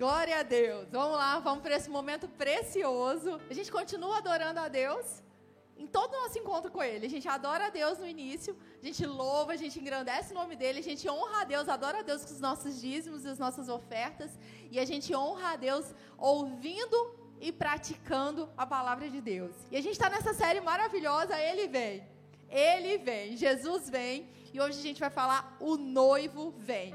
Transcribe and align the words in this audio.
Glória 0.00 0.38
a 0.38 0.42
Deus. 0.42 0.88
Vamos 0.90 1.14
lá, 1.18 1.38
vamos 1.40 1.60
para 1.60 1.76
esse 1.76 1.90
momento 1.90 2.26
precioso. 2.26 3.38
A 3.50 3.52
gente 3.52 3.70
continua 3.70 4.16
adorando 4.16 4.58
a 4.58 4.66
Deus 4.66 5.22
em 5.76 5.86
todo 5.86 6.14
o 6.14 6.22
nosso 6.22 6.38
encontro 6.38 6.70
com 6.70 6.82
Ele. 6.82 7.04
A 7.04 7.10
gente 7.10 7.28
adora 7.28 7.66
a 7.66 7.68
Deus 7.68 7.98
no 7.98 8.06
início, 8.06 8.56
a 8.82 8.86
gente 8.86 9.04
louva, 9.04 9.52
a 9.52 9.56
gente 9.56 9.78
engrandece 9.78 10.32
o 10.32 10.34
nome 10.34 10.56
dEle, 10.56 10.78
a 10.78 10.82
gente 10.82 11.06
honra 11.06 11.42
a 11.42 11.44
Deus, 11.44 11.68
adora 11.68 11.98
a 11.98 12.02
Deus 12.02 12.24
com 12.24 12.32
os 12.32 12.40
nossos 12.40 12.80
dízimos 12.80 13.26
e 13.26 13.28
as 13.28 13.38
nossas 13.38 13.68
ofertas, 13.68 14.38
e 14.70 14.80
a 14.80 14.86
gente 14.86 15.14
honra 15.14 15.52
a 15.52 15.56
Deus 15.56 15.94
ouvindo 16.16 16.98
e 17.38 17.52
praticando 17.52 18.48
a 18.56 18.64
palavra 18.64 19.10
de 19.10 19.20
Deus. 19.20 19.54
E 19.70 19.76
a 19.76 19.82
gente 19.82 19.92
está 19.98 20.08
nessa 20.08 20.32
série 20.32 20.62
maravilhosa, 20.62 21.38
Ele 21.38 21.68
vem. 21.68 22.08
Ele 22.48 22.96
vem, 22.96 23.36
Jesus 23.36 23.90
vem, 23.90 24.30
e 24.50 24.58
hoje 24.62 24.78
a 24.78 24.82
gente 24.82 24.98
vai 24.98 25.10
falar 25.10 25.58
O 25.60 25.76
noivo 25.76 26.54
vem. 26.56 26.94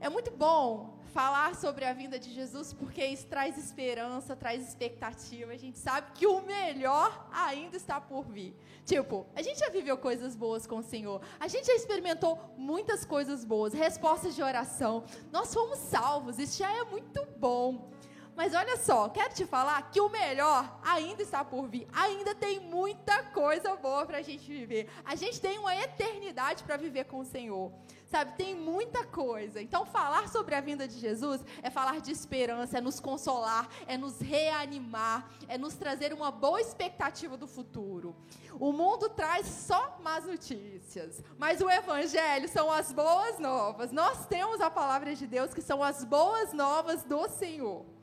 É 0.00 0.08
muito 0.08 0.30
bom 0.30 0.98
falar 1.10 1.54
sobre 1.54 1.84
a 1.84 1.92
vinda 1.92 2.18
de 2.18 2.32
Jesus, 2.32 2.72
porque 2.72 3.04
isso 3.04 3.26
traz 3.26 3.58
esperança, 3.58 4.34
traz 4.34 4.66
expectativa. 4.66 5.52
A 5.52 5.56
gente 5.56 5.78
sabe 5.78 6.12
que 6.14 6.26
o 6.26 6.40
melhor 6.40 7.28
ainda 7.32 7.76
está 7.76 8.00
por 8.00 8.24
vir. 8.24 8.54
Tipo, 8.84 9.26
a 9.34 9.42
gente 9.42 9.58
já 9.58 9.68
viveu 9.68 9.96
coisas 9.98 10.34
boas 10.34 10.66
com 10.66 10.78
o 10.78 10.82
Senhor, 10.82 11.20
a 11.38 11.46
gente 11.46 11.66
já 11.66 11.74
experimentou 11.74 12.38
muitas 12.56 13.04
coisas 13.04 13.44
boas, 13.44 13.72
respostas 13.72 14.34
de 14.34 14.42
oração. 14.42 15.04
Nós 15.30 15.52
fomos 15.52 15.78
salvos, 15.78 16.38
isso 16.38 16.58
já 16.58 16.72
é 16.72 16.84
muito 16.84 17.24
bom. 17.38 17.90
Mas 18.40 18.54
olha 18.54 18.78
só, 18.78 19.06
quero 19.06 19.34
te 19.34 19.44
falar 19.44 19.90
que 19.90 20.00
o 20.00 20.08
melhor 20.08 20.80
ainda 20.82 21.22
está 21.22 21.44
por 21.44 21.68
vir. 21.68 21.86
Ainda 21.92 22.34
tem 22.34 22.58
muita 22.58 23.22
coisa 23.24 23.76
boa 23.76 24.06
para 24.06 24.16
a 24.16 24.22
gente 24.22 24.50
viver. 24.50 24.88
A 25.04 25.14
gente 25.14 25.38
tem 25.38 25.58
uma 25.58 25.76
eternidade 25.76 26.64
para 26.64 26.78
viver 26.78 27.04
com 27.04 27.18
o 27.18 27.24
Senhor. 27.24 27.70
Sabe, 28.06 28.38
tem 28.38 28.54
muita 28.54 29.04
coisa. 29.04 29.60
Então, 29.60 29.84
falar 29.84 30.26
sobre 30.28 30.54
a 30.54 30.60
vinda 30.62 30.88
de 30.88 30.98
Jesus 30.98 31.44
é 31.62 31.68
falar 31.68 32.00
de 32.00 32.10
esperança, 32.10 32.78
é 32.78 32.80
nos 32.80 32.98
consolar, 32.98 33.68
é 33.86 33.98
nos 33.98 34.18
reanimar, 34.20 35.30
é 35.46 35.58
nos 35.58 35.74
trazer 35.74 36.10
uma 36.14 36.30
boa 36.30 36.62
expectativa 36.62 37.36
do 37.36 37.46
futuro. 37.46 38.16
O 38.58 38.72
mundo 38.72 39.10
traz 39.10 39.46
só 39.46 39.98
más 40.02 40.24
notícias, 40.24 41.22
mas 41.36 41.60
o 41.60 41.68
Evangelho 41.68 42.48
são 42.48 42.72
as 42.72 42.90
boas 42.90 43.38
novas. 43.38 43.92
Nós 43.92 44.24
temos 44.24 44.62
a 44.62 44.70
palavra 44.70 45.14
de 45.14 45.26
Deus 45.26 45.52
que 45.52 45.60
são 45.60 45.82
as 45.82 46.04
boas 46.04 46.54
novas 46.54 47.04
do 47.04 47.28
Senhor. 47.28 47.99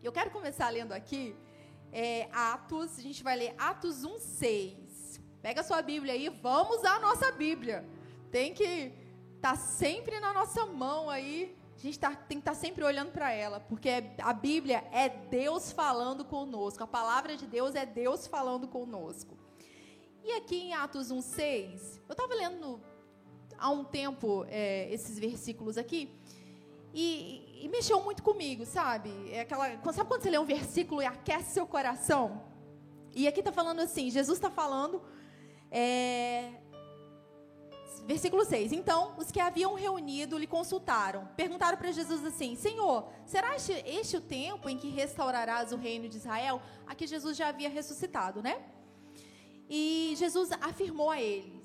Eu 0.00 0.12
quero 0.12 0.30
começar 0.30 0.70
lendo 0.70 0.92
aqui 0.92 1.34
é, 1.90 2.28
Atos, 2.32 2.98
a 2.98 3.02
gente 3.02 3.20
vai 3.20 3.36
ler 3.36 3.54
Atos 3.58 4.04
1,6. 4.04 5.20
Pega 5.42 5.60
a 5.60 5.64
sua 5.64 5.82
Bíblia 5.82 6.12
aí, 6.12 6.28
vamos 6.28 6.84
à 6.84 7.00
nossa 7.00 7.32
Bíblia. 7.32 7.84
Tem 8.30 8.54
que 8.54 8.92
está 9.34 9.56
sempre 9.56 10.20
na 10.20 10.32
nossa 10.32 10.64
mão 10.66 11.10
aí. 11.10 11.56
A 11.76 11.80
gente 11.80 11.98
tá, 11.98 12.14
tem 12.14 12.38
que 12.38 12.42
estar 12.42 12.54
tá 12.54 12.56
sempre 12.56 12.84
olhando 12.84 13.10
para 13.10 13.32
ela, 13.32 13.58
porque 13.58 13.90
a 14.18 14.32
Bíblia 14.32 14.84
é 14.92 15.08
Deus 15.08 15.72
falando 15.72 16.24
conosco. 16.24 16.84
A 16.84 16.86
palavra 16.86 17.36
de 17.36 17.46
Deus 17.46 17.74
é 17.74 17.84
Deus 17.84 18.26
falando 18.28 18.68
conosco. 18.68 19.36
E 20.22 20.30
aqui 20.32 20.56
em 20.56 20.74
Atos 20.74 21.10
1,6, 21.10 22.00
eu 22.08 22.12
estava 22.12 22.34
lendo 22.34 22.80
há 23.58 23.68
um 23.70 23.82
tempo 23.82 24.44
é, 24.48 24.92
esses 24.92 25.18
versículos 25.18 25.76
aqui, 25.76 26.14
e, 26.94 27.47
e, 27.64 27.68
mexeu 27.68 28.02
muito 28.02 28.22
comigo, 28.22 28.64
sabe? 28.64 29.10
É 29.30 29.40
aquela, 29.40 29.68
sabe 29.92 30.08
quando 30.08 30.22
você 30.22 30.30
lê 30.30 30.38
um 30.38 30.44
versículo 30.44 31.02
e 31.02 31.06
aquece 31.06 31.52
seu 31.52 31.66
coração? 31.66 32.42
E 33.14 33.26
aqui 33.26 33.40
está 33.40 33.52
falando 33.52 33.80
assim: 33.80 34.10
Jesus 34.10 34.38
está 34.38 34.50
falando. 34.50 35.02
É, 35.70 36.52
Versículo 38.08 38.42
6. 38.42 38.72
Então, 38.72 39.14
os 39.18 39.30
que 39.30 39.38
haviam 39.38 39.74
reunido 39.74 40.38
lhe 40.38 40.46
consultaram. 40.46 41.28
Perguntaram 41.36 41.76
para 41.76 41.92
Jesus 41.92 42.24
assim: 42.24 42.56
Senhor, 42.56 43.06
será 43.26 43.54
este, 43.54 43.72
este 43.86 44.16
o 44.16 44.20
tempo 44.22 44.66
em 44.66 44.78
que 44.78 44.88
restaurarás 44.88 45.72
o 45.72 45.76
reino 45.76 46.08
de 46.08 46.16
Israel? 46.16 46.62
Aqui 46.86 47.06
Jesus 47.06 47.36
já 47.36 47.48
havia 47.48 47.68
ressuscitado, 47.68 48.42
né? 48.42 48.62
E 49.68 50.14
Jesus 50.16 50.50
afirmou 50.52 51.10
a 51.10 51.20
eles: 51.20 51.57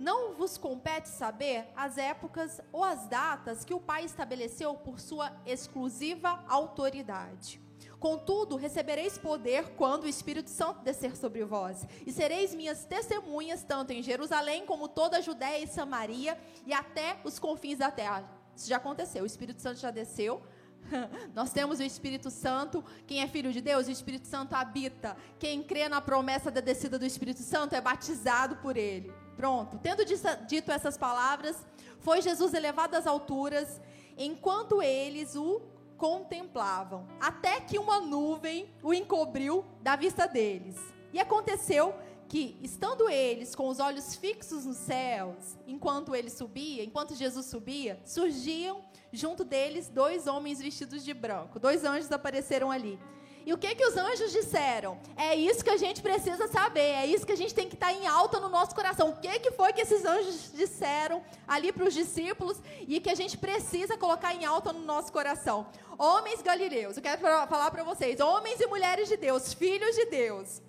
Não 0.00 0.32
vos 0.32 0.56
compete 0.56 1.10
saber 1.10 1.68
as 1.76 1.98
épocas 1.98 2.58
ou 2.72 2.82
as 2.82 3.06
datas 3.06 3.66
que 3.66 3.74
o 3.74 3.78
Pai 3.78 4.06
estabeleceu 4.06 4.72
por 4.72 4.98
sua 4.98 5.30
exclusiva 5.44 6.42
autoridade. 6.48 7.60
Contudo, 7.98 8.56
recebereis 8.56 9.18
poder 9.18 9.74
quando 9.76 10.04
o 10.04 10.08
Espírito 10.08 10.48
Santo 10.48 10.80
descer 10.80 11.14
sobre 11.18 11.44
vós, 11.44 11.86
e 12.06 12.10
sereis 12.10 12.54
minhas 12.54 12.82
testemunhas 12.82 13.62
tanto 13.62 13.92
em 13.92 14.02
Jerusalém 14.02 14.64
como 14.64 14.88
toda 14.88 15.18
a 15.18 15.20
Judéia 15.20 15.62
e 15.62 15.66
Samaria 15.66 16.40
e 16.64 16.72
até 16.72 17.18
os 17.22 17.38
confins 17.38 17.76
da 17.76 17.90
terra. 17.90 18.24
Isso 18.56 18.70
já 18.70 18.78
aconteceu, 18.78 19.22
o 19.22 19.26
Espírito 19.26 19.60
Santo 19.60 19.80
já 19.80 19.90
desceu. 19.90 20.40
Nós 21.34 21.52
temos 21.52 21.78
o 21.78 21.82
Espírito 21.82 22.30
Santo. 22.30 22.82
Quem 23.06 23.20
é 23.20 23.28
filho 23.28 23.52
de 23.52 23.60
Deus, 23.60 23.86
o 23.86 23.90
Espírito 23.90 24.26
Santo 24.26 24.54
habita. 24.54 25.14
Quem 25.38 25.62
crê 25.62 25.90
na 25.90 26.00
promessa 26.00 26.50
da 26.50 26.62
descida 26.62 26.98
do 26.98 27.04
Espírito 27.04 27.42
Santo 27.42 27.74
é 27.74 27.82
batizado 27.82 28.56
por 28.56 28.78
ele. 28.78 29.12
Pronto. 29.40 29.78
Tendo 29.78 30.04
dito 30.04 30.70
essas 30.70 30.98
palavras, 30.98 31.56
foi 32.00 32.20
Jesus 32.20 32.52
elevado 32.52 32.94
às 32.94 33.06
alturas, 33.06 33.80
enquanto 34.18 34.82
eles 34.82 35.34
o 35.34 35.62
contemplavam, 35.96 37.08
até 37.18 37.58
que 37.58 37.78
uma 37.78 38.00
nuvem 38.00 38.68
o 38.82 38.92
encobriu 38.92 39.64
da 39.80 39.96
vista 39.96 40.28
deles. 40.28 40.76
E 41.10 41.18
aconteceu 41.18 41.94
que, 42.28 42.58
estando 42.60 43.08
eles 43.08 43.54
com 43.54 43.66
os 43.66 43.80
olhos 43.80 44.14
fixos 44.14 44.66
nos 44.66 44.76
céus, 44.76 45.56
enquanto 45.66 46.14
ele 46.14 46.28
subia, 46.28 46.84
enquanto 46.84 47.14
Jesus 47.14 47.46
subia, 47.46 47.98
surgiam 48.04 48.82
junto 49.10 49.42
deles 49.42 49.88
dois 49.88 50.26
homens 50.26 50.60
vestidos 50.60 51.02
de 51.02 51.14
branco. 51.14 51.58
Dois 51.58 51.82
anjos 51.82 52.12
apareceram 52.12 52.70
ali. 52.70 52.98
E 53.46 53.52
o 53.52 53.58
que 53.58 53.74
que 53.74 53.84
os 53.84 53.96
anjos 53.96 54.32
disseram? 54.32 54.98
É 55.16 55.34
isso 55.34 55.64
que 55.64 55.70
a 55.70 55.76
gente 55.76 56.02
precisa 56.02 56.46
saber, 56.48 56.80
é 56.80 57.06
isso 57.06 57.26
que 57.26 57.32
a 57.32 57.36
gente 57.36 57.54
tem 57.54 57.68
que 57.68 57.74
estar 57.74 57.88
tá 57.88 57.92
em 57.92 58.06
alta 58.06 58.38
no 58.38 58.48
nosso 58.48 58.74
coração. 58.74 59.10
O 59.10 59.16
que 59.16 59.38
que 59.38 59.50
foi 59.50 59.72
que 59.72 59.80
esses 59.80 60.04
anjos 60.04 60.52
disseram 60.52 61.22
ali 61.46 61.72
para 61.72 61.84
os 61.84 61.94
discípulos 61.94 62.58
e 62.86 63.00
que 63.00 63.10
a 63.10 63.14
gente 63.14 63.38
precisa 63.38 63.96
colocar 63.96 64.34
em 64.34 64.44
alta 64.44 64.72
no 64.72 64.80
nosso 64.80 65.12
coração? 65.12 65.66
Homens 65.98 66.42
galileus, 66.42 66.96
eu 66.96 67.02
quero 67.02 67.20
falar 67.20 67.70
para 67.70 67.82
vocês, 67.82 68.20
homens 68.20 68.60
e 68.60 68.66
mulheres 68.66 69.08
de 69.08 69.16
Deus, 69.16 69.52
filhos 69.52 69.94
de 69.94 70.06
Deus. 70.06 70.62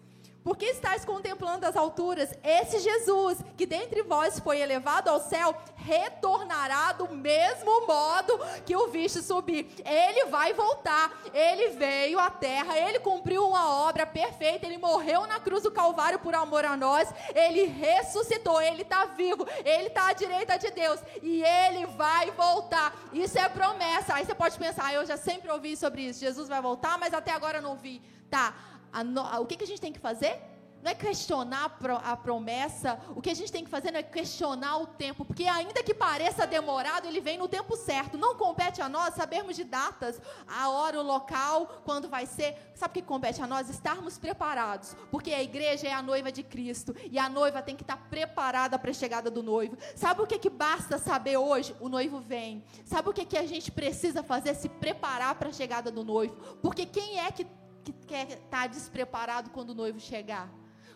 Porque 0.43 0.65
estáis 0.65 1.05
contemplando 1.05 1.67
as 1.67 1.75
alturas, 1.75 2.33
esse 2.43 2.79
Jesus, 2.79 3.37
que 3.55 3.65
dentre 3.65 4.01
vós 4.01 4.39
foi 4.39 4.59
elevado 4.59 5.07
ao 5.07 5.19
céu, 5.19 5.55
retornará 5.75 6.93
do 6.93 7.13
mesmo 7.13 7.85
modo 7.85 8.39
que 8.65 8.75
o 8.75 8.87
viste 8.87 9.21
subir. 9.21 9.71
Ele 9.85 10.25
vai 10.25 10.53
voltar. 10.53 11.11
Ele 11.31 11.69
veio 11.69 12.19
à 12.19 12.29
terra, 12.29 12.77
ele 12.77 12.99
cumpriu 12.99 13.47
uma 13.47 13.69
obra 13.87 14.05
perfeita, 14.05 14.65
ele 14.65 14.79
morreu 14.79 15.27
na 15.27 15.39
cruz 15.39 15.63
do 15.63 15.71
Calvário 15.71 16.17
por 16.19 16.33
amor 16.33 16.65
a 16.65 16.75
nós, 16.75 17.07
ele 17.35 17.65
ressuscitou, 17.65 18.61
ele 18.61 18.81
está 18.81 19.05
vivo, 19.05 19.47
ele 19.63 19.87
está 19.87 20.07
à 20.07 20.13
direita 20.13 20.57
de 20.57 20.71
Deus 20.71 20.99
e 21.21 21.43
ele 21.43 21.85
vai 21.85 22.31
voltar. 22.31 22.95
Isso 23.13 23.37
é 23.37 23.47
promessa. 23.47 24.15
Aí 24.15 24.25
você 24.25 24.33
pode 24.33 24.57
pensar, 24.57 24.85
ah, 24.85 24.93
eu 24.93 25.05
já 25.05 25.17
sempre 25.17 25.51
ouvi 25.51 25.77
sobre 25.77 26.01
isso. 26.01 26.19
Jesus 26.19 26.49
vai 26.49 26.61
voltar, 26.61 26.97
mas 26.97 27.13
até 27.13 27.31
agora 27.31 27.61
não 27.61 27.75
vi. 27.75 28.01
Tá, 28.31 28.53
a, 28.91 29.39
o 29.39 29.45
que, 29.45 29.57
que 29.57 29.63
a 29.63 29.67
gente 29.67 29.81
tem 29.81 29.93
que 29.93 29.99
fazer? 29.99 30.39
Não 30.83 30.91
é 30.91 30.95
questionar 30.95 31.77
a 32.03 32.17
promessa, 32.17 32.99
o 33.15 33.21
que 33.21 33.29
a 33.29 33.35
gente 33.35 33.51
tem 33.51 33.63
que 33.63 33.69
fazer 33.69 33.91
não 33.91 33.99
é 33.99 34.03
questionar 34.03 34.77
o 34.77 34.87
tempo, 34.87 35.23
porque 35.23 35.45
ainda 35.45 35.83
que 35.83 35.93
pareça 35.93 36.47
demorado, 36.47 37.07
ele 37.07 37.21
vem 37.21 37.37
no 37.37 37.47
tempo 37.47 37.75
certo. 37.77 38.17
Não 38.17 38.35
compete 38.35 38.81
a 38.81 38.89
nós 38.89 39.13
sabermos 39.13 39.55
de 39.55 39.63
datas, 39.63 40.19
a 40.47 40.69
hora, 40.69 40.99
o 40.99 41.03
local, 41.03 41.81
quando 41.85 42.09
vai 42.09 42.25
ser. 42.25 42.57
Sabe 42.73 42.91
o 42.91 42.93
que 42.95 43.07
compete 43.07 43.41
a 43.41 43.47
nós? 43.47 43.69
Estarmos 43.69 44.17
preparados, 44.17 44.95
porque 45.11 45.31
a 45.31 45.43
igreja 45.43 45.87
é 45.87 45.93
a 45.93 46.01
noiva 46.01 46.31
de 46.31 46.41
Cristo 46.41 46.95
e 47.11 47.19
a 47.19 47.29
noiva 47.29 47.61
tem 47.61 47.75
que 47.75 47.83
estar 47.83 47.97
preparada 48.09 48.79
para 48.79 48.89
a 48.89 48.93
chegada 48.93 49.29
do 49.29 49.43
noivo. 49.43 49.77
Sabe 49.95 50.21
o 50.21 50.27
que, 50.27 50.39
que 50.39 50.49
basta 50.49 50.97
saber 50.97 51.37
hoje? 51.37 51.75
O 51.79 51.89
noivo 51.89 52.19
vem. 52.19 52.63
Sabe 52.85 53.09
o 53.09 53.13
que, 53.13 53.23
que 53.23 53.37
a 53.37 53.45
gente 53.45 53.71
precisa 53.71 54.23
fazer? 54.23 54.55
Se 54.55 54.67
preparar 54.67 55.35
para 55.35 55.49
a 55.49 55.53
chegada 55.53 55.91
do 55.91 56.03
noivo, 56.03 56.35
porque 56.59 56.87
quem 56.87 57.19
é 57.19 57.31
que 57.31 57.45
que 57.81 57.91
quer 57.91 58.27
estar 58.29 58.49
tá 58.49 58.67
despreparado 58.67 59.49
quando 59.49 59.71
o 59.71 59.75
noivo 59.75 59.99
chegar? 59.99 60.49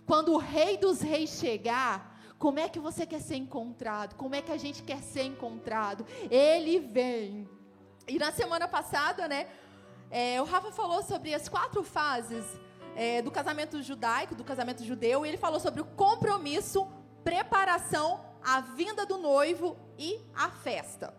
Quando 0.05 0.33
o 0.33 0.37
rei 0.37 0.77
dos 0.77 1.01
reis 1.01 1.31
chegar, 1.31 2.19
como 2.37 2.59
é 2.59 2.69
que 2.69 2.79
você 2.79 3.05
quer 3.05 3.21
ser 3.21 3.35
encontrado? 3.35 4.15
Como 4.15 4.35
é 4.35 4.41
que 4.41 4.51
a 4.51 4.57
gente 4.57 4.83
quer 4.83 5.01
ser 5.01 5.23
encontrado? 5.23 6.05
Ele 6.29 6.79
vem. 6.79 7.49
E 8.07 8.19
na 8.19 8.31
semana 8.31 8.67
passada, 8.67 9.27
né, 9.27 9.47
é, 10.11 10.39
o 10.41 10.45
Rafa 10.45 10.71
falou 10.71 11.01
sobre 11.01 11.33
as 11.33 11.49
quatro 11.49 11.83
fases 11.83 12.45
é, 12.95 13.21
do 13.21 13.31
casamento 13.31 13.81
judaico, 13.81 14.35
do 14.35 14.43
casamento 14.43 14.83
judeu, 14.83 15.25
e 15.25 15.29
ele 15.29 15.37
falou 15.37 15.59
sobre 15.59 15.81
o 15.81 15.85
compromisso, 15.85 16.87
preparação, 17.23 18.23
a 18.43 18.61
vinda 18.61 19.05
do 19.05 19.17
noivo 19.17 19.77
e 19.97 20.19
a 20.35 20.49
festa. 20.49 21.13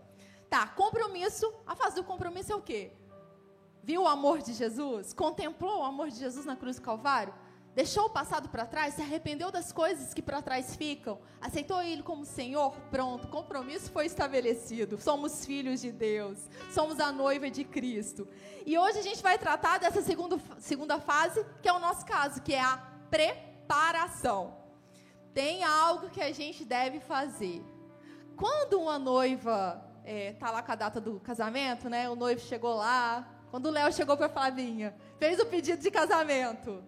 Tá, 0.48 0.66
compromisso, 0.68 1.52
a 1.66 1.74
fase 1.74 1.96
do 1.96 2.04
compromisso 2.04 2.52
é 2.52 2.56
o 2.56 2.62
quê? 2.62 2.92
Viu 3.86 4.02
o 4.02 4.08
amor 4.08 4.42
de 4.42 4.52
Jesus? 4.52 5.14
Contemplou 5.14 5.78
o 5.78 5.84
amor 5.84 6.10
de 6.10 6.18
Jesus 6.18 6.44
na 6.44 6.56
cruz 6.56 6.76
do 6.76 6.82
Calvário? 6.82 7.32
deixou 7.76 8.06
o 8.06 8.10
passado 8.10 8.48
para 8.48 8.64
trás, 8.64 8.94
se 8.94 9.02
arrependeu 9.02 9.52
das 9.52 9.70
coisas 9.70 10.14
que 10.14 10.22
para 10.22 10.40
trás 10.40 10.74
ficam, 10.74 11.20
aceitou 11.42 11.82
Ele 11.82 12.02
como 12.02 12.24
Senhor, 12.24 12.74
pronto, 12.90 13.28
compromisso 13.28 13.90
foi 13.92 14.06
estabelecido. 14.06 14.98
Somos 14.98 15.44
filhos 15.44 15.82
de 15.82 15.92
Deus, 15.92 16.38
somos 16.72 16.98
a 16.98 17.12
noiva 17.12 17.50
de 17.50 17.64
Cristo. 17.64 18.26
E 18.64 18.78
hoje 18.78 19.00
a 19.00 19.02
gente 19.02 19.22
vai 19.22 19.36
tratar 19.36 19.78
dessa 19.78 20.00
segunda, 20.00 20.40
segunda 20.58 20.98
fase, 20.98 21.44
que 21.60 21.68
é 21.68 21.72
o 21.72 21.78
nosso 21.78 22.06
caso, 22.06 22.40
que 22.40 22.54
é 22.54 22.62
a 22.62 22.78
preparação. 23.10 24.56
Tem 25.34 25.62
algo 25.62 26.08
que 26.08 26.22
a 26.22 26.32
gente 26.32 26.64
deve 26.64 26.98
fazer. 26.98 27.62
Quando 28.36 28.80
uma 28.80 28.98
noiva 28.98 29.84
está 30.02 30.10
é, 30.10 30.32
tá 30.32 30.50
lá 30.50 30.62
com 30.62 30.72
a 30.72 30.76
data 30.76 30.98
do 30.98 31.20
casamento, 31.20 31.90
né? 31.90 32.08
O 32.08 32.16
noivo 32.16 32.40
chegou 32.40 32.74
lá. 32.74 33.35
Quando 33.50 33.66
o 33.66 33.70
Léo 33.70 33.92
chegou 33.92 34.16
para 34.16 34.28
Flavinha, 34.28 34.94
fez 35.18 35.38
o 35.38 35.46
pedido 35.46 35.80
de 35.80 35.90
casamento. 35.90 36.82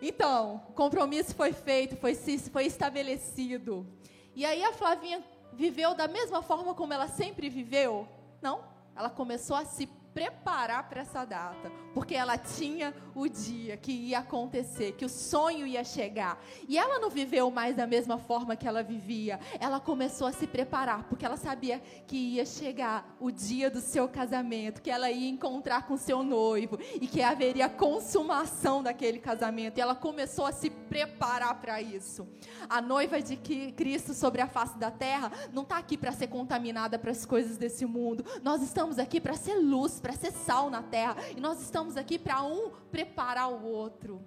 Então, 0.00 0.62
o 0.68 0.72
compromisso 0.72 1.34
foi 1.34 1.52
feito, 1.52 1.96
foi, 1.96 2.14
foi 2.14 2.66
estabelecido. 2.66 3.86
E 4.34 4.44
aí 4.44 4.62
a 4.62 4.72
Flavinha 4.72 5.24
viveu 5.52 5.94
da 5.94 6.06
mesma 6.06 6.42
forma 6.42 6.74
como 6.74 6.92
ela 6.92 7.08
sempre 7.08 7.48
viveu? 7.48 8.06
Não. 8.42 8.62
Ela 8.94 9.10
começou 9.10 9.56
a 9.56 9.64
se 9.64 9.88
preparar 10.16 10.88
para 10.88 11.02
essa 11.02 11.26
data, 11.26 11.70
porque 11.92 12.14
ela 12.14 12.38
tinha 12.38 12.94
o 13.14 13.28
dia 13.28 13.76
que 13.76 13.92
ia 13.92 14.20
acontecer, 14.20 14.92
que 14.92 15.04
o 15.04 15.10
sonho 15.10 15.66
ia 15.66 15.84
chegar. 15.84 16.42
E 16.66 16.78
ela 16.78 16.98
não 16.98 17.10
viveu 17.10 17.50
mais 17.50 17.76
da 17.76 17.86
mesma 17.86 18.16
forma 18.16 18.56
que 18.56 18.66
ela 18.66 18.82
vivia. 18.82 19.38
Ela 19.60 19.78
começou 19.78 20.26
a 20.26 20.32
se 20.32 20.46
preparar, 20.46 21.04
porque 21.04 21.26
ela 21.26 21.36
sabia 21.36 21.82
que 22.06 22.16
ia 22.16 22.46
chegar 22.46 23.14
o 23.20 23.30
dia 23.30 23.70
do 23.70 23.82
seu 23.82 24.08
casamento, 24.08 24.80
que 24.80 24.90
ela 24.90 25.10
ia 25.10 25.28
encontrar 25.28 25.86
com 25.86 25.98
seu 25.98 26.22
noivo 26.22 26.78
e 26.98 27.06
que 27.06 27.20
haveria 27.20 27.68
consumação 27.68 28.82
daquele 28.82 29.18
casamento. 29.18 29.76
E 29.76 29.82
ela 29.82 29.94
começou 29.94 30.46
a 30.46 30.52
se 30.52 30.70
preparar 30.70 31.60
para 31.60 31.82
isso. 31.82 32.26
A 32.70 32.80
noiva 32.80 33.20
de 33.20 33.36
Cristo 33.76 34.14
sobre 34.14 34.40
a 34.40 34.46
face 34.46 34.78
da 34.78 34.90
terra 34.90 35.30
não 35.52 35.62
está 35.62 35.76
aqui 35.76 35.98
para 35.98 36.10
ser 36.10 36.28
contaminada 36.28 36.98
para 36.98 37.10
as 37.10 37.26
coisas 37.26 37.58
desse 37.58 37.84
mundo. 37.84 38.24
Nós 38.42 38.62
estamos 38.62 38.98
aqui 38.98 39.20
para 39.20 39.34
ser 39.34 39.56
luz, 39.56 40.00
para 40.06 40.14
ser 40.14 40.30
sal 40.30 40.70
na 40.70 40.84
terra. 40.84 41.16
E 41.36 41.40
nós 41.40 41.60
estamos 41.60 41.96
aqui 41.96 42.16
para 42.16 42.40
um 42.44 42.70
preparar 42.92 43.50
o 43.50 43.64
outro. 43.64 44.24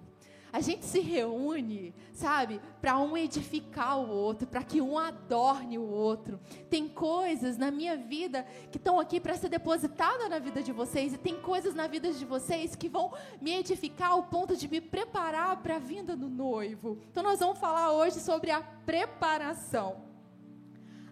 A 0.52 0.60
gente 0.60 0.84
se 0.84 1.00
reúne, 1.00 1.94
sabe, 2.12 2.60
para 2.82 2.98
um 2.98 3.16
edificar 3.16 3.98
o 3.98 4.10
outro, 4.10 4.46
para 4.46 4.62
que 4.62 4.78
um 4.78 4.98
adorne 4.98 5.78
o 5.78 5.88
outro. 5.88 6.38
Tem 6.68 6.86
coisas 6.86 7.56
na 7.56 7.70
minha 7.70 7.96
vida 7.96 8.44
que 8.70 8.76
estão 8.76 9.00
aqui 9.00 9.18
para 9.18 9.38
ser 9.38 9.48
depositada 9.48 10.28
na 10.28 10.38
vida 10.38 10.62
de 10.62 10.70
vocês, 10.70 11.14
e 11.14 11.18
tem 11.18 11.40
coisas 11.40 11.74
na 11.74 11.86
vida 11.86 12.12
de 12.12 12.26
vocês 12.26 12.76
que 12.76 12.88
vão 12.88 13.14
me 13.40 13.54
edificar 13.54 14.10
ao 14.10 14.24
ponto 14.24 14.54
de 14.56 14.68
me 14.68 14.82
preparar 14.82 15.62
para 15.62 15.76
a 15.76 15.78
vinda 15.78 16.14
do 16.14 16.28
noivo. 16.28 16.98
Então, 17.10 17.22
nós 17.22 17.40
vamos 17.40 17.58
falar 17.58 17.92
hoje 17.92 18.20
sobre 18.20 18.50
a 18.50 18.60
preparação. 18.60 20.04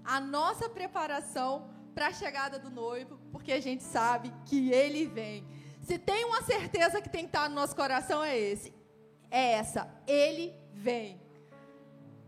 A 0.05 0.21
nossa 0.21 0.69
preparação 0.69 1.71
para 1.95 2.09
a 2.09 2.13
chegada 2.13 2.59
do 2.59 2.71
noivo, 2.71 3.18
porque 3.33 3.53
a 3.53 3.61
gente 3.61 3.83
sabe 3.83 4.33
que 4.47 4.71
ele 4.71 5.07
vem. 5.07 5.47
Se 5.83 5.99
tem 5.99 6.25
uma 6.25 6.43
certeza 6.43 7.01
que 7.01 7.09
tem 7.09 7.23
que 7.23 7.29
estar 7.29 7.49
no 7.49 7.55
nosso 7.55 7.75
coração 7.75 8.23
é 8.23 8.39
esse, 8.39 8.73
é 9.31 9.53
essa, 9.53 9.89
ele 10.07 10.55
vem. 10.73 11.21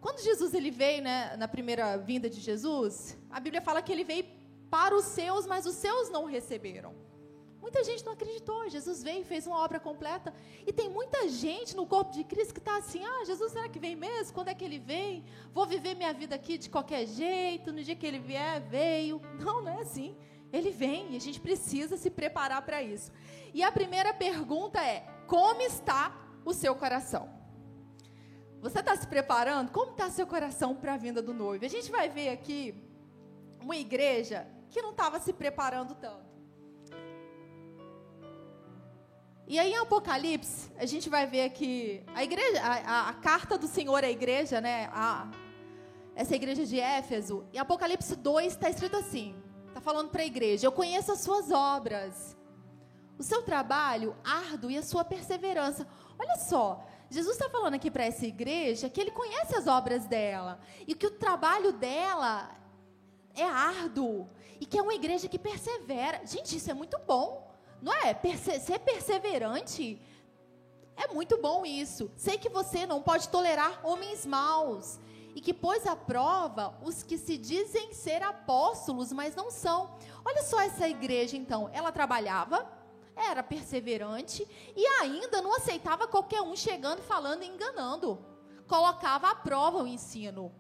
Quando 0.01 0.23
Jesus 0.23 0.55
ele 0.55 0.71
veio, 0.71 1.03
né, 1.03 1.37
na 1.37 1.47
primeira 1.47 1.97
vinda 1.99 2.31
de 2.31 2.41
Jesus, 2.41 3.19
a 3.31 3.39
Bíblia 3.39 3.61
fala 3.61 3.83
que 3.83 3.93
ele 3.93 4.05
veio 4.05 4.25
para 4.71 4.97
os 4.97 5.05
seus, 5.05 5.47
mas 5.47 5.67
os 5.67 5.75
seus 5.75 6.09
não 6.11 6.25
receberam. 6.25 6.95
Muita 7.61 7.85
gente 7.85 8.05
não 8.05 8.13
acreditou. 8.13 8.69
Jesus 8.71 9.03
veio 9.03 9.21
e 9.21 9.25
fez 9.25 9.47
uma 9.47 9.59
obra 9.59 9.79
completa. 9.79 10.33
E 10.67 10.73
tem 10.73 10.89
muita 10.89 11.29
gente 11.29 11.77
no 11.77 11.87
corpo 11.87 12.13
de 12.13 12.25
Cristo 12.25 12.55
que 12.55 12.61
está 12.61 12.79
assim: 12.79 13.05
ah, 13.05 13.25
Jesus 13.27 13.53
será 13.53 13.69
que 13.69 13.79
vem 13.79 13.95
mesmo? 13.95 14.33
Quando 14.33 14.49
é 14.49 14.55
que 14.55 14.65
ele 14.65 14.79
vem? 14.79 15.25
Vou 15.53 15.67
viver 15.67 15.95
minha 15.95 16.13
vida 16.13 16.35
aqui 16.35 16.57
de 16.57 16.71
qualquer 16.71 17.07
jeito. 17.07 17.71
No 17.71 17.83
dia 17.83 17.95
que 17.95 18.07
ele 18.07 18.19
vier, 18.19 18.61
veio. 18.63 19.21
Não, 19.39 19.63
não 19.63 19.71
é 19.71 19.83
assim. 19.83 20.17
Ele 20.53 20.71
vem 20.71 21.13
e 21.13 21.17
a 21.17 21.21
gente 21.21 21.41
precisa 21.41 21.97
se 21.97 22.11
preparar 22.11 22.63
para 22.63 22.83
isso. 22.83 23.13
E 23.55 23.63
a 23.63 23.71
primeira 23.71 24.13
pergunta 24.13 24.83
é: 24.83 25.07
como 25.27 25.61
está 25.63 26.17
o 26.45 26.53
seu 26.53 26.75
coração? 26.75 27.29
Você 28.61 28.81
está 28.81 28.95
se 28.95 29.07
preparando? 29.07 29.71
Como 29.71 29.93
está 29.93 30.11
seu 30.11 30.27
coração 30.27 30.75
para 30.75 30.95
a 30.95 30.97
vinda 30.97 31.23
do 31.23 31.33
noivo? 31.33 31.65
A 31.65 31.69
gente 31.69 31.91
vai 31.91 32.09
ver 32.09 32.29
aqui 32.31 32.75
uma 33.61 33.77
igreja 33.77 34.47
que 34.71 34.83
não 34.83 34.91
estava 34.91 35.19
se 35.19 35.33
preparando 35.33 35.95
tanto. 35.95 36.31
E 39.47 39.59
aí 39.59 39.73
em 39.73 39.79
Apocalipse, 39.79 40.71
a 40.79 40.87
gente 40.87 41.09
vai 41.09 41.27
ver 41.27 41.51
que 41.51 42.05
a 42.15 42.23
igreja, 42.23 42.61
a, 42.63 43.09
a 43.09 43.15
carta 43.15 43.59
do 43.59 43.67
Senhor 43.67 44.05
à 44.05 44.11
igreja, 44.11 44.61
né? 44.61 44.89
A, 44.93 45.29
essa 46.15 46.37
igreja 46.37 46.65
de 46.67 46.79
Éfeso, 46.79 47.45
em 47.53 47.59
Apocalipse 47.59 48.15
2 48.15 48.53
está 48.53 48.69
escrito 48.69 48.97
assim: 48.97 49.35
está 49.71 49.81
falando 49.81 50.11
para 50.11 50.23
a 50.23 50.27
igreja, 50.27 50.67
eu 50.67 50.73
conheço 50.73 51.13
as 51.13 51.21
suas 51.21 51.51
obras, 51.51 52.37
o 53.19 53.23
seu 53.23 53.43
trabalho 53.43 54.17
árduo 54.25 54.71
e 54.71 54.77
a 54.77 54.83
sua 54.83 55.05
perseverança. 55.05 55.87
Olha 56.19 56.37
só, 56.37 56.85
Jesus 57.09 57.37
está 57.37 57.49
falando 57.49 57.75
aqui 57.75 57.91
para 57.91 58.05
essa 58.05 58.27
igreja 58.27 58.89
que 58.89 59.01
ele 59.01 59.11
conhece 59.11 59.55
as 59.57 59.67
obras 59.67 60.07
dela 60.07 60.61
e 60.87 60.95
que 60.95 61.07
o 61.07 61.11
trabalho 61.11 61.73
dela 61.73 62.51
é 63.35 63.45
árduo 63.45 64.29
e 64.61 64.67
que 64.67 64.79
é 64.79 64.83
uma 64.83 64.95
igreja 64.95 65.29
que 65.29 65.39
persevera. 65.39 66.21
Gente, 66.25 66.57
isso 66.57 66.71
é 66.71 66.75
muito 66.75 66.99
bom. 67.07 67.51
Não 67.81 67.93
é? 67.93 68.13
Perse 68.13 68.61
ser 68.61 68.79
perseverante 68.81 70.01
é 70.97 71.09
muito 71.09 71.39
bom 71.39 71.65
isso. 71.65 72.11
Sei 72.17 72.37
que 72.37 72.49
você 72.49 72.87
não 72.87 73.01
pode 73.01 73.29
tolerar 73.29 73.81
homens 73.83 74.27
maus 74.27 75.01
e 75.35 75.41
que 75.41 75.55
pôs 75.55 75.87
à 75.87 75.95
prova 75.95 76.79
os 76.83 77.03
que 77.03 77.17
se 77.17 77.37
dizem 77.37 77.93
ser 77.93 78.23
apóstolos, 78.23 79.13
mas 79.13 79.35
não 79.35 79.51
são. 79.51 79.95
Olha 80.25 80.43
só 80.43 80.61
essa 80.61 80.89
igreja 80.89 81.37
então, 81.37 81.71
ela 81.73 81.93
trabalhava, 81.93 82.71
era 83.17 83.43
perseverante 83.43 84.47
e 84.75 84.87
ainda 85.01 85.43
não 85.43 85.55
aceitava 85.55 86.07
qualquer 86.07 86.43
um 86.43 86.57
chegando, 86.57 87.03
falando 87.03 87.43
e 87.43 87.49
enganando. 87.49 88.25
Colocava 88.67 89.31
à 89.31 89.35
prova 89.35 89.83
o 89.83 89.87
ensino. 89.87 90.53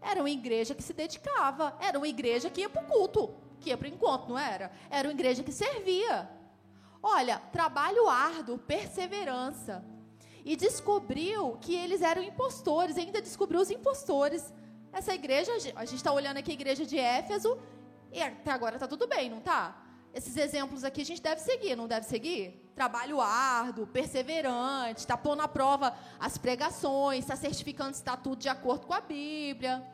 Era 0.00 0.20
uma 0.20 0.30
igreja 0.30 0.74
que 0.74 0.82
se 0.82 0.92
dedicava, 0.92 1.76
era 1.80 1.96
uma 1.96 2.08
igreja 2.08 2.50
que 2.50 2.60
ia 2.60 2.68
para 2.68 2.82
o 2.82 2.86
culto, 2.86 3.34
que 3.60 3.70
ia 3.70 3.76
para 3.76 3.86
o 3.86 3.90
encontro, 3.90 4.28
não 4.30 4.38
era? 4.38 4.70
Era 4.90 5.08
uma 5.08 5.14
igreja 5.14 5.42
que 5.42 5.52
servia. 5.52 6.30
Olha, 7.02 7.38
trabalho 7.52 8.08
árduo, 8.08 8.58
perseverança. 8.58 9.84
E 10.44 10.56
descobriu 10.56 11.56
que 11.60 11.74
eles 11.74 12.02
eram 12.02 12.22
impostores, 12.22 12.96
ainda 12.96 13.20
descobriu 13.20 13.60
os 13.60 13.70
impostores. 13.70 14.52
Essa 14.92 15.14
igreja, 15.14 15.52
a 15.74 15.84
gente 15.84 15.96
está 15.96 16.12
olhando 16.12 16.36
aqui 16.36 16.50
a 16.50 16.54
igreja 16.54 16.84
de 16.84 16.98
Éfeso, 16.98 17.58
e 18.12 18.22
até 18.22 18.50
agora 18.50 18.76
está 18.76 18.86
tudo 18.86 19.06
bem, 19.08 19.30
não 19.30 19.38
está? 19.38 19.82
Esses 20.12 20.36
exemplos 20.36 20.84
aqui 20.84 21.00
a 21.00 21.04
gente 21.04 21.20
deve 21.20 21.40
seguir, 21.40 21.74
não 21.74 21.88
deve 21.88 22.06
seguir? 22.06 22.70
Trabalho 22.74 23.20
árduo, 23.20 23.86
perseverante, 23.86 25.00
está 25.00 25.16
pondo 25.16 25.40
à 25.40 25.48
prova 25.48 25.96
as 26.20 26.38
pregações, 26.38 27.20
está 27.24 27.34
certificando 27.34 27.94
se 27.94 28.00
está 28.00 28.16
tudo 28.16 28.36
de 28.36 28.48
acordo 28.48 28.86
com 28.86 28.94
a 28.94 29.00
Bíblia. 29.00 29.84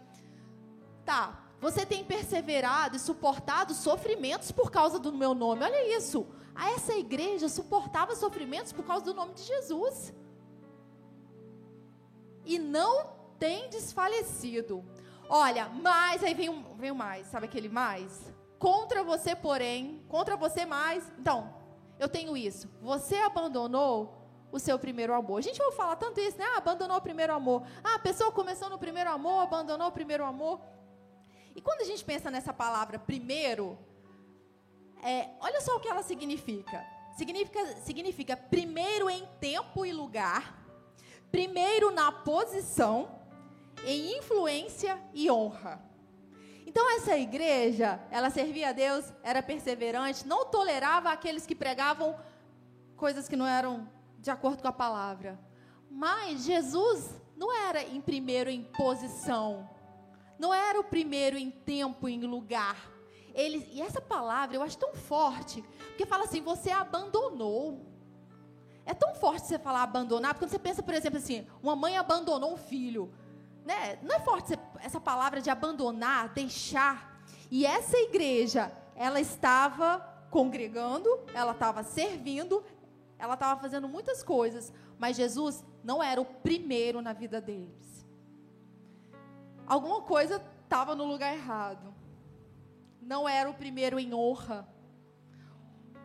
Tá, 1.04 1.40
você 1.60 1.86
tem 1.86 2.04
perseverado 2.04 2.96
e 2.96 3.00
suportado 3.00 3.72
sofrimentos 3.72 4.52
por 4.52 4.70
causa 4.70 4.98
do 4.98 5.12
meu 5.12 5.32
nome. 5.32 5.64
Olha 5.64 5.96
isso 5.96 6.26
a 6.54 6.72
essa 6.72 6.94
igreja 6.94 7.48
suportava 7.48 8.14
sofrimentos 8.14 8.70
por 8.70 8.84
causa 8.84 9.04
do 9.04 9.14
nome 9.14 9.32
de 9.32 9.42
Jesus. 9.42 10.12
E 12.44 12.58
não 12.58 13.10
tem 13.38 13.68
desfalecido. 13.68 14.84
Olha, 15.28 15.68
mas 15.68 16.24
aí 16.24 16.34
vem, 16.34 16.48
um, 16.48 16.76
vem 16.76 16.92
mais, 16.92 17.26
sabe 17.28 17.46
aquele 17.46 17.68
mais? 17.68 18.32
Contra 18.58 19.02
você, 19.04 19.34
porém, 19.34 20.04
contra 20.08 20.36
você 20.36 20.66
mais. 20.66 21.10
Então, 21.18 21.54
eu 21.98 22.08
tenho 22.08 22.36
isso. 22.36 22.68
Você 22.82 23.16
abandonou 23.16 24.20
o 24.52 24.58
seu 24.58 24.78
primeiro 24.78 25.14
amor. 25.14 25.38
A 25.38 25.42
gente 25.42 25.58
vai 25.58 25.72
falar 25.72 25.96
tanto 25.96 26.20
isso, 26.20 26.36
né? 26.36 26.44
Ah, 26.54 26.58
abandonou 26.58 26.96
o 26.96 27.00
primeiro 27.00 27.32
amor. 27.32 27.62
Ah, 27.82 27.94
a 27.94 27.98
pessoa 27.98 28.32
começou 28.32 28.68
no 28.68 28.78
primeiro 28.78 29.10
amor, 29.10 29.42
abandonou 29.42 29.88
o 29.88 29.92
primeiro 29.92 30.24
amor. 30.24 30.60
E 31.54 31.60
quando 31.60 31.80
a 31.82 31.84
gente 31.84 32.04
pensa 32.04 32.30
nessa 32.30 32.52
palavra 32.52 32.98
primeiro, 32.98 33.78
é, 35.02 35.30
olha 35.40 35.60
só 35.60 35.76
o 35.76 35.80
que 35.80 35.88
ela 35.88 36.02
significa. 36.02 36.84
Significa, 37.16 37.66
significa 37.76 38.36
primeiro 38.36 39.10
em 39.10 39.26
tempo 39.40 39.84
e 39.84 39.92
lugar, 39.92 40.59
primeiro 41.30 41.90
na 41.90 42.10
posição, 42.10 43.20
em 43.84 44.18
influência 44.18 45.00
e 45.12 45.30
honra. 45.30 45.82
Então 46.66 46.88
essa 46.96 47.16
igreja, 47.16 48.00
ela 48.10 48.30
servia 48.30 48.68
a 48.68 48.72
Deus, 48.72 49.12
era 49.22 49.42
perseverante, 49.42 50.26
não 50.26 50.46
tolerava 50.46 51.10
aqueles 51.10 51.46
que 51.46 51.54
pregavam 51.54 52.16
coisas 52.96 53.28
que 53.28 53.36
não 53.36 53.46
eram 53.46 53.88
de 54.18 54.30
acordo 54.30 54.62
com 54.62 54.68
a 54.68 54.72
palavra. 54.72 55.38
Mas 55.90 56.44
Jesus 56.44 57.10
não 57.36 57.52
era 57.52 57.82
em 57.82 58.00
primeiro 58.00 58.50
em 58.50 58.62
posição, 58.62 59.68
não 60.38 60.54
era 60.54 60.78
o 60.78 60.84
primeiro 60.84 61.36
em 61.36 61.50
tempo 61.50 62.08
em 62.08 62.20
lugar, 62.20 62.76
ele, 63.34 63.68
e 63.72 63.80
essa 63.80 64.00
palavra 64.00 64.56
eu 64.56 64.62
acho 64.62 64.78
tão 64.78 64.94
forte, 64.94 65.62
porque 65.88 66.06
fala 66.06 66.24
assim: 66.24 66.40
você 66.40 66.70
abandonou. 66.70 67.86
É 68.90 68.94
tão 68.94 69.14
forte 69.14 69.46
você 69.46 69.56
falar 69.56 69.84
abandonar, 69.84 70.34
porque 70.34 70.44
quando 70.44 70.50
você 70.50 70.58
pensa, 70.58 70.82
por 70.82 70.92
exemplo, 70.92 71.18
assim, 71.18 71.46
uma 71.62 71.76
mãe 71.76 71.96
abandonou 71.96 72.52
um 72.52 72.56
filho. 72.56 73.12
Né? 73.64 73.96
Não 74.02 74.16
é 74.16 74.18
forte 74.18 74.58
essa 74.80 75.00
palavra 75.00 75.40
de 75.40 75.48
abandonar, 75.48 76.30
deixar. 76.30 77.22
E 77.52 77.64
essa 77.64 77.96
igreja, 77.96 78.72
ela 78.96 79.20
estava 79.20 80.00
congregando, 80.28 81.08
ela 81.32 81.52
estava 81.52 81.84
servindo, 81.84 82.64
ela 83.16 83.34
estava 83.34 83.60
fazendo 83.60 83.86
muitas 83.88 84.24
coisas, 84.24 84.72
mas 84.98 85.16
Jesus 85.16 85.64
não 85.84 86.02
era 86.02 86.20
o 86.20 86.24
primeiro 86.24 87.00
na 87.00 87.12
vida 87.12 87.40
deles. 87.40 88.04
Alguma 89.68 90.02
coisa 90.02 90.42
estava 90.64 90.96
no 90.96 91.04
lugar 91.04 91.32
errado. 91.32 91.94
Não 93.00 93.28
era 93.28 93.48
o 93.48 93.54
primeiro 93.54 94.00
em 94.00 94.12
honra. 94.12 94.68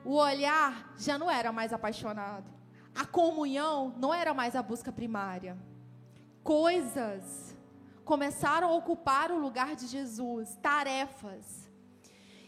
O 0.03 0.17
olhar 0.17 0.93
já 0.97 1.17
não 1.17 1.31
era 1.31 1.51
mais 1.51 1.73
apaixonado. 1.73 2.55
A 2.95 3.05
comunhão 3.05 3.93
não 3.97 4.13
era 4.13 4.33
mais 4.33 4.55
a 4.55 4.63
busca 4.63 4.91
primária. 4.91 5.57
Coisas 6.43 7.55
começaram 8.05 8.69
a 8.69 8.73
ocupar 8.73 9.31
o 9.31 9.37
lugar 9.37 9.75
de 9.75 9.85
Jesus, 9.85 10.55
tarefas. 10.61 11.69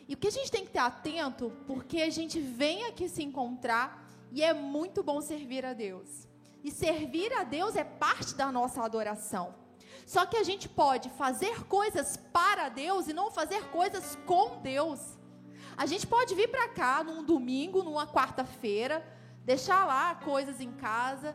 E 0.07 0.13
o 0.13 0.17
que 0.17 0.27
a 0.27 0.31
gente 0.31 0.49
tem 0.49 0.63
que 0.63 0.71
ter 0.71 0.79
atento, 0.79 1.51
porque 1.67 2.01
a 2.01 2.09
gente 2.09 2.39
vem 2.39 2.85
aqui 2.85 3.09
se 3.09 3.21
encontrar 3.21 4.07
e 4.31 4.41
é 4.41 4.53
muito 4.53 5.03
bom 5.03 5.19
servir 5.19 5.65
a 5.65 5.73
Deus. 5.73 6.27
E 6.63 6.71
servir 6.71 7.33
a 7.33 7.43
Deus 7.43 7.75
é 7.75 7.83
parte 7.83 8.33
da 8.35 8.51
nossa 8.51 8.81
adoração. 8.81 9.53
Só 10.05 10.25
que 10.25 10.37
a 10.37 10.43
gente 10.43 10.69
pode 10.69 11.09
fazer 11.09 11.65
coisas 11.65 12.15
para 12.31 12.69
Deus 12.69 13.09
e 13.09 13.13
não 13.13 13.29
fazer 13.29 13.65
coisas 13.65 14.17
com 14.25 14.61
Deus. 14.61 14.99
A 15.75 15.85
gente 15.85 16.07
pode 16.07 16.33
vir 16.33 16.49
para 16.49 16.69
cá 16.69 17.03
num 17.03 17.23
domingo, 17.23 17.83
numa 17.83 18.07
quarta-feira, 18.07 19.05
deixar 19.47 19.85
lá 19.85 20.13
coisas 20.13 20.59
em 20.59 20.73
casa 20.73 21.33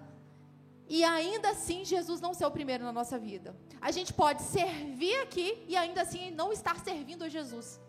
e 0.87 1.02
ainda 1.02 1.49
assim 1.49 1.83
Jesus 1.83 2.21
não 2.21 2.35
ser 2.35 2.45
o 2.45 2.50
primeiro 2.50 2.85
na 2.85 2.92
nossa 2.92 3.19
vida. 3.19 3.57
A 3.81 3.90
gente 3.90 4.12
pode 4.12 4.42
servir 4.42 5.16
aqui 5.23 5.64
e 5.66 5.75
ainda 5.75 6.02
assim 6.02 6.31
não 6.31 6.52
estar 6.52 6.78
servindo 6.81 7.25
a 7.25 7.31
Jesus. 7.31 7.81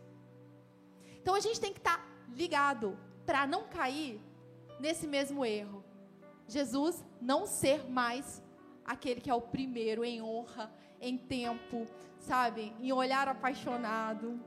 Então 1.21 1.35
a 1.35 1.41
gente 1.41 1.59
tem 1.59 1.73
que 1.73 1.79
estar 1.79 1.99
ligado 2.33 2.97
para 3.25 3.45
não 3.45 3.63
cair 3.67 4.21
nesse 4.79 5.05
mesmo 5.05 5.45
erro. 5.45 5.83
Jesus 6.47 7.03
não 7.19 7.45
ser 7.45 7.89
mais 7.89 8.41
aquele 8.85 9.19
que 9.19 9.29
é 9.29 9.35
o 9.35 9.41
primeiro 9.41 10.05
em 10.05 10.21
honra, 10.21 10.71
em 11.01 11.17
tempo, 11.17 11.85
sabe? 12.17 12.73
Em 12.79 12.93
olhar 12.93 13.27
apaixonado. 13.27 14.39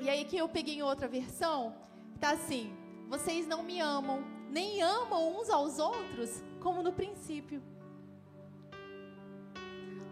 E 0.00 0.10
aí 0.10 0.24
que 0.24 0.36
eu 0.36 0.48
peguei 0.48 0.74
em 0.74 0.82
outra 0.82 1.06
versão, 1.06 1.76
tá 2.18 2.30
assim: 2.30 2.76
vocês 3.08 3.46
não 3.46 3.62
me 3.62 3.78
amam, 3.78 4.24
nem 4.52 4.82
amam 4.82 5.40
uns 5.40 5.48
aos 5.48 5.78
outros 5.78 6.42
como 6.60 6.82
no 6.82 6.92
princípio. 6.92 7.62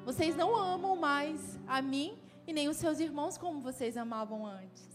Vocês 0.02 0.34
não 0.34 0.56
amam 0.56 0.96
mais 0.96 1.58
a 1.66 1.82
mim 1.82 2.18
e 2.46 2.52
nem 2.52 2.66
os 2.66 2.78
seus 2.78 3.00
irmãos 3.00 3.36
como 3.36 3.60
vocês 3.60 3.98
amavam 3.98 4.46
antes. 4.46 4.88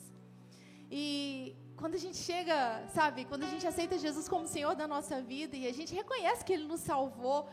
E 0.89 1.55
quando 1.77 1.93
a 1.93 1.99
gente 1.99 2.17
chega, 2.17 2.83
sabe, 2.91 3.23
quando 3.25 3.43
a 3.43 3.47
gente 3.47 3.67
aceita 3.67 3.99
Jesus 3.99 4.27
como 4.27 4.47
Senhor 4.47 4.75
da 4.75 4.87
nossa 4.87 5.21
vida 5.21 5.55
e 5.55 5.67
a 5.67 5.73
gente 5.73 5.93
reconhece 5.93 6.43
que 6.43 6.53
Ele 6.53 6.65
nos 6.65 6.81
salvou 6.81 7.47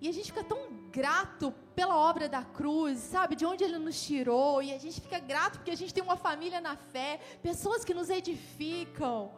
e 0.00 0.08
a 0.08 0.12
gente 0.12 0.32
fica 0.32 0.42
tão 0.42 0.60
grato 0.90 1.52
pela 1.74 1.96
obra 2.10 2.26
da 2.26 2.42
cruz, 2.42 2.98
sabe, 3.00 3.36
de 3.36 3.44
onde 3.44 3.64
Ele 3.64 3.78
nos 3.78 4.02
tirou 4.02 4.62
e 4.62 4.72
a 4.72 4.78
gente 4.78 4.98
fica 4.98 5.18
grato 5.18 5.58
porque 5.58 5.70
a 5.72 5.76
gente 5.76 5.92
tem 5.92 6.02
uma 6.02 6.16
família 6.16 6.60
na 6.60 6.74
fé, 6.74 7.20
pessoas 7.42 7.84
que 7.84 7.92
nos 7.92 8.08
edificam, 8.08 9.30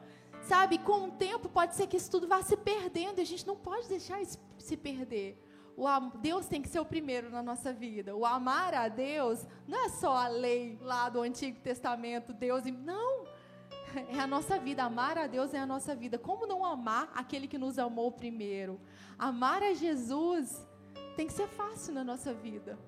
sabe, 0.46 0.78
com 0.78 1.08
o 1.08 1.10
tempo 1.10 1.48
pode 1.48 1.74
ser 1.74 1.86
que 1.86 1.96
isso 1.96 2.10
tudo 2.10 2.26
vá 2.26 2.42
se 2.42 2.56
perdendo 2.56 3.18
e 3.18 3.22
a 3.22 3.26
gente 3.26 3.46
não 3.46 3.56
pode 3.56 3.88
deixar 3.88 4.20
isso 4.20 4.38
se 4.58 4.76
perder. 4.76 5.42
O 5.76 5.86
Deus 6.18 6.46
tem 6.46 6.62
que 6.62 6.68
ser 6.68 6.80
o 6.80 6.86
primeiro 6.86 7.28
na 7.28 7.42
nossa 7.42 7.72
vida. 7.72 8.16
O 8.16 8.24
amar 8.24 8.72
a 8.72 8.88
Deus 8.88 9.46
não 9.68 9.84
é 9.84 9.88
só 9.90 10.16
a 10.16 10.28
lei 10.28 10.78
lá 10.80 11.10
do 11.10 11.20
Antigo 11.20 11.60
Testamento, 11.60 12.32
Deus. 12.32 12.64
Não, 12.64 13.26
é 14.08 14.18
a 14.18 14.26
nossa 14.26 14.58
vida. 14.58 14.84
Amar 14.84 15.18
a 15.18 15.26
Deus 15.26 15.52
é 15.52 15.58
a 15.58 15.66
nossa 15.66 15.94
vida. 15.94 16.18
Como 16.18 16.46
não 16.46 16.64
amar 16.64 17.10
aquele 17.14 17.46
que 17.46 17.58
nos 17.58 17.78
amou 17.78 18.10
primeiro? 18.10 18.80
Amar 19.18 19.62
a 19.62 19.74
Jesus 19.74 20.66
tem 21.14 21.26
que 21.26 21.32
ser 21.34 21.48
fácil 21.48 21.92
na 21.92 22.02
nossa 22.02 22.32
vida. 22.32 22.78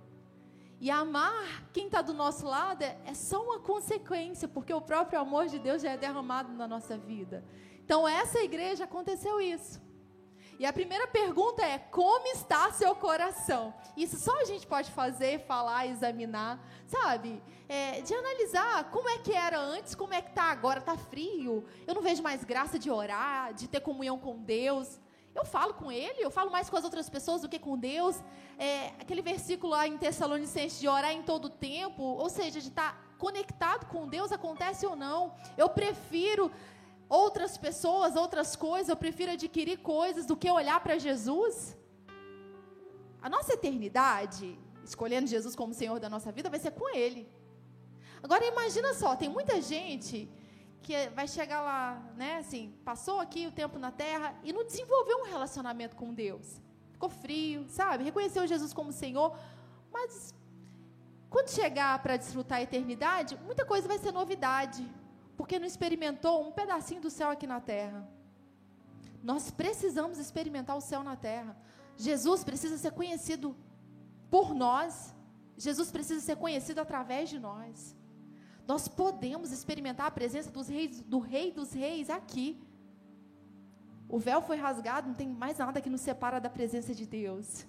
E 0.81 0.91
amar 0.91 1.65
quem 1.73 1.87
está 1.87 2.01
do 2.01 2.15
nosso 2.15 2.47
lado 2.47 2.83
é, 2.83 2.97
é 3.05 3.15
só 3.15 3.43
uma 3.43 3.59
consequência, 3.59 4.47
porque 4.47 4.73
o 4.73 4.81
próprio 4.81 5.19
amor 5.19 5.47
de 5.47 5.59
Deus 5.59 5.83
já 5.83 5.93
é 5.93 5.97
derramado 5.97 6.53
na 6.53 6.69
nossa 6.69 6.97
vida. 6.97 7.45
Então, 7.85 8.07
essa 8.07 8.39
igreja 8.41 8.85
aconteceu 8.85 9.41
isso. 9.41 9.81
E 10.59 10.67
a 10.67 10.73
primeira 10.73 11.07
pergunta 11.07 11.63
é: 11.65 11.79
como 11.79 12.27
está 12.29 12.71
seu 12.73 12.95
coração? 12.95 13.73
Isso 13.97 14.17
só 14.17 14.41
a 14.41 14.45
gente 14.45 14.67
pode 14.67 14.91
fazer, 14.91 15.47
falar, 15.47 15.87
examinar, 15.87 16.61
sabe? 16.87 17.41
É, 17.69 18.01
de 18.01 18.13
analisar 18.13 18.91
como 18.91 19.09
é 19.09 19.19
que 19.19 19.33
era 19.33 19.59
antes, 19.59 19.95
como 19.95 20.15
é 20.15 20.21
que 20.21 20.31
está 20.31 20.45
agora. 20.45 20.81
Está 20.81 20.97
frio, 20.97 21.65
eu 21.87 21.95
não 21.95 22.03
vejo 22.03 22.23
mais 22.23 22.43
graça 22.45 22.79
de 22.79 22.91
orar, 22.91 23.55
de 23.55 23.69
ter 23.69 23.81
comunhão 23.81 24.19
com 24.19 24.37
Deus. 24.37 24.99
Eu 25.39 25.45
falo 25.45 25.73
com 25.81 25.89
Ele, 25.91 26.21
eu 26.21 26.31
falo 26.39 26.51
mais 26.51 26.69
com 26.71 26.77
as 26.77 26.85
outras 26.89 27.09
pessoas 27.17 27.43
do 27.43 27.49
que 27.49 27.59
com 27.67 27.75
Deus. 27.79 28.17
É, 28.59 28.89
aquele 29.03 29.23
versículo 29.23 29.71
lá 29.73 29.87
em 29.87 29.97
Tessalonicenses 29.97 30.81
de 30.81 30.89
orar 30.89 31.13
em 31.13 31.23
todo 31.23 31.49
tempo, 31.49 32.03
ou 32.03 32.29
seja, 32.29 32.61
de 32.61 32.71
estar 32.75 32.91
conectado 33.25 33.87
com 33.87 34.09
Deus, 34.17 34.33
acontece 34.33 34.85
ou 34.91 34.97
não. 34.97 35.21
Eu 35.57 35.69
prefiro 35.69 36.51
outras 37.09 37.57
pessoas, 37.57 38.17
outras 38.17 38.57
coisas, 38.57 38.89
eu 38.89 38.97
prefiro 38.97 39.33
adquirir 39.33 39.79
coisas 39.79 40.27
do 40.27 40.37
que 40.37 40.51
olhar 40.51 40.81
para 40.81 40.99
Jesus? 40.99 41.77
A 43.23 43.29
nossa 43.29 43.55
eternidade, 43.55 44.59
escolhendo 44.85 45.27
Jesus 45.27 45.55
como 45.55 45.73
Senhor 45.73 45.99
da 46.01 46.11
nossa 46.11 46.31
vida, 46.33 46.51
vai 46.51 46.61
ser 46.61 46.73
com 46.73 46.89
Ele. 46.95 47.23
Agora 48.23 48.45
imagina 48.45 48.93
só, 48.95 49.15
tem 49.15 49.29
muita 49.29 49.61
gente 49.61 50.29
que 50.83 51.09
vai 51.11 51.29
chegar 51.29 51.61
lá, 51.61 52.03
né, 52.17 52.39
assim, 52.39 52.75
passou 52.85 53.21
aqui 53.21 53.47
o 53.47 53.53
tempo 53.53 53.79
na 53.79 53.91
terra 53.91 54.35
e 54.43 54.53
não 54.53 54.65
desenvolveu 54.65 55.19
um 55.19 55.25
relacionamento 55.25 55.97
com 55.97 56.15
Deus. 56.15 56.61
Ficou 56.93 57.09
frio, 57.09 57.67
sabe? 57.69 58.05
Reconheceu 58.05 58.47
Jesus 58.47 58.73
como 58.73 58.93
Senhor, 58.93 59.37
mas 59.93 60.35
quando 61.31 61.49
chegar 61.51 62.03
para 62.03 62.17
desfrutar 62.17 62.59
a 62.59 62.63
eternidade, 62.63 63.39
muita 63.45 63.65
coisa 63.65 63.87
vai 63.87 63.99
ser 63.99 64.13
novidade 64.13 64.85
porque 65.37 65.59
não 65.59 65.67
experimentou 65.67 66.47
um 66.47 66.51
pedacinho 66.51 67.01
do 67.01 67.11
céu 67.11 67.31
aqui 67.31 67.47
na 67.47 67.61
terra. 67.61 68.09
Nós 69.23 69.51
precisamos 69.51 70.19
experimentar 70.19 70.77
o 70.77 70.81
céu 70.81 71.03
na 71.05 71.15
terra. 71.15 71.57
Jesus 71.97 72.43
precisa 72.43 72.77
ser 72.77 72.93
conhecido 72.93 73.57
por 74.31 74.55
nós. 74.55 75.15
Jesus 75.57 75.93
precisa 75.93 76.21
ser 76.21 76.37
conhecido 76.37 76.81
através 76.81 77.29
de 77.29 77.39
nós. 77.39 77.95
Nós 78.69 78.87
podemos 78.87 79.51
experimentar 79.51 80.07
a 80.09 80.11
presença 80.11 80.51
dos 80.51 80.69
reis, 80.69 81.01
do 81.01 81.19
Rei 81.19 81.51
dos 81.51 81.73
Reis 81.73 82.11
aqui. 82.11 82.63
O 84.07 84.19
véu 84.19 84.43
foi 84.43 84.59
rasgado, 84.59 85.09
não 85.09 85.15
tem 85.15 85.27
mais 85.27 85.57
nada 85.57 85.81
que 85.81 85.89
nos 85.89 86.03
separa 86.03 86.39
da 86.39 86.51
presença 86.51 86.95
de 86.95 87.07
Deus. 87.07 87.67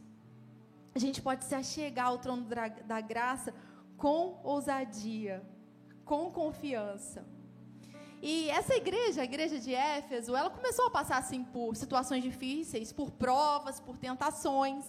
A 0.94 1.00
gente 1.00 1.22
pode 1.22 1.46
se 1.46 1.56
achegar 1.56 2.08
ao 2.08 2.18
trono 2.18 2.46
da 2.86 3.00
graça 3.00 3.54
com 3.96 4.42
ousadia, 4.44 5.42
com 6.04 6.30
confiança. 6.30 7.26
E 8.22 8.50
essa 8.50 8.76
igreja, 8.76 9.22
a 9.22 9.24
igreja 9.24 9.58
de 9.58 9.74
Éfeso, 9.74 10.36
ela 10.36 10.50
começou 10.50 10.88
a 10.88 10.92
passar 10.92 11.18
assim 11.18 11.46
por 11.46 11.78
situações 11.78 12.22
difíceis, 12.22 12.92
por 12.92 13.10
provas, 13.12 13.80
por 13.80 13.96
tentações. 13.98 14.84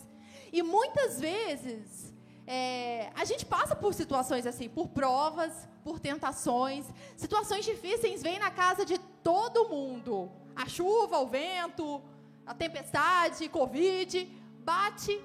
E 0.53 0.61
muitas 0.61 1.21
vezes 1.21 2.13
é, 2.47 3.11
a 3.15 3.25
gente 3.25 3.45
passa 3.47 3.75
por 3.77 3.95
situações 3.95 4.47
assim, 4.47 4.69
por 4.69 4.89
provas, 4.89 5.69
por 5.85 6.01
tentações. 6.01 6.87
Situações 7.17 7.65
difíceis 7.65 8.23
vêm 8.23 8.39
na 8.39 8.51
casa 8.51 8.85
de 8.85 8.99
todo 9.23 9.69
mundo. 9.69 10.31
A 10.55 10.69
chuva, 10.69 11.19
o 11.19 11.27
vento, 11.27 12.03
a 12.47 12.55
tempestade, 12.55 13.49
Covid, 13.49 14.25
bate 14.65 15.21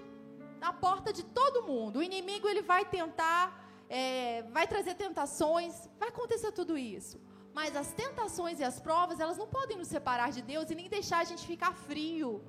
na 0.60 0.72
porta 0.72 1.12
de 1.12 1.24
todo 1.24 1.64
mundo. 1.64 2.00
O 2.00 2.04
inimigo 2.04 2.48
ele 2.48 2.62
vai 2.62 2.86
tentar, 2.86 3.44
é, 3.90 4.44
vai 4.52 4.68
trazer 4.68 4.96
tentações, 4.96 5.90
vai 6.00 6.10
acontecer 6.10 6.52
tudo 6.52 6.78
isso. 6.78 7.20
Mas 7.54 7.76
as 7.76 7.92
tentações 7.92 8.60
e 8.60 8.64
as 8.64 8.80
provas, 8.80 9.20
elas 9.20 9.38
não 9.38 9.48
podem 9.48 9.78
nos 9.78 9.88
separar 9.88 10.32
de 10.32 10.42
Deus 10.42 10.70
e 10.70 10.76
nem 10.76 10.90
deixar 10.90 11.20
a 11.20 11.24
gente 11.24 11.48
ficar 11.48 11.74
frio. 11.74 12.44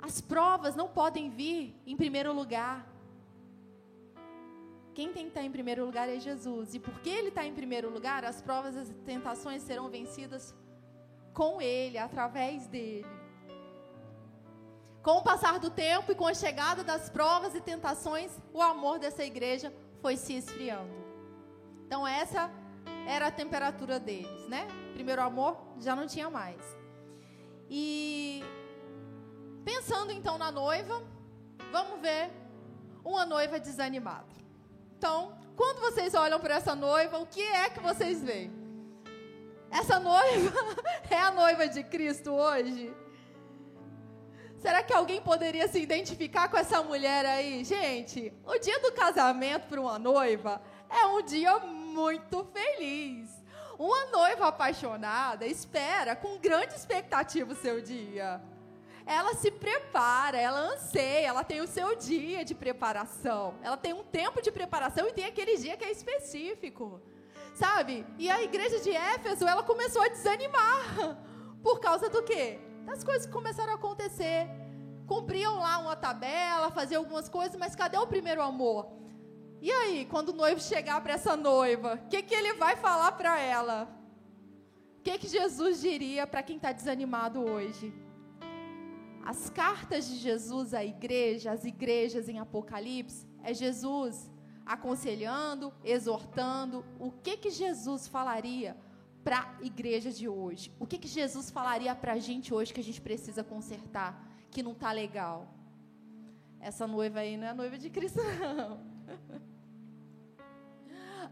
As 0.00 0.20
provas 0.20 0.74
não 0.74 0.88
podem 0.88 1.30
vir 1.30 1.74
em 1.86 1.96
primeiro 1.96 2.32
lugar. 2.32 2.89
Quem 5.00 5.14
tem 5.14 5.22
que 5.22 5.30
estar 5.30 5.42
em 5.42 5.50
primeiro 5.50 5.82
lugar 5.82 6.10
é 6.10 6.20
Jesus. 6.20 6.74
E 6.74 6.78
porque 6.78 7.08
Ele 7.08 7.28
está 7.28 7.42
em 7.42 7.54
primeiro 7.54 7.88
lugar, 7.88 8.22
as 8.22 8.42
provas 8.42 8.74
e 8.76 8.80
as 8.80 8.88
tentações 9.06 9.62
serão 9.62 9.88
vencidas 9.88 10.54
com 11.32 11.58
Ele, 11.58 11.96
através 11.96 12.66
dele. 12.66 13.06
Com 15.02 15.12
o 15.12 15.22
passar 15.22 15.58
do 15.58 15.70
tempo 15.70 16.12
e 16.12 16.14
com 16.14 16.26
a 16.26 16.34
chegada 16.34 16.84
das 16.84 17.08
provas 17.08 17.54
e 17.54 17.62
tentações, 17.62 18.30
o 18.52 18.60
amor 18.60 18.98
dessa 18.98 19.24
igreja 19.24 19.72
foi 20.02 20.18
se 20.18 20.34
esfriando. 20.34 20.92
Então, 21.86 22.06
essa 22.06 22.50
era 23.06 23.28
a 23.28 23.30
temperatura 23.30 23.98
deles, 23.98 24.46
né? 24.48 24.68
Primeiro 24.92 25.22
amor 25.22 25.56
já 25.78 25.96
não 25.96 26.06
tinha 26.06 26.28
mais. 26.28 26.60
E 27.70 28.44
Pensando 29.64 30.12
então 30.12 30.36
na 30.36 30.52
noiva, 30.52 31.02
vamos 31.72 32.02
ver 32.02 32.30
uma 33.02 33.24
noiva 33.24 33.58
desanimada. 33.58 34.29
Então, 35.00 35.32
quando 35.56 35.80
vocês 35.80 36.12
olham 36.12 36.38
para 36.38 36.56
essa 36.56 36.74
noiva, 36.74 37.18
o 37.18 37.26
que 37.26 37.40
é 37.40 37.70
que 37.70 37.80
vocês 37.80 38.22
veem? 38.22 38.52
Essa 39.70 39.98
noiva 39.98 40.52
é 41.08 41.16
a 41.16 41.30
noiva 41.30 41.66
de 41.66 41.82
Cristo 41.82 42.34
hoje? 42.34 42.94
Será 44.58 44.82
que 44.82 44.92
alguém 44.92 45.22
poderia 45.22 45.66
se 45.68 45.80
identificar 45.80 46.50
com 46.50 46.58
essa 46.58 46.82
mulher 46.82 47.24
aí? 47.24 47.64
Gente, 47.64 48.30
o 48.44 48.58
dia 48.58 48.78
do 48.80 48.92
casamento 48.92 49.68
para 49.68 49.80
uma 49.80 49.98
noiva 49.98 50.60
é 50.90 51.06
um 51.06 51.22
dia 51.22 51.58
muito 51.60 52.44
feliz. 52.52 53.30
Uma 53.78 54.04
noiva 54.04 54.48
apaixonada 54.48 55.46
espera 55.46 56.14
com 56.14 56.36
grande 56.36 56.74
expectativa 56.74 57.54
o 57.54 57.56
seu 57.56 57.80
dia. 57.80 58.38
Ela 59.10 59.34
se 59.34 59.50
prepara, 59.50 60.38
ela 60.38 60.60
anseia, 60.72 61.26
ela 61.26 61.42
tem 61.42 61.60
o 61.60 61.66
seu 61.66 61.96
dia 61.96 62.44
de 62.44 62.54
preparação. 62.54 63.56
Ela 63.60 63.76
tem 63.76 63.92
um 63.92 64.04
tempo 64.04 64.40
de 64.40 64.52
preparação 64.52 65.08
e 65.08 65.12
tem 65.12 65.24
aquele 65.24 65.56
dia 65.56 65.76
que 65.76 65.84
é 65.84 65.90
específico. 65.90 67.00
Sabe? 67.52 68.06
E 68.16 68.30
a 68.30 68.40
igreja 68.40 68.78
de 68.78 68.92
Éfeso, 68.92 69.48
ela 69.48 69.64
começou 69.64 70.00
a 70.00 70.06
desanimar. 70.06 71.18
Por 71.60 71.80
causa 71.80 72.08
do 72.08 72.22
quê? 72.22 72.60
Das 72.84 73.02
coisas 73.02 73.26
que 73.26 73.32
começaram 73.32 73.72
a 73.72 73.74
acontecer. 73.74 74.48
Cumpriam 75.08 75.58
lá 75.58 75.78
uma 75.78 75.96
tabela, 75.96 76.70
faziam 76.70 77.02
algumas 77.02 77.28
coisas, 77.28 77.56
mas 77.56 77.74
cadê 77.74 77.98
o 77.98 78.06
primeiro 78.06 78.40
amor? 78.40 78.92
E 79.60 79.72
aí, 79.72 80.06
quando 80.08 80.28
o 80.28 80.32
noivo 80.44 80.60
chegar 80.60 81.00
para 81.00 81.14
essa 81.14 81.36
noiva, 81.36 81.94
o 81.94 82.08
que, 82.08 82.22
que 82.22 82.34
ele 82.34 82.52
vai 82.52 82.76
falar 82.76 83.10
para 83.10 83.40
ela? 83.40 83.88
O 84.98 85.02
que, 85.02 85.18
que 85.18 85.26
Jesus 85.26 85.80
diria 85.80 86.28
para 86.28 86.44
quem 86.44 86.58
está 86.58 86.70
desanimado 86.70 87.40
hoje? 87.42 87.92
As 89.24 89.50
cartas 89.50 90.08
de 90.08 90.16
Jesus 90.16 90.74
à 90.74 90.84
igreja, 90.84 91.52
as 91.52 91.64
igrejas 91.64 92.28
em 92.28 92.38
Apocalipse, 92.38 93.26
é 93.42 93.52
Jesus 93.52 94.30
aconselhando, 94.64 95.72
exortando. 95.84 96.84
O 96.98 97.10
que, 97.10 97.36
que 97.36 97.50
Jesus 97.50 98.08
falaria 98.08 98.76
para 99.22 99.40
a 99.40 99.64
igreja 99.64 100.10
de 100.10 100.28
hoje? 100.28 100.72
O 100.78 100.86
que, 100.86 100.98
que 100.98 101.08
Jesus 101.08 101.50
falaria 101.50 101.94
para 101.94 102.12
a 102.12 102.18
gente 102.18 102.54
hoje 102.54 102.72
que 102.72 102.80
a 102.80 102.84
gente 102.84 103.00
precisa 103.00 103.44
consertar, 103.44 104.26
que 104.50 104.62
não 104.62 104.72
está 104.72 104.92
legal? 104.92 105.52
Essa 106.60 106.86
noiva 106.86 107.20
aí 107.20 107.36
não 107.36 107.46
é 107.46 107.50
a 107.50 107.54
noiva 107.54 107.78
de 107.78 107.90
Cristo, 107.90 108.20
não. 108.56 108.80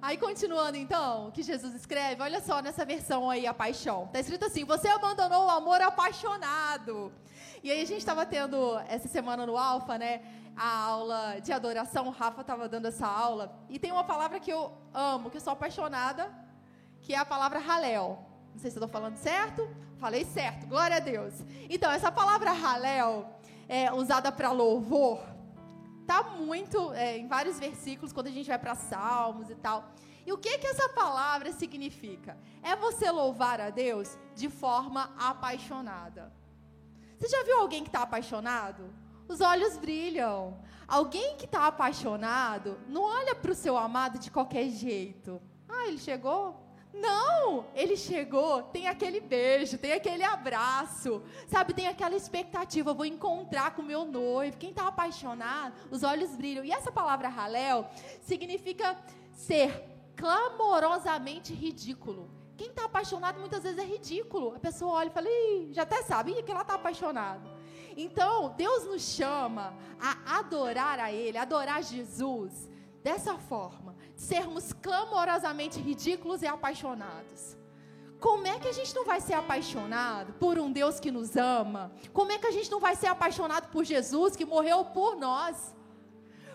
Aí 0.00 0.16
continuando 0.16 0.76
então, 0.76 1.26
o 1.26 1.32
que 1.32 1.42
Jesus 1.42 1.74
escreve, 1.74 2.22
olha 2.22 2.40
só 2.40 2.62
nessa 2.62 2.84
versão 2.84 3.28
aí, 3.28 3.48
a 3.48 3.52
paixão. 3.52 4.04
Está 4.04 4.20
escrito 4.20 4.44
assim: 4.44 4.64
Você 4.64 4.86
abandonou 4.88 5.46
o 5.46 5.50
amor 5.50 5.80
apaixonado. 5.82 7.12
E 7.64 7.70
aí 7.72 7.82
a 7.82 7.84
gente 7.84 7.98
estava 7.98 8.24
tendo 8.24 8.78
essa 8.88 9.08
semana 9.08 9.44
no 9.44 9.58
Alfa, 9.58 9.98
né? 9.98 10.22
A 10.56 10.84
aula 10.84 11.40
de 11.40 11.52
adoração, 11.52 12.06
o 12.06 12.10
Rafa 12.10 12.42
estava 12.42 12.68
dando 12.68 12.86
essa 12.86 13.08
aula. 13.08 13.52
E 13.68 13.78
tem 13.78 13.90
uma 13.90 14.04
palavra 14.04 14.38
que 14.38 14.52
eu 14.52 14.72
amo, 14.94 15.30
que 15.30 15.36
eu 15.36 15.40
sou 15.40 15.52
apaixonada, 15.52 16.32
que 17.00 17.12
é 17.12 17.18
a 17.18 17.24
palavra 17.24 17.58
halel. 17.58 18.24
Não 18.52 18.60
sei 18.60 18.70
se 18.70 18.76
estou 18.76 18.88
falando 18.88 19.16
certo. 19.16 19.68
Falei 19.98 20.24
certo, 20.24 20.64
glória 20.68 20.98
a 20.98 21.00
Deus. 21.00 21.34
Então, 21.68 21.90
essa 21.90 22.12
palavra 22.12 22.52
halel 22.52 23.28
é 23.68 23.92
usada 23.92 24.30
para 24.30 24.52
louvor 24.52 25.20
tá 26.08 26.22
muito 26.22 26.90
é, 26.94 27.18
em 27.18 27.28
vários 27.28 27.60
versículos 27.60 28.14
quando 28.14 28.28
a 28.28 28.30
gente 28.30 28.48
vai 28.48 28.58
para 28.58 28.74
Salmos 28.74 29.50
e 29.50 29.54
tal. 29.54 29.92
E 30.26 30.32
o 30.32 30.38
que 30.38 30.56
que 30.56 30.66
essa 30.66 30.88
palavra 30.88 31.52
significa? 31.52 32.36
É 32.62 32.74
você 32.74 33.10
louvar 33.10 33.60
a 33.60 33.68
Deus 33.68 34.18
de 34.34 34.48
forma 34.48 35.14
apaixonada. 35.18 36.32
Você 37.18 37.28
já 37.28 37.42
viu 37.44 37.58
alguém 37.58 37.82
que 37.82 37.90
está 37.90 38.02
apaixonado? 38.02 38.90
Os 39.28 39.42
olhos 39.42 39.76
brilham. 39.76 40.58
Alguém 40.86 41.36
que 41.36 41.44
está 41.44 41.66
apaixonado 41.66 42.78
não 42.88 43.02
olha 43.02 43.34
para 43.34 43.52
o 43.52 43.54
seu 43.54 43.76
amado 43.76 44.18
de 44.18 44.30
qualquer 44.30 44.68
jeito. 44.70 45.40
Ah, 45.68 45.88
ele 45.88 45.98
chegou? 45.98 46.67
Não, 46.92 47.66
ele 47.74 47.96
chegou, 47.96 48.62
tem 48.62 48.88
aquele 48.88 49.20
beijo, 49.20 49.78
tem 49.78 49.92
aquele 49.92 50.24
abraço, 50.24 51.22
sabe? 51.46 51.74
Tem 51.74 51.86
aquela 51.86 52.16
expectativa, 52.16 52.94
vou 52.94 53.04
encontrar 53.04 53.74
com 53.74 53.82
meu 53.82 54.04
noivo. 54.04 54.56
Quem 54.56 54.70
está 54.70 54.88
apaixonado, 54.88 55.74
os 55.90 56.02
olhos 56.02 56.34
brilham. 56.34 56.64
E 56.64 56.72
essa 56.72 56.90
palavra 56.90 57.28
halel 57.28 57.88
significa 58.22 58.96
ser 59.32 59.84
clamorosamente 60.16 61.52
ridículo. 61.52 62.30
Quem 62.56 62.68
está 62.68 62.86
apaixonado 62.86 63.38
muitas 63.38 63.62
vezes 63.62 63.78
é 63.78 63.84
ridículo. 63.84 64.54
A 64.56 64.58
pessoa 64.58 64.94
olha 64.94 65.08
e 65.08 65.12
fala, 65.12 65.28
Ih, 65.28 65.72
já 65.72 65.82
até 65.82 66.02
sabe 66.02 66.42
que 66.42 66.50
ela 66.50 66.62
está 66.62 66.74
apaixonada. 66.74 67.58
Então, 67.96 68.54
Deus 68.56 68.84
nos 68.84 69.02
chama 69.02 69.76
a 70.00 70.38
adorar 70.38 70.98
a 70.98 71.12
Ele, 71.12 71.38
adorar 71.38 71.82
Jesus 71.82 72.68
dessa 73.02 73.36
forma 73.38 73.96
sermos 74.16 74.72
clamorosamente 74.72 75.80
ridículos 75.80 76.42
e 76.42 76.46
apaixonados. 76.46 77.56
Como 78.20 78.46
é 78.46 78.58
que 78.58 78.66
a 78.66 78.72
gente 78.72 78.94
não 78.94 79.04
vai 79.04 79.20
ser 79.20 79.34
apaixonado 79.34 80.32
por 80.34 80.58
um 80.58 80.72
Deus 80.72 80.98
que 80.98 81.10
nos 81.10 81.36
ama? 81.36 81.92
Como 82.12 82.32
é 82.32 82.38
que 82.38 82.46
a 82.46 82.50
gente 82.50 82.70
não 82.70 82.80
vai 82.80 82.96
ser 82.96 83.06
apaixonado 83.06 83.70
por 83.70 83.84
Jesus 83.84 84.34
que 84.34 84.44
morreu 84.44 84.84
por 84.86 85.16
nós? 85.16 85.74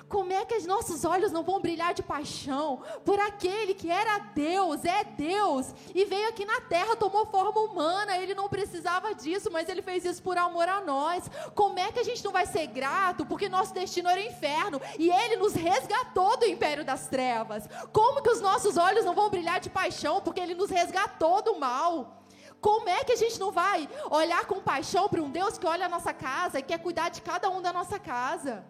Como 0.07 0.31
é 0.31 0.45
que 0.45 0.55
os 0.55 0.65
nossos 0.65 1.05
olhos 1.05 1.31
não 1.31 1.43
vão 1.43 1.59
brilhar 1.59 1.93
de 1.93 2.03
paixão 2.03 2.81
por 3.03 3.19
aquele 3.19 3.73
que 3.73 3.89
era 3.89 4.19
Deus, 4.35 4.85
é 4.85 5.03
Deus, 5.03 5.73
e 5.93 6.05
veio 6.05 6.29
aqui 6.29 6.45
na 6.45 6.61
terra, 6.61 6.95
tomou 6.95 7.25
forma 7.25 7.59
humana, 7.61 8.17
ele 8.17 8.35
não 8.35 8.47
precisava 8.47 9.13
disso, 9.13 9.49
mas 9.51 9.69
ele 9.69 9.81
fez 9.81 10.05
isso 10.05 10.21
por 10.21 10.37
amor 10.37 10.67
a 10.67 10.81
nós. 10.81 11.29
Como 11.55 11.79
é 11.79 11.91
que 11.91 11.99
a 11.99 12.03
gente 12.03 12.23
não 12.23 12.31
vai 12.31 12.45
ser 12.45 12.67
grato 12.67 13.25
porque 13.25 13.49
nosso 13.49 13.73
destino 13.73 14.09
era 14.09 14.19
o 14.19 14.23
inferno 14.23 14.81
e 14.99 15.09
ele 15.09 15.37
nos 15.37 15.53
resgatou 15.53 16.37
do 16.37 16.45
império 16.45 16.85
das 16.85 17.07
trevas? 17.07 17.67
Como 17.91 18.21
que 18.21 18.29
os 18.29 18.41
nossos 18.41 18.77
olhos 18.77 19.05
não 19.05 19.15
vão 19.15 19.29
brilhar 19.29 19.59
de 19.59 19.69
paixão 19.69 20.21
porque 20.21 20.39
ele 20.39 20.55
nos 20.55 20.69
resgatou 20.69 21.41
do 21.41 21.59
mal? 21.59 22.23
Como 22.63 22.87
é 22.87 23.03
que 23.03 23.11
a 23.11 23.17
gente 23.17 23.37
não 23.39 23.51
vai 23.51 23.89
olhar 24.09 24.45
com 24.45 24.61
paixão 24.61 25.09
para 25.09 25.21
um 25.21 25.29
Deus 25.29 25.57
que 25.57 25.67
olha 25.67 25.85
a 25.85 25.89
nossa 25.89 26.13
casa 26.13 26.59
e 26.59 26.63
quer 26.63 26.79
cuidar 26.79 27.09
de 27.09 27.21
cada 27.21 27.49
um 27.49 27.61
da 27.61 27.73
nossa 27.73 27.99
casa? 27.99 28.63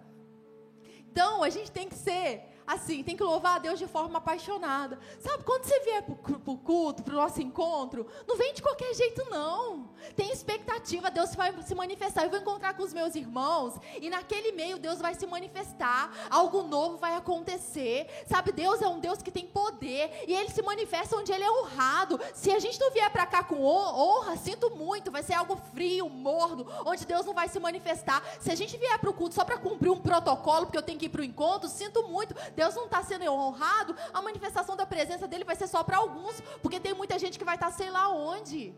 Então, 1.13 1.43
a 1.43 1.49
gente 1.51 1.71
tem 1.71 1.87
que 1.87 1.93
ser 1.93 2.41
assim, 2.65 3.03
tem 3.03 3.15
que 3.15 3.23
louvar 3.23 3.55
a 3.55 3.59
Deus 3.59 3.79
de 3.79 3.87
forma 3.87 4.17
apaixonada. 4.17 4.99
Sabe, 5.19 5.43
quando 5.43 5.65
você 5.65 5.79
vier 5.81 6.03
para 6.03 6.51
o 6.53 6.57
culto, 6.57 7.03
para 7.03 7.13
o 7.13 7.17
nosso 7.17 7.41
encontro, 7.41 8.07
não 8.27 8.37
vem 8.37 8.53
de 8.53 8.61
qualquer 8.61 8.93
jeito, 8.93 9.23
não. 9.29 9.89
Tem 10.15 10.31
expectativa, 10.31 11.11
Deus 11.11 11.35
vai 11.35 11.53
se 11.63 11.75
manifestar. 11.75 12.23
Eu 12.23 12.29
vou 12.29 12.39
encontrar 12.39 12.73
com 12.75 12.83
os 12.83 12.93
meus 12.93 13.15
irmãos, 13.15 13.75
e 14.01 14.09
naquele 14.09 14.51
meio 14.51 14.77
Deus 14.77 14.99
vai 14.99 15.13
se 15.13 15.25
manifestar, 15.25 16.11
algo 16.29 16.63
novo 16.63 16.97
vai 16.97 17.15
acontecer. 17.15 18.07
Sabe, 18.27 18.51
Deus 18.51 18.81
é 18.81 18.87
um 18.87 18.99
Deus 18.99 19.21
que 19.21 19.31
tem 19.31 19.45
poder, 19.45 20.25
e 20.27 20.33
Ele 20.33 20.49
se 20.49 20.61
manifesta 20.61 21.15
onde 21.15 21.31
Ele 21.31 21.43
é 21.43 21.51
honrado. 21.51 22.19
Se 22.33 22.51
a 22.51 22.59
gente 22.59 22.79
não 22.79 22.91
vier 22.91 23.09
para 23.11 23.25
cá 23.25 23.43
com 23.43 23.63
honra, 23.63 24.35
sinto 24.37 24.69
muito, 24.71 25.11
vai 25.11 25.23
ser 25.23 25.33
algo 25.33 25.55
frio, 25.73 26.09
morno, 26.09 26.65
onde 26.85 27.05
Deus 27.05 27.25
não 27.25 27.33
vai 27.33 27.47
se 27.47 27.59
manifestar. 27.59 28.23
Se 28.39 28.51
a 28.51 28.55
gente 28.55 28.77
vier 28.77 28.97
para 28.99 29.09
o 29.09 29.13
culto 29.13 29.35
só 29.35 29.45
para 29.45 29.57
cumprir 29.57 29.89
um 29.89 29.99
protocolo, 29.99 30.65
porque 30.65 30.77
eu 30.77 30.83
tenho 30.83 30.99
que 30.99 31.05
ir 31.05 31.09
para 31.09 31.21
o 31.21 31.23
encontro, 31.23 31.69
sinto 31.69 32.03
muito, 32.07 32.35
Deus 32.55 32.75
não 32.75 32.85
está 32.85 33.03
sendo 33.03 33.25
honrado, 33.31 33.95
a 34.13 34.21
manifestação 34.21 34.75
da 34.75 34.85
presença 34.85 35.27
dele 35.27 35.43
vai 35.43 35.55
ser 35.55 35.67
só 35.67 35.83
para 35.83 35.97
alguns, 35.97 36.41
porque 36.61 36.79
tem 36.79 36.93
muita 36.93 37.17
gente 37.19 37.37
que 37.37 37.45
vai 37.45 37.55
estar 37.55 37.67
tá 37.67 37.71
sei 37.71 37.89
lá 37.89 38.09
onde. 38.09 38.73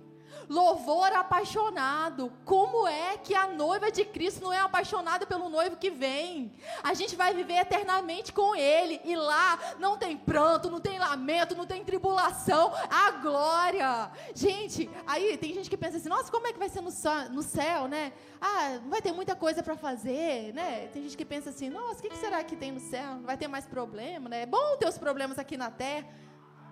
Louvor 0.49 1.11
apaixonado. 1.13 2.31
Como 2.43 2.87
é 2.87 3.17
que 3.17 3.33
a 3.33 3.47
noiva 3.47 3.91
de 3.91 4.03
Cristo 4.05 4.43
não 4.43 4.51
é 4.51 4.59
apaixonada 4.59 5.25
pelo 5.25 5.49
noivo 5.49 5.77
que 5.77 5.89
vem? 5.89 6.51
A 6.83 6.93
gente 6.93 7.15
vai 7.15 7.33
viver 7.33 7.55
eternamente 7.55 8.33
com 8.33 8.55
ele. 8.55 8.99
E 9.03 9.15
lá 9.15 9.57
não 9.79 9.97
tem 9.97 10.17
pranto, 10.17 10.69
não 10.69 10.79
tem 10.79 10.99
lamento, 10.99 11.55
não 11.55 11.65
tem 11.65 11.83
tribulação. 11.83 12.73
A 12.89 13.11
glória. 13.11 14.11
Gente, 14.33 14.89
aí 15.05 15.37
tem 15.37 15.53
gente 15.53 15.69
que 15.69 15.77
pensa 15.77 15.97
assim: 15.97 16.09
nossa, 16.09 16.31
como 16.31 16.47
é 16.47 16.53
que 16.53 16.59
vai 16.59 16.69
ser 16.69 16.81
no 16.81 16.91
no 17.31 17.43
céu 17.43 17.85
né? 17.87 18.13
Ah, 18.39 18.79
não 18.81 18.89
vai 18.89 19.01
ter 19.01 19.11
muita 19.11 19.35
coisa 19.35 19.63
para 19.63 19.75
fazer, 19.75 20.53
né? 20.53 20.87
Tem 20.87 21.03
gente 21.03 21.17
que 21.17 21.25
pensa 21.25 21.49
assim: 21.49 21.69
nossa, 21.69 21.99
o 21.99 22.01
que, 22.01 22.09
que 22.09 22.17
será 22.17 22.43
que 22.43 22.55
tem 22.55 22.71
no 22.71 22.79
céu? 22.79 23.15
Não 23.15 23.23
vai 23.23 23.37
ter 23.37 23.47
mais 23.47 23.65
problema, 23.65 24.29
né? 24.29 24.43
É 24.43 24.45
bom 24.45 24.77
ter 24.77 24.87
os 24.87 24.97
problemas 24.97 25.39
aqui 25.39 25.57
na 25.57 25.71
terra. 25.71 26.07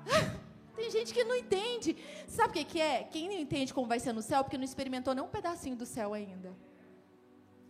Tem 0.76 0.90
gente 0.90 1.14
que 1.14 1.24
não 1.24 1.36
entende. 1.36 1.96
Sabe 2.28 2.50
o 2.50 2.54
que, 2.54 2.64
que 2.66 2.82
é? 2.82 3.04
Quem 3.04 3.28
não 3.28 3.38
entende 3.38 3.74
como 3.74 3.88
vai 3.88 4.00
ser 4.00 4.14
no 4.14 4.22
céu, 4.22 4.44
porque 4.44 4.58
não 4.58 4.64
experimentou 4.64 5.14
nem 5.14 5.24
um 5.24 5.28
pedacinho 5.28 5.76
do 5.76 5.86
céu 5.86 6.14
ainda. 6.14 6.54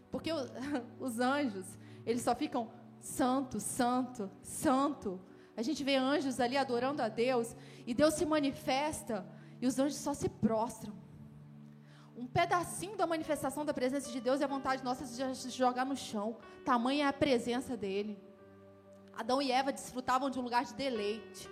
Porque 0.10 0.32
o, 0.32 0.38
os 1.00 1.20
anjos, 1.20 1.66
eles 2.06 2.22
só 2.22 2.34
ficam 2.34 2.72
santo, 3.00 3.60
santo, 3.60 4.32
santo. 4.42 5.20
A 5.56 5.62
gente 5.62 5.84
vê 5.84 5.98
anjos 5.98 6.40
ali 6.40 6.58
adorando 6.58 7.02
a 7.02 7.10
Deus, 7.10 7.56
e 7.86 7.94
Deus 7.94 8.14
se 8.14 8.26
manifesta, 8.26 9.26
e 9.62 9.68
os 9.68 9.78
anjos 9.78 9.98
só 9.98 10.14
se 10.14 10.30
prostram. 10.30 10.94
Um 12.16 12.26
pedacinho 12.28 12.96
da 12.96 13.06
manifestação 13.06 13.66
da 13.66 13.74
presença 13.74 14.10
de 14.12 14.22
Deus 14.22 14.40
é 14.40 14.46
a 14.46 14.48
vontade 14.48 14.84
nossa 14.84 15.04
de 15.04 15.36
se 15.36 15.50
jogar 15.50 15.86
no 15.86 15.96
chão. 15.96 16.38
Tamanha 16.64 17.06
é 17.06 17.08
a 17.08 17.14
presença 17.14 17.76
dele. 17.76 18.18
Adão 19.14 19.42
e 19.42 19.52
Eva 19.52 19.74
desfrutavam 19.74 20.30
de 20.30 20.40
um 20.40 20.42
lugar 20.42 20.64
de 20.64 20.74
deleite 20.74 21.50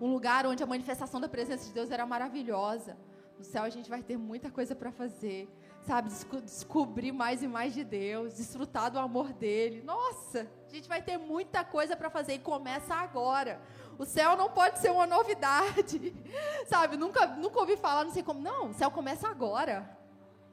um 0.00 0.12
lugar 0.12 0.46
onde 0.46 0.62
a 0.62 0.66
manifestação 0.66 1.20
da 1.20 1.28
presença 1.28 1.66
de 1.66 1.72
Deus 1.72 1.90
era 1.90 2.04
maravilhosa. 2.04 2.96
No 3.38 3.44
céu 3.44 3.64
a 3.64 3.70
gente 3.70 3.90
vai 3.90 4.02
ter 4.02 4.16
muita 4.16 4.50
coisa 4.50 4.74
para 4.74 4.92
fazer, 4.92 5.48
sabe? 5.86 6.08
Desco 6.08 6.40
descobrir 6.40 7.12
mais 7.12 7.42
e 7.42 7.48
mais 7.48 7.74
de 7.74 7.82
Deus, 7.82 8.34
desfrutar 8.34 8.90
do 8.90 8.98
amor 8.98 9.32
dele. 9.32 9.82
Nossa, 9.82 10.46
a 10.68 10.74
gente 10.74 10.88
vai 10.88 11.02
ter 11.02 11.18
muita 11.18 11.64
coisa 11.64 11.96
para 11.96 12.08
fazer 12.10 12.34
e 12.34 12.38
começa 12.38 12.94
agora. 12.94 13.60
O 13.98 14.04
céu 14.04 14.36
não 14.36 14.50
pode 14.50 14.78
ser 14.78 14.90
uma 14.90 15.06
novidade, 15.06 16.14
sabe? 16.66 16.96
Nunca, 16.96 17.26
nunca 17.26 17.60
ouvi 17.60 17.76
falar, 17.76 18.04
não 18.04 18.12
sei 18.12 18.22
como. 18.22 18.40
Não, 18.40 18.70
o 18.70 18.74
céu 18.74 18.90
começa 18.90 19.28
agora. 19.28 19.98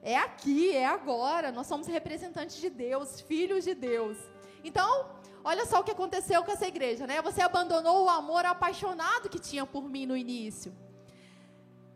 É 0.02 0.18
aqui, 0.18 0.76
é 0.76 0.86
agora. 0.86 1.52
Nós 1.52 1.68
somos 1.68 1.88
representantes 1.88 2.58
de 2.58 2.70
Deus, 2.70 3.22
filhos 3.22 3.64
de 3.66 3.76
Deus. 3.76 4.18
Então, 4.64 5.10
olha 5.44 5.66
só 5.66 5.80
o 5.80 5.84
que 5.84 5.92
aconteceu 5.92 6.44
com 6.44 6.52
essa 6.52 6.68
igreja, 6.68 7.08
né? 7.08 7.22
Você 7.22 7.42
abandonou 7.42 8.06
o 8.06 8.10
amor 8.10 8.46
apaixonado 8.46 9.30
que 9.30 9.40
tinha 9.40 9.66
por 9.66 9.84
mim 9.90 10.06
no 10.06 10.16
início. 10.16 10.76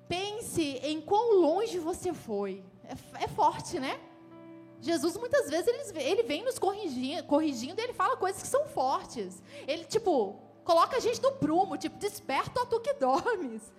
Pense 0.08 0.62
em 0.62 1.02
quão 1.02 1.40
longe 1.40 1.80
você 1.80 2.14
foi. 2.14 2.64
É, 2.84 3.24
é 3.24 3.28
forte, 3.28 3.80
né? 3.80 4.00
Jesus 4.82 5.16
muitas 5.16 5.50
vezes 5.50 5.68
ele, 5.68 6.04
ele 6.04 6.24
vem 6.24 6.44
nos 6.44 6.60
corrigindo, 6.60 7.24
corrigindo 7.24 7.80
e 7.80 7.84
ele 7.86 7.94
fala 7.94 8.18
coisas 8.18 8.42
que 8.42 8.48
são 8.48 8.66
fortes. 8.66 9.42
Ele, 9.66 9.86
tipo, 9.86 10.38
coloca 10.64 10.98
a 10.98 11.00
gente 11.00 11.22
no 11.22 11.32
prumo, 11.32 11.78
tipo, 11.78 11.98
desperta 11.98 12.66
tu 12.66 12.80
que 12.82 12.94
dormes. 12.94 13.72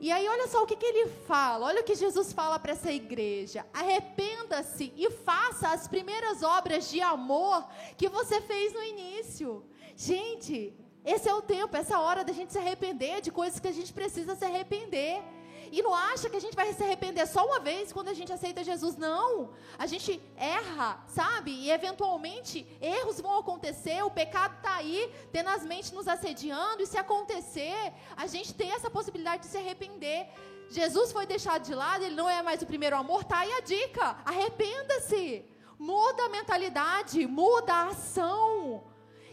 E 0.00 0.10
aí, 0.12 0.28
olha 0.28 0.46
só 0.48 0.62
o 0.62 0.66
que, 0.66 0.76
que 0.76 0.86
ele 0.86 1.08
fala. 1.26 1.66
Olha 1.66 1.80
o 1.80 1.84
que 1.84 1.94
Jesus 1.94 2.32
fala 2.32 2.58
para 2.58 2.72
essa 2.72 2.92
igreja. 2.92 3.66
Arrependa-se 3.72 4.92
e 4.96 5.10
faça 5.10 5.68
as 5.68 5.88
primeiras 5.88 6.42
obras 6.42 6.90
de 6.90 7.00
amor 7.00 7.66
que 7.96 8.08
você 8.08 8.40
fez 8.40 8.72
no 8.72 8.82
início. 8.82 9.64
Gente, 9.96 10.74
esse 11.04 11.28
é 11.28 11.34
o 11.34 11.40
tempo, 11.40 11.76
essa 11.76 12.00
hora 12.00 12.24
da 12.24 12.32
gente 12.32 12.52
se 12.52 12.58
arrepender 12.58 13.20
de 13.20 13.30
coisas 13.30 13.60
que 13.60 13.68
a 13.68 13.72
gente 13.72 13.92
precisa 13.92 14.34
se 14.34 14.44
arrepender. 14.44 15.22
E 15.72 15.82
não 15.82 15.94
acha 15.94 16.28
que 16.30 16.36
a 16.36 16.40
gente 16.40 16.56
vai 16.56 16.72
se 16.72 16.82
arrepender 16.82 17.26
só 17.26 17.44
uma 17.44 17.60
vez 17.60 17.92
quando 17.92 18.08
a 18.08 18.14
gente 18.14 18.32
aceita 18.32 18.64
Jesus. 18.64 18.96
Não. 18.96 19.50
A 19.78 19.86
gente 19.86 20.20
erra, 20.36 21.04
sabe? 21.08 21.50
E 21.50 21.70
eventualmente 21.70 22.66
erros 22.80 23.20
vão 23.20 23.38
acontecer, 23.38 24.02
o 24.02 24.10
pecado 24.10 24.56
está 24.56 24.76
aí, 24.76 25.12
tenazmente 25.32 25.94
nos 25.94 26.08
assediando. 26.08 26.82
E 26.82 26.86
se 26.86 26.98
acontecer, 26.98 27.92
a 28.16 28.26
gente 28.26 28.54
tem 28.54 28.72
essa 28.72 28.90
possibilidade 28.90 29.42
de 29.42 29.48
se 29.48 29.58
arrepender. 29.58 30.28
Jesus 30.68 31.12
foi 31.12 31.26
deixado 31.26 31.62
de 31.62 31.74
lado, 31.74 32.04
ele 32.04 32.14
não 32.14 32.28
é 32.28 32.42
mais 32.42 32.60
o 32.62 32.66
primeiro 32.66 32.96
amor, 32.96 33.24
tá 33.24 33.38
aí 33.38 33.52
a 33.52 33.60
dica. 33.60 34.16
Arrependa-se. 34.24 35.44
Muda 35.78 36.24
a 36.24 36.28
mentalidade, 36.30 37.26
muda 37.26 37.72
a 37.74 37.88
ação 37.88 38.84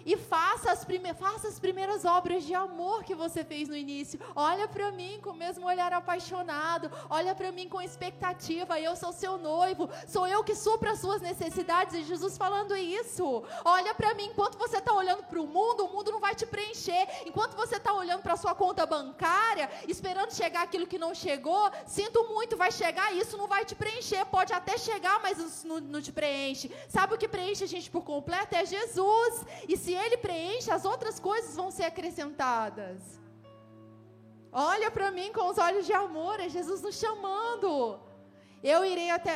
e 0.05 0.17
faça 0.17 0.71
as, 0.71 0.83
prime 0.83 1.13
faça 1.13 1.47
as 1.47 1.59
primeiras 1.59 2.05
obras 2.05 2.43
de 2.43 2.53
amor 2.53 3.03
que 3.03 3.15
você 3.15 3.43
fez 3.43 3.69
no 3.69 3.75
início. 3.75 4.19
Olha 4.35 4.67
para 4.67 4.91
mim 4.91 5.19
com 5.21 5.31
o 5.31 5.35
mesmo 5.35 5.65
olhar 5.65 5.93
apaixonado, 5.93 6.91
olha 7.09 7.33
para 7.35 7.51
mim 7.51 7.67
com 7.69 7.81
expectativa. 7.81 8.79
Eu 8.79 8.95
sou 8.95 9.11
seu 9.11 9.37
noivo, 9.37 9.89
sou 10.07 10.27
eu 10.27 10.43
que 10.43 10.55
supra 10.55 10.91
as 10.91 10.99
suas 10.99 11.21
necessidades. 11.21 11.95
E 11.95 12.03
Jesus 12.03 12.37
falando 12.37 12.75
isso. 12.75 13.43
Olha 13.63 13.93
para 13.93 14.13
mim, 14.13 14.25
enquanto 14.25 14.57
você 14.57 14.77
está 14.77 14.93
olhando 14.93 15.23
para 15.23 15.39
o 15.39 15.47
mundo, 15.47 15.85
o 15.85 15.93
mundo 15.93 16.11
não 16.11 16.19
vai 16.19 16.35
te 16.35 16.45
preencher. 16.45 17.07
Enquanto 17.25 17.55
você 17.55 17.77
está 17.77 17.93
olhando 17.93 18.21
para 18.21 18.35
sua 18.35 18.55
conta 18.55 18.85
bancária, 18.85 19.69
esperando 19.87 20.33
chegar 20.33 20.63
aquilo 20.63 20.87
que 20.87 20.97
não 20.97 21.13
chegou, 21.13 21.71
sinto 21.85 22.27
muito, 22.29 22.57
vai 22.57 22.71
chegar, 22.71 23.13
isso 23.15 23.37
não 23.37 23.47
vai 23.47 23.65
te 23.65 23.75
preencher. 23.75 24.25
Pode 24.25 24.53
até 24.53 24.77
chegar, 24.77 25.21
mas 25.21 25.63
não, 25.63 25.79
não 25.79 26.01
te 26.01 26.11
preenche. 26.11 26.71
Sabe 26.87 27.15
o 27.15 27.17
que 27.17 27.27
preenche 27.27 27.63
a 27.63 27.67
gente 27.67 27.89
por 27.89 28.03
completo? 28.03 28.55
É 28.55 28.65
Jesus. 28.65 29.45
E 29.67 29.77
se 29.93 29.99
ele 30.05 30.17
preenche, 30.17 30.71
as 30.71 30.85
outras 30.85 31.19
coisas 31.19 31.55
vão 31.55 31.69
ser 31.69 31.83
acrescentadas. 31.83 32.99
Olha 34.51 34.89
para 34.89 35.11
mim 35.11 35.31
com 35.31 35.45
os 35.51 35.59
olhos 35.59 35.85
de 35.85 35.93
amor, 35.93 36.39
é 36.39 36.49
Jesus 36.49 36.81
nos 36.81 36.95
chamando. 36.95 37.99
Eu 38.63 38.83
irei 38.83 39.11
até 39.11 39.35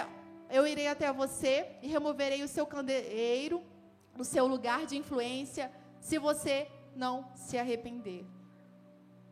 eu 0.49 0.65
irei 0.65 0.87
até 0.87 1.11
você 1.11 1.53
e 1.83 1.87
removerei 1.87 2.41
o 2.41 2.47
seu 2.47 2.65
candeeiro 2.65 3.61
do 4.15 4.23
seu 4.23 4.47
lugar 4.47 4.85
de 4.85 4.95
influência, 4.97 5.71
se 5.99 6.17
você 6.17 6.55
não 6.95 7.15
se 7.35 7.55
arrepender. 7.57 8.25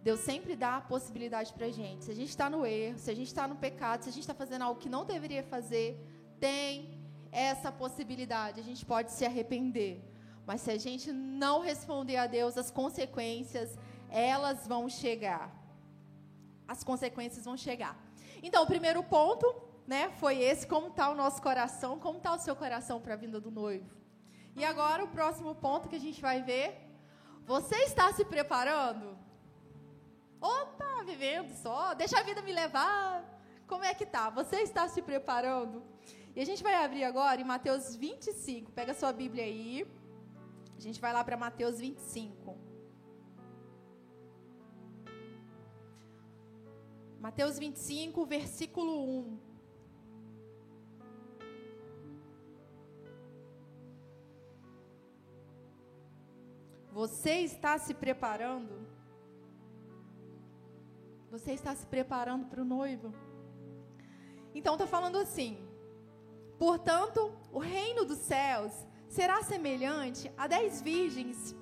Deus 0.03 0.19
sempre 0.19 0.55
dá 0.55 0.77
a 0.77 0.81
possibilidade 0.81 1.53
para 1.53 1.67
a 1.67 1.71
gente. 1.71 2.03
Se 2.05 2.11
a 2.11 2.19
gente 2.19 2.29
está 2.29 2.49
no 2.49 2.65
erro, 2.65 2.99
se 2.99 3.09
a 3.09 3.15
gente 3.15 3.31
está 3.33 3.47
no 3.47 3.55
pecado, 3.55 4.03
se 4.03 4.09
a 4.09 4.11
gente 4.11 4.27
está 4.27 4.35
fazendo 4.35 4.63
algo 4.63 4.79
que 4.79 4.89
não 4.89 5.05
deveria 5.05 5.41
fazer, 5.41 5.97
tem 6.39 6.99
essa 7.31 7.71
possibilidade. 7.71 8.59
A 8.59 8.63
gente 8.63 8.85
pode 8.85 9.11
se 9.11 9.25
arrepender. 9.25 10.14
Mas 10.45 10.61
se 10.61 10.71
a 10.71 10.77
gente 10.77 11.11
não 11.11 11.61
responder 11.61 12.17
a 12.17 12.27
Deus, 12.27 12.57
as 12.57 12.69
consequências, 12.69 13.77
elas 14.09 14.67
vão 14.67 14.87
chegar. 14.87 15.51
As 16.67 16.83
consequências 16.83 17.45
vão 17.45 17.57
chegar. 17.57 17.97
Então, 18.41 18.63
o 18.63 18.67
primeiro 18.67 19.01
ponto, 19.03 19.45
né, 19.87 20.09
foi 20.19 20.39
esse, 20.39 20.67
como 20.67 20.87
está 20.87 21.09
o 21.09 21.15
nosso 21.15 21.41
coração, 21.41 21.99
como 21.99 22.17
está 22.17 22.33
o 22.33 22.39
seu 22.39 22.55
coração 22.55 23.01
para 23.01 23.13
a 23.13 23.17
vinda 23.17 23.39
do 23.39 23.51
noivo. 23.51 23.89
E 24.55 24.63
agora, 24.63 25.03
o 25.03 25.07
próximo 25.07 25.55
ponto 25.55 25.89
que 25.89 25.95
a 25.95 25.99
gente 25.99 26.21
vai 26.21 26.41
ver, 26.41 26.79
você 27.45 27.75
está 27.77 28.13
se 28.13 28.23
preparando? 28.23 29.17
Ou 30.39 30.75
vivendo 31.05 31.53
só? 31.55 31.93
Deixa 31.93 32.19
a 32.19 32.23
vida 32.23 32.41
me 32.41 32.51
levar. 32.51 33.23
Como 33.67 33.83
é 33.83 33.93
que 33.93 34.05
tá? 34.05 34.29
Você 34.29 34.57
está 34.57 34.87
se 34.87 35.01
preparando? 35.01 35.83
E 36.35 36.41
a 36.41 36.45
gente 36.45 36.61
vai 36.61 36.75
abrir 36.75 37.03
agora 37.03 37.39
em 37.39 37.43
Mateus 37.43 37.95
25. 37.95 38.71
Pega 38.71 38.93
sua 38.93 39.13
Bíblia 39.13 39.43
aí. 39.43 39.87
A 40.77 40.79
gente 40.79 40.99
vai 40.99 41.13
lá 41.13 41.23
para 41.23 41.37
Mateus 41.37 41.79
25. 41.79 42.57
Mateus 47.19 47.57
25, 47.57 48.25
versículo 48.25 49.19
1. 49.19 49.39
Você 56.91 57.39
está 57.41 57.77
se 57.77 57.93
preparando? 57.93 58.87
Você 61.29 61.51
está 61.51 61.75
se 61.75 61.85
preparando 61.87 62.45
para 62.45 62.61
o 62.61 62.65
noivo? 62.65 63.13
Então 64.53 64.75
está 64.75 64.87
falando 64.87 65.17
assim: 65.17 65.57
Portanto, 66.57 67.37
o 67.51 67.59
reino 67.59 68.05
dos 68.05 68.19
céus 68.19 68.71
será 69.07 69.41
semelhante 69.43 70.31
a 70.37 70.47
dez 70.47 70.81
virgens 70.81 71.55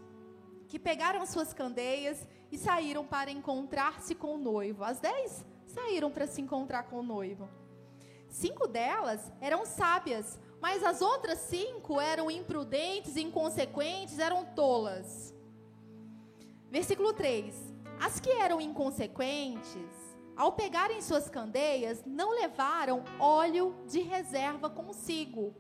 que 0.68 0.80
pegaram 0.80 1.26
suas 1.26 1.54
candeias 1.54 2.28
e 2.52 2.58
saíram 2.58 3.06
para 3.06 3.30
encontrar-se 3.30 4.16
com 4.16 4.36
o 4.36 4.38
noivo. 4.38 4.84
As 4.84 5.00
dez 5.00 5.46
saíram 5.68 6.12
para 6.12 6.28
se 6.28 6.42
encontrar 6.42 6.84
com 6.84 7.00
o 7.00 7.04
noivo. 7.04 7.48
Cinco 8.28 8.68
delas 8.68 9.32
eram 9.40 9.66
sábias, 9.66 10.40
mas 10.60 10.84
as 10.84 11.02
outras 11.02 11.38
cinco 11.40 12.02
eram 12.02 12.32
imprudentes, 12.32 13.18
inconsequentes, 13.18 14.18
eram 14.18 14.44
tolas. 14.44 15.34
Versículo 16.72 17.14
3: 17.14 17.56
As 18.00 18.20
que 18.20 18.32
eram 18.32 18.60
inconsequentes, 18.60 20.16
ao 20.36 20.54
pegarem 20.54 21.02
suas 21.02 21.30
candeias, 21.30 22.04
não 22.06 22.32
levaram 22.32 23.04
óleo 23.20 23.76
de 23.88 24.00
reserva 24.00 24.70
consigo 24.72 25.56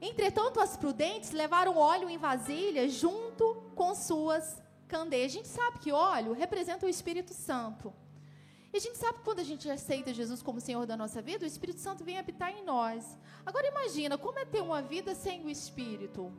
Entretanto, 0.00 0.60
as 0.60 0.76
prudentes 0.76 1.30
levaram 1.30 1.76
óleo 1.76 2.08
em 2.08 2.16
vasilha 2.16 2.88
junto 2.88 3.54
com 3.74 3.94
suas 3.94 4.60
candeias. 4.88 5.32
A 5.32 5.34
gente 5.34 5.48
sabe 5.48 5.78
que 5.78 5.92
óleo 5.92 6.32
representa 6.32 6.86
o 6.86 6.88
Espírito 6.88 7.34
Santo. 7.34 7.92
E 8.72 8.76
a 8.76 8.80
gente 8.80 8.96
sabe 8.96 9.18
que 9.18 9.24
quando 9.24 9.40
a 9.40 9.44
gente 9.44 9.68
aceita 9.68 10.14
Jesus 10.14 10.42
como 10.42 10.60
Senhor 10.60 10.86
da 10.86 10.96
nossa 10.96 11.20
vida, 11.20 11.44
o 11.44 11.46
Espírito 11.46 11.80
Santo 11.80 12.04
vem 12.04 12.18
habitar 12.18 12.50
em 12.56 12.64
nós. 12.64 13.18
Agora 13.44 13.66
imagina 13.66 14.16
como 14.16 14.38
é 14.38 14.44
ter 14.44 14.62
uma 14.62 14.80
vida 14.80 15.14
sem 15.14 15.44
o 15.44 15.50
Espírito. 15.50 16.32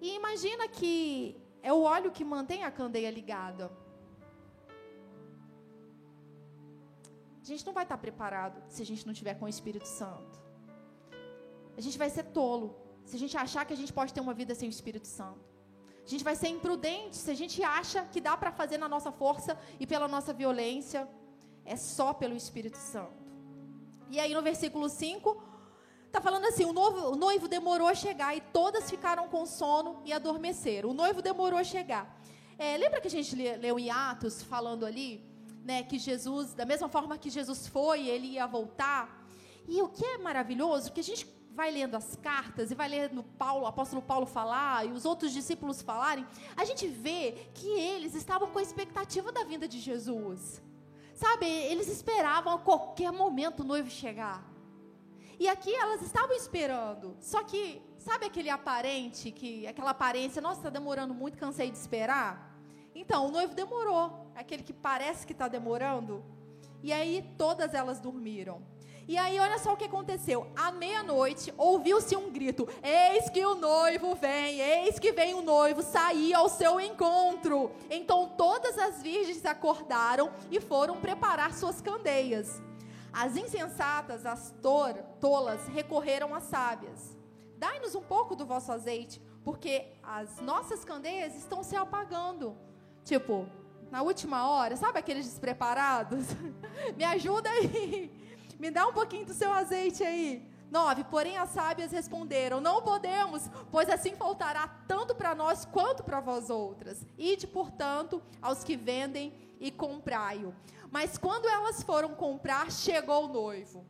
E 0.00 0.16
imagina 0.16 0.66
que 0.68 1.40
é 1.62 1.72
o 1.72 1.82
óleo 1.82 2.10
que 2.10 2.24
mantém 2.24 2.64
a 2.64 2.70
candeia 2.70 3.10
ligada. 3.10 3.70
A 7.40 7.44
gente 7.44 7.64
não 7.64 7.72
vai 7.72 7.84
estar 7.84 7.98
preparado 7.98 8.62
se 8.68 8.82
a 8.82 8.86
gente 8.86 9.06
não 9.06 9.14
tiver 9.14 9.34
com 9.34 9.44
o 9.44 9.48
Espírito 9.48 9.86
Santo. 9.86 10.41
A 11.76 11.80
gente 11.80 11.98
vai 11.98 12.10
ser 12.10 12.24
tolo 12.24 12.76
se 13.04 13.16
a 13.16 13.18
gente 13.18 13.36
achar 13.36 13.64
que 13.64 13.72
a 13.72 13.76
gente 13.76 13.92
pode 13.92 14.12
ter 14.12 14.20
uma 14.20 14.34
vida 14.34 14.54
sem 14.54 14.68
o 14.68 14.70
Espírito 14.70 15.06
Santo. 15.06 15.40
A 16.04 16.08
gente 16.08 16.24
vai 16.24 16.34
ser 16.34 16.48
imprudente 16.48 17.16
se 17.16 17.30
a 17.30 17.34
gente 17.34 17.62
acha 17.62 18.04
que 18.04 18.20
dá 18.20 18.36
para 18.36 18.50
fazer 18.50 18.78
na 18.78 18.88
nossa 18.88 19.12
força 19.12 19.58
e 19.78 19.86
pela 19.86 20.08
nossa 20.08 20.32
violência. 20.32 21.08
É 21.64 21.76
só 21.76 22.12
pelo 22.12 22.34
Espírito 22.34 22.76
Santo. 22.76 23.22
E 24.10 24.18
aí 24.18 24.34
no 24.34 24.42
versículo 24.42 24.88
5, 24.88 25.42
está 26.06 26.20
falando 26.20 26.44
assim: 26.46 26.64
o, 26.64 26.72
novo, 26.72 27.12
o 27.12 27.16
noivo 27.16 27.48
demorou 27.48 27.88
a 27.88 27.94
chegar 27.94 28.36
e 28.36 28.40
todas 28.40 28.90
ficaram 28.90 29.28
com 29.28 29.46
sono 29.46 30.02
e 30.04 30.12
adormeceram. 30.12 30.90
O 30.90 30.94
noivo 30.94 31.22
demorou 31.22 31.58
a 31.58 31.64
chegar. 31.64 32.20
É, 32.58 32.76
lembra 32.76 33.00
que 33.00 33.08
a 33.08 33.10
gente 33.10 33.34
leu 33.34 33.78
em 33.78 33.90
Atos 33.90 34.42
falando 34.42 34.84
ali, 34.84 35.24
né, 35.64 35.82
que 35.82 35.98
Jesus, 35.98 36.52
da 36.52 36.66
mesma 36.66 36.88
forma 36.88 37.16
que 37.16 37.30
Jesus 37.30 37.66
foi, 37.66 38.08
ele 38.08 38.26
ia 38.32 38.46
voltar. 38.46 39.26
E 39.66 39.80
o 39.80 39.88
que 39.88 40.04
é 40.04 40.18
maravilhoso, 40.18 40.92
que 40.92 41.00
a 41.00 41.04
gente 41.04 41.24
vai 41.54 41.70
lendo 41.70 41.94
as 41.94 42.16
cartas 42.16 42.70
e 42.70 42.74
vai 42.74 42.88
lendo 42.88 43.22
Paulo, 43.22 43.64
o 43.64 43.66
apóstolo 43.66 44.02
Paulo 44.02 44.26
falar 44.26 44.86
e 44.86 44.92
os 44.92 45.04
outros 45.04 45.32
discípulos 45.32 45.82
falarem, 45.82 46.26
a 46.56 46.64
gente 46.64 46.86
vê 46.86 47.50
que 47.54 47.68
eles 47.68 48.14
estavam 48.14 48.48
com 48.50 48.58
a 48.58 48.62
expectativa 48.62 49.30
da 49.30 49.44
vinda 49.44 49.68
de 49.68 49.78
Jesus. 49.78 50.62
Sabe, 51.14 51.46
eles 51.46 51.88
esperavam 51.88 52.54
a 52.54 52.58
qualquer 52.58 53.12
momento 53.12 53.60
o 53.60 53.64
noivo 53.64 53.90
chegar. 53.90 54.50
E 55.38 55.46
aqui 55.48 55.74
elas 55.74 56.02
estavam 56.02 56.34
esperando. 56.34 57.16
Só 57.20 57.42
que, 57.42 57.82
sabe 57.98 58.26
aquele 58.26 58.48
aparente, 58.48 59.30
que 59.30 59.66
aquela 59.66 59.90
aparência, 59.90 60.40
nossa, 60.40 60.60
está 60.60 60.70
demorando 60.70 61.12
muito, 61.12 61.36
cansei 61.36 61.70
de 61.70 61.76
esperar? 61.76 62.56
Então, 62.94 63.26
o 63.26 63.30
noivo 63.30 63.54
demorou. 63.54 64.30
Aquele 64.34 64.62
que 64.62 64.72
parece 64.72 65.26
que 65.26 65.32
está 65.32 65.48
demorando. 65.48 66.24
E 66.82 66.92
aí 66.92 67.34
todas 67.36 67.74
elas 67.74 68.00
dormiram. 68.00 68.62
E 69.08 69.18
aí, 69.18 69.38
olha 69.38 69.58
só 69.58 69.72
o 69.72 69.76
que 69.76 69.84
aconteceu. 69.84 70.46
À 70.54 70.70
meia-noite, 70.70 71.52
ouviu-se 71.58 72.14
um 72.14 72.30
grito: 72.30 72.68
Eis 72.82 73.28
que 73.28 73.44
o 73.44 73.54
noivo 73.54 74.14
vem, 74.14 74.60
eis 74.60 74.98
que 74.98 75.12
vem 75.12 75.34
o 75.34 75.42
noivo 75.42 75.82
sair 75.82 76.34
ao 76.34 76.48
seu 76.48 76.80
encontro. 76.80 77.72
Então 77.90 78.28
todas 78.36 78.78
as 78.78 79.02
virgens 79.02 79.44
acordaram 79.44 80.32
e 80.50 80.60
foram 80.60 81.00
preparar 81.00 81.52
suas 81.52 81.80
candeias. 81.80 82.62
As 83.12 83.36
insensatas, 83.36 84.24
as 84.24 84.54
tolas, 85.20 85.66
recorreram 85.68 86.34
às 86.34 86.44
sábias. 86.44 87.16
Dai-nos 87.58 87.94
um 87.94 88.02
pouco 88.02 88.34
do 88.34 88.46
vosso 88.46 88.72
azeite, 88.72 89.20
porque 89.44 89.86
as 90.02 90.40
nossas 90.40 90.84
candeias 90.84 91.36
estão 91.36 91.62
se 91.62 91.76
apagando. 91.76 92.56
Tipo, 93.04 93.46
na 93.90 94.00
última 94.00 94.48
hora, 94.48 94.76
sabe 94.76 94.98
aqueles 94.98 95.26
despreparados? 95.26 96.24
Me 96.96 97.04
ajuda 97.04 97.50
aí. 97.50 98.10
Me 98.62 98.70
dá 98.70 98.86
um 98.86 98.92
pouquinho 98.92 99.26
do 99.26 99.34
seu 99.34 99.52
azeite 99.52 100.04
aí. 100.04 100.48
9. 100.70 101.02
Porém, 101.10 101.36
as 101.36 101.48
sábias 101.48 101.90
responderam: 101.90 102.60
Não 102.60 102.80
podemos, 102.80 103.50
pois 103.72 103.90
assim 103.90 104.14
faltará 104.14 104.68
tanto 104.86 105.16
para 105.16 105.34
nós 105.34 105.64
quanto 105.64 106.04
para 106.04 106.20
vós 106.20 106.48
outras. 106.48 107.04
Ide, 107.18 107.44
portanto, 107.44 108.22
aos 108.40 108.62
que 108.62 108.76
vendem 108.76 109.32
e 109.58 109.72
comprai-o. 109.72 110.54
Mas 110.92 111.18
quando 111.18 111.48
elas 111.48 111.82
foram 111.82 112.14
comprar, 112.14 112.70
chegou 112.70 113.24
o 113.24 113.32
noivo. 113.32 113.84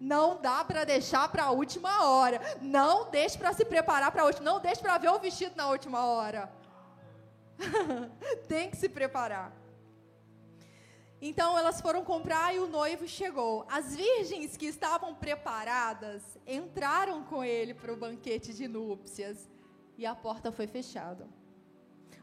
Não 0.00 0.42
dá 0.42 0.64
para 0.64 0.82
deixar 0.82 1.28
para 1.28 1.44
a 1.44 1.52
última 1.52 2.04
hora. 2.04 2.40
Não 2.60 3.08
deixe 3.12 3.38
para 3.38 3.52
se 3.52 3.64
preparar 3.64 4.10
para 4.10 4.22
a 4.22 4.26
última. 4.26 4.50
Não 4.50 4.58
deixe 4.58 4.82
para 4.82 4.98
ver 4.98 5.10
o 5.10 5.20
vestido 5.20 5.54
na 5.54 5.68
última 5.68 6.04
hora. 6.04 6.52
Tem 8.48 8.68
que 8.68 8.76
se 8.76 8.88
preparar. 8.88 9.52
Então 11.20 11.58
elas 11.58 11.80
foram 11.80 12.04
comprar 12.04 12.54
e 12.54 12.60
o 12.60 12.68
noivo 12.68 13.06
chegou. 13.08 13.66
As 13.68 13.96
virgens 13.96 14.56
que 14.56 14.66
estavam 14.66 15.14
preparadas 15.14 16.22
entraram 16.46 17.24
com 17.24 17.42
ele 17.42 17.74
para 17.74 17.92
o 17.92 17.96
banquete 17.96 18.54
de 18.54 18.68
núpcias 18.68 19.48
e 19.96 20.06
a 20.06 20.14
porta 20.14 20.52
foi 20.52 20.68
fechada. 20.68 21.28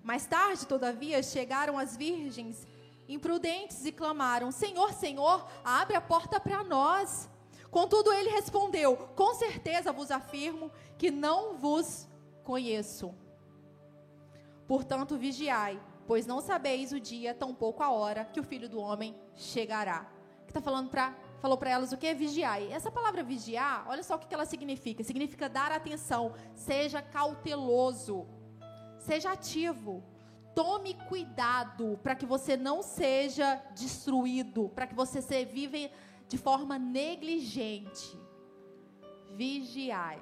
Mais 0.01 0.25
tarde, 0.25 0.65
todavia, 0.65 1.21
chegaram 1.21 1.77
as 1.77 1.97
virgens 1.97 2.65
imprudentes 3.08 3.86
e 3.86 3.91
clamaram: 3.91 4.49
Senhor, 4.49 4.93
Senhor, 4.93 5.45
abre 5.63 5.97
a 5.97 6.01
porta 6.01 6.39
para 6.39 6.63
nós. 6.63 7.29
Contudo, 7.69 8.13
ele 8.13 8.29
respondeu: 8.29 8.95
Com 8.95 9.34
certeza 9.34 9.91
vos 9.91 10.10
afirmo 10.10 10.71
que 10.97 11.12
não 11.12 11.58
vos 11.58 12.08
conheço. 12.45 13.13
Portanto, 14.65 15.17
vigiai 15.17 15.81
pois 16.08 16.26
não 16.26 16.41
sabeis 16.41 16.91
o 16.91 17.00
dia, 17.00 17.34
tampouco 17.34 17.82
a 17.84 17.89
hora, 17.89 18.26
que 18.26 18.39
o 18.39 18.44
Filho 18.44 18.70
do 18.70 18.80
Homem 18.80 19.15
chegará. 19.34 20.10
Que 20.46 20.52
está 20.52 20.62
falando 20.62 20.89
para 20.89 21.15
falou 21.46 21.60
para 21.60 21.70
elas 21.70 21.91
o 21.91 21.98
que 21.98 22.12
vigiar. 22.13 22.60
E 22.60 22.72
essa 22.72 22.91
palavra 22.91 23.24
vigiar, 23.24 23.86
olha 23.88 24.02
só 24.02 24.15
o 24.15 24.20
que 24.20 24.34
ela 24.34 24.46
significa. 24.46 25.04
Significa 25.04 25.48
dar 25.48 25.72
atenção, 25.72 26.34
seja 26.56 27.04
cauteloso, 27.04 28.28
seja 28.98 29.32
ativo. 29.32 30.04
Tome 30.56 30.96
cuidado 31.08 32.00
para 32.02 32.15
que 32.15 32.26
você 32.26 32.58
não 32.58 32.82
seja 32.82 33.62
destruído, 33.76 34.70
para 34.70 34.88
que 34.88 34.96
você 34.96 35.22
se 35.22 35.46
vive 35.46 35.91
de 36.28 36.38
forma 36.38 36.80
negligente. 36.80 38.18
Vigiai. 39.36 40.22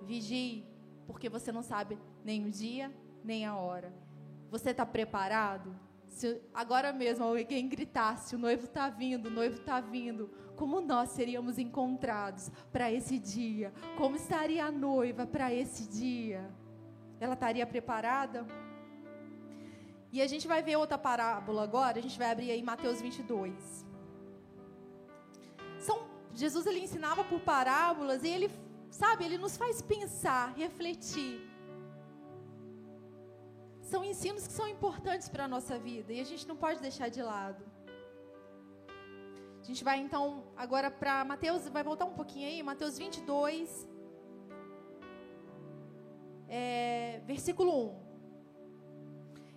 Vigie, 0.00 0.64
porque 1.06 1.28
você 1.28 1.52
não 1.52 1.62
sabe 1.62 1.98
nem 2.24 2.46
o 2.46 2.50
dia, 2.50 2.90
nem 3.22 3.44
a 3.44 3.54
hora. 3.54 3.92
Você 4.50 4.70
está 4.70 4.84
preparado? 4.84 5.74
Se 6.08 6.40
agora 6.52 6.92
mesmo 6.92 7.24
alguém 7.24 7.68
gritasse: 7.68 8.34
o 8.34 8.38
noivo 8.38 8.64
está 8.64 8.90
vindo, 8.90 9.26
o 9.26 9.30
noivo 9.30 9.56
está 9.56 9.80
vindo. 9.80 10.28
Como 10.56 10.80
nós 10.80 11.10
seríamos 11.10 11.56
encontrados 11.58 12.50
para 12.72 12.92
esse 12.92 13.18
dia? 13.18 13.72
Como 13.96 14.16
estaria 14.16 14.64
a 14.64 14.72
noiva 14.72 15.26
para 15.26 15.54
esse 15.54 15.88
dia? 15.88 16.50
Ela 17.18 17.34
estaria 17.34 17.66
preparada? 17.66 18.46
E 20.12 20.20
a 20.20 20.26
gente 20.26 20.48
vai 20.48 20.62
ver 20.62 20.76
outra 20.76 20.98
parábola 20.98 21.62
agora. 21.62 21.98
A 21.98 22.02
gente 22.02 22.18
vai 22.18 22.30
abrir 22.30 22.50
aí 22.50 22.62
Mateus 22.62 23.00
22. 23.00 23.86
São, 25.78 26.02
Jesus 26.34 26.66
ele 26.66 26.80
ensinava 26.80 27.22
por 27.24 27.40
parábolas 27.40 28.24
e 28.24 28.28
ele, 28.28 28.50
sabe, 28.90 29.24
ele 29.24 29.38
nos 29.38 29.56
faz 29.56 29.80
pensar, 29.80 30.52
refletir 30.54 31.49
são 33.92 34.02
ensinos 34.04 34.46
que 34.46 34.52
são 34.52 34.66
importantes 34.76 35.28
para 35.28 35.44
a 35.46 35.48
nossa 35.54 35.76
vida 35.88 36.12
e 36.12 36.20
a 36.24 36.28
gente 36.30 36.46
não 36.50 36.56
pode 36.64 36.78
deixar 36.88 37.08
de 37.16 37.22
lado. 37.30 37.62
A 39.62 39.64
gente 39.68 39.82
vai 39.88 39.98
então 40.06 40.44
agora 40.64 40.88
para 41.00 41.24
Mateus, 41.24 41.68
vai 41.68 41.82
voltar 41.90 42.06
um 42.12 42.16
pouquinho 42.20 42.46
aí, 42.50 42.62
Mateus 42.62 42.96
22, 42.96 43.88
é, 46.48 47.20
versículo 47.26 47.72
1. 47.88 48.10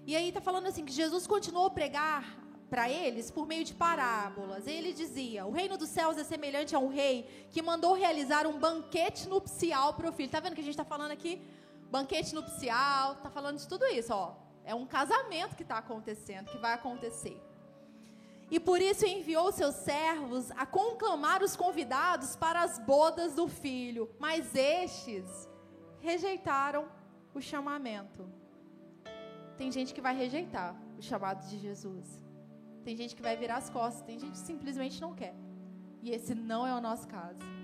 E 0.07 0.15
aí 0.17 0.27
está 0.29 0.41
falando 0.41 0.67
assim 0.67 0.83
que 0.83 0.91
Jesus 1.01 1.25
continuou 1.33 1.67
a 1.67 1.75
pregar 1.79 2.23
para 2.71 2.89
eles 2.89 3.29
por 3.29 3.45
meio 3.51 3.63
de 3.63 3.75
parábolas. 3.85 4.65
Ele 4.65 4.91
dizia: 5.01 5.45
O 5.45 5.51
reino 5.51 5.77
dos 5.77 5.89
céus 5.89 6.17
é 6.17 6.23
semelhante 6.23 6.75
a 6.75 6.79
um 6.79 6.89
rei 7.01 7.15
que 7.51 7.61
mandou 7.61 7.93
realizar 7.93 8.47
um 8.47 8.57
banquete 8.67 9.29
nupcial 9.29 9.93
para 9.93 10.09
o 10.09 10.11
filho. 10.11 10.25
Está 10.25 10.39
vendo 10.39 10.55
que 10.55 10.61
a 10.61 10.69
gente 10.69 10.77
está 10.79 10.83
falando 10.93 11.11
aqui 11.11 11.33
banquete 11.93 12.33
nupcial, 12.33 13.15
tá 13.17 13.29
falando 13.29 13.59
de 13.59 13.67
tudo 13.67 13.85
isso, 13.85 14.11
ó. 14.11 14.35
É 14.65 14.73
um 14.73 14.85
casamento 14.97 15.55
que 15.55 15.61
está 15.61 15.77
acontecendo, 15.77 16.49
que 16.49 16.57
vai 16.57 16.73
acontecer. 16.73 17.39
E 18.49 18.59
por 18.59 18.81
isso 18.81 19.05
enviou 19.05 19.51
seus 19.51 19.75
servos 19.75 20.49
a 20.51 20.65
conclamar 20.65 21.43
os 21.43 21.55
convidados 21.55 22.35
para 22.35 22.61
as 22.63 22.79
bodas 22.79 23.35
do 23.35 23.47
filho, 23.47 24.09
mas 24.19 24.55
estes 24.55 25.47
rejeitaram 25.99 26.87
o 27.31 27.39
chamamento. 27.39 28.27
Tem 29.55 29.71
gente 29.71 29.93
que 29.93 30.01
vai 30.01 30.15
rejeitar 30.15 30.75
o 30.97 31.01
chamado 31.01 31.47
de 31.47 31.59
Jesus. 31.59 32.07
Tem 32.83 32.97
gente 32.97 33.15
que 33.15 33.21
vai 33.21 33.37
virar 33.37 33.57
as 33.57 33.69
costas, 33.69 34.01
tem 34.01 34.17
gente 34.17 34.31
que 34.31 34.47
simplesmente 34.51 34.99
não 34.99 35.13
quer. 35.13 35.35
E 36.01 36.09
esse 36.09 36.33
não 36.33 36.65
é 36.65 36.73
o 36.73 36.81
nosso 36.81 37.07
caso. 37.07 37.62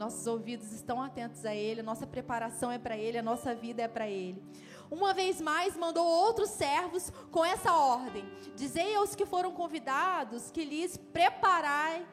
Nossos 0.00 0.26
ouvidos 0.26 0.72
estão 0.72 1.02
atentos 1.02 1.44
a 1.44 1.54
Ele, 1.54 1.82
nossa 1.82 2.06
preparação 2.06 2.72
é 2.72 2.78
para 2.78 2.96
Ele, 2.96 3.18
a 3.18 3.22
nossa 3.22 3.54
vida 3.54 3.82
é 3.82 3.86
para 3.86 4.08
Ele. 4.08 4.42
Uma 4.90 5.12
vez 5.12 5.42
mais, 5.42 5.76
mandou 5.76 6.06
outros 6.06 6.48
servos 6.48 7.12
com 7.30 7.44
essa 7.44 7.70
ordem: 7.70 8.24
Dizei 8.56 8.94
aos 8.94 9.14
que 9.14 9.26
foram 9.26 9.52
convidados 9.52 10.50
que 10.50 10.64
lhes 10.64 10.96
preparai 10.96 12.08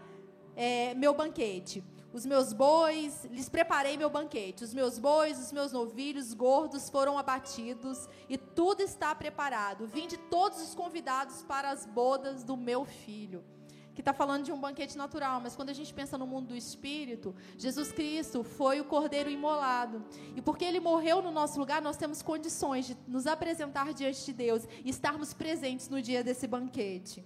é, 0.53 0.93
meu 0.95 1.13
banquete. 1.13 1.81
Os 2.11 2.25
meus 2.25 2.51
bois, 2.51 3.23
lhes 3.31 3.47
preparei 3.47 3.95
meu 3.95 4.09
banquete. 4.09 4.65
Os 4.65 4.73
meus 4.73 4.99
bois, 4.99 5.39
os 5.39 5.53
meus 5.53 5.71
novilhos 5.71 6.33
gordos 6.33 6.89
foram 6.89 7.17
abatidos 7.17 8.09
e 8.27 8.37
tudo 8.37 8.81
está 8.81 9.15
preparado. 9.15 9.87
Vinde 9.87 10.17
todos 10.17 10.61
os 10.61 10.75
convidados 10.75 11.41
para 11.43 11.69
as 11.69 11.85
bodas 11.85 12.43
do 12.43 12.57
meu 12.57 12.83
filho 12.83 13.45
que 13.97 14.01
está 14.01 14.13
falando 14.13 14.43
de 14.43 14.51
um 14.51 14.59
banquete 14.59 14.95
natural, 14.95 15.41
mas 15.41 15.55
quando 15.55 15.71
a 15.71 15.73
gente 15.73 15.91
pensa 15.91 16.19
no 16.19 16.27
mundo 16.27 16.49
do 16.49 16.55
espírito, 16.55 17.35
Jesus 17.57 17.91
Cristo 17.91 18.43
foi 18.43 18.79
o 18.79 18.85
cordeiro 18.85 19.27
imolado. 19.27 20.05
E 20.35 20.41
porque 20.41 20.63
ele 20.63 20.79
morreu 20.79 21.19
no 21.19 21.31
nosso 21.31 21.57
lugar, 21.57 21.81
nós 21.81 21.97
temos 21.97 22.21
condições 22.21 22.85
de 22.85 22.97
nos 23.07 23.25
apresentar 23.25 23.91
diante 23.95 24.23
de 24.23 24.33
Deus 24.33 24.67
e 24.85 24.89
estarmos 24.91 25.33
presentes 25.33 25.89
no 25.89 25.99
dia 25.99 26.23
desse 26.23 26.45
banquete. 26.45 27.25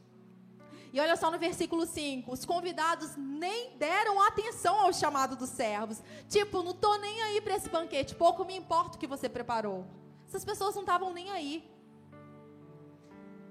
E 0.93 0.99
olha 1.01 1.17
só 1.17 1.29
no 1.29 1.37
versículo 1.37 1.85
5: 1.85 2.31
os 2.31 2.45
convidados 2.45 3.17
nem 3.17 3.75
deram 3.75 4.21
atenção 4.21 4.79
ao 4.79 4.93
chamado 4.93 5.35
dos 5.35 5.49
servos. 5.49 6.01
Tipo, 6.29 6.63
não 6.63 6.71
estou 6.71 6.97
nem 6.99 7.21
aí 7.23 7.41
para 7.41 7.57
esse 7.57 7.67
banquete, 7.67 8.15
pouco 8.15 8.45
me 8.45 8.55
importa 8.55 8.95
o 8.95 8.97
que 8.97 9.07
você 9.07 9.27
preparou. 9.27 9.85
Essas 10.25 10.45
pessoas 10.45 10.73
não 10.73 10.83
estavam 10.83 11.11
nem 11.11 11.31
aí. 11.31 11.69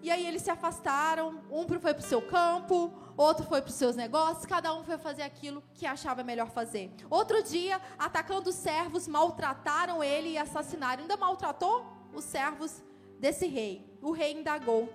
E 0.02 0.10
aí 0.10 0.26
eles 0.26 0.42
se 0.42 0.50
afastaram, 0.50 1.42
um 1.50 1.66
foi 1.68 1.92
para 1.92 1.98
o 1.98 2.02
seu 2.02 2.22
campo, 2.22 2.92
outro 3.16 3.44
foi 3.44 3.60
para 3.60 3.68
os 3.68 3.74
seus 3.74 3.94
negócios, 3.94 4.46
cada 4.46 4.74
um 4.74 4.82
foi 4.82 4.96
fazer 4.96 5.22
aquilo 5.22 5.62
que 5.74 5.84
achava 5.84 6.24
melhor 6.24 6.50
fazer. 6.50 6.90
Outro 7.10 7.42
dia, 7.42 7.78
atacando 7.98 8.48
os 8.48 8.56
servos, 8.56 9.06
maltrataram 9.06 10.02
ele 10.02 10.30
e 10.30 10.38
assassinaram. 10.38 11.02
Ainda 11.02 11.18
maltratou 11.18 11.84
os 12.14 12.24
servos 12.24 12.82
desse 13.18 13.46
rei. 13.46 13.86
O 14.00 14.12
rei 14.12 14.32
indagou, 14.32 14.88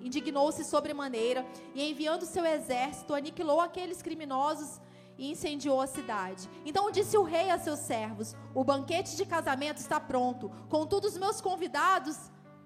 indignou-se 0.00 0.64
sobremaneira 0.64 1.46
e 1.72 1.88
enviando 1.88 2.26
seu 2.26 2.44
exército, 2.44 3.14
aniquilou 3.14 3.60
aqueles 3.60 4.02
criminosos 4.02 4.80
e 5.16 5.30
incendiou 5.30 5.80
a 5.80 5.86
cidade. 5.86 6.50
Então 6.64 6.90
disse 6.90 7.16
o 7.16 7.22
rei 7.22 7.50
a 7.50 7.58
seus 7.58 7.78
servos: 7.78 8.34
O 8.52 8.64
banquete 8.64 9.16
de 9.16 9.24
casamento 9.24 9.78
está 9.78 10.00
pronto, 10.00 10.50
contudo 10.68 11.06
os 11.06 11.16
meus 11.16 11.40
convidados 11.40 12.16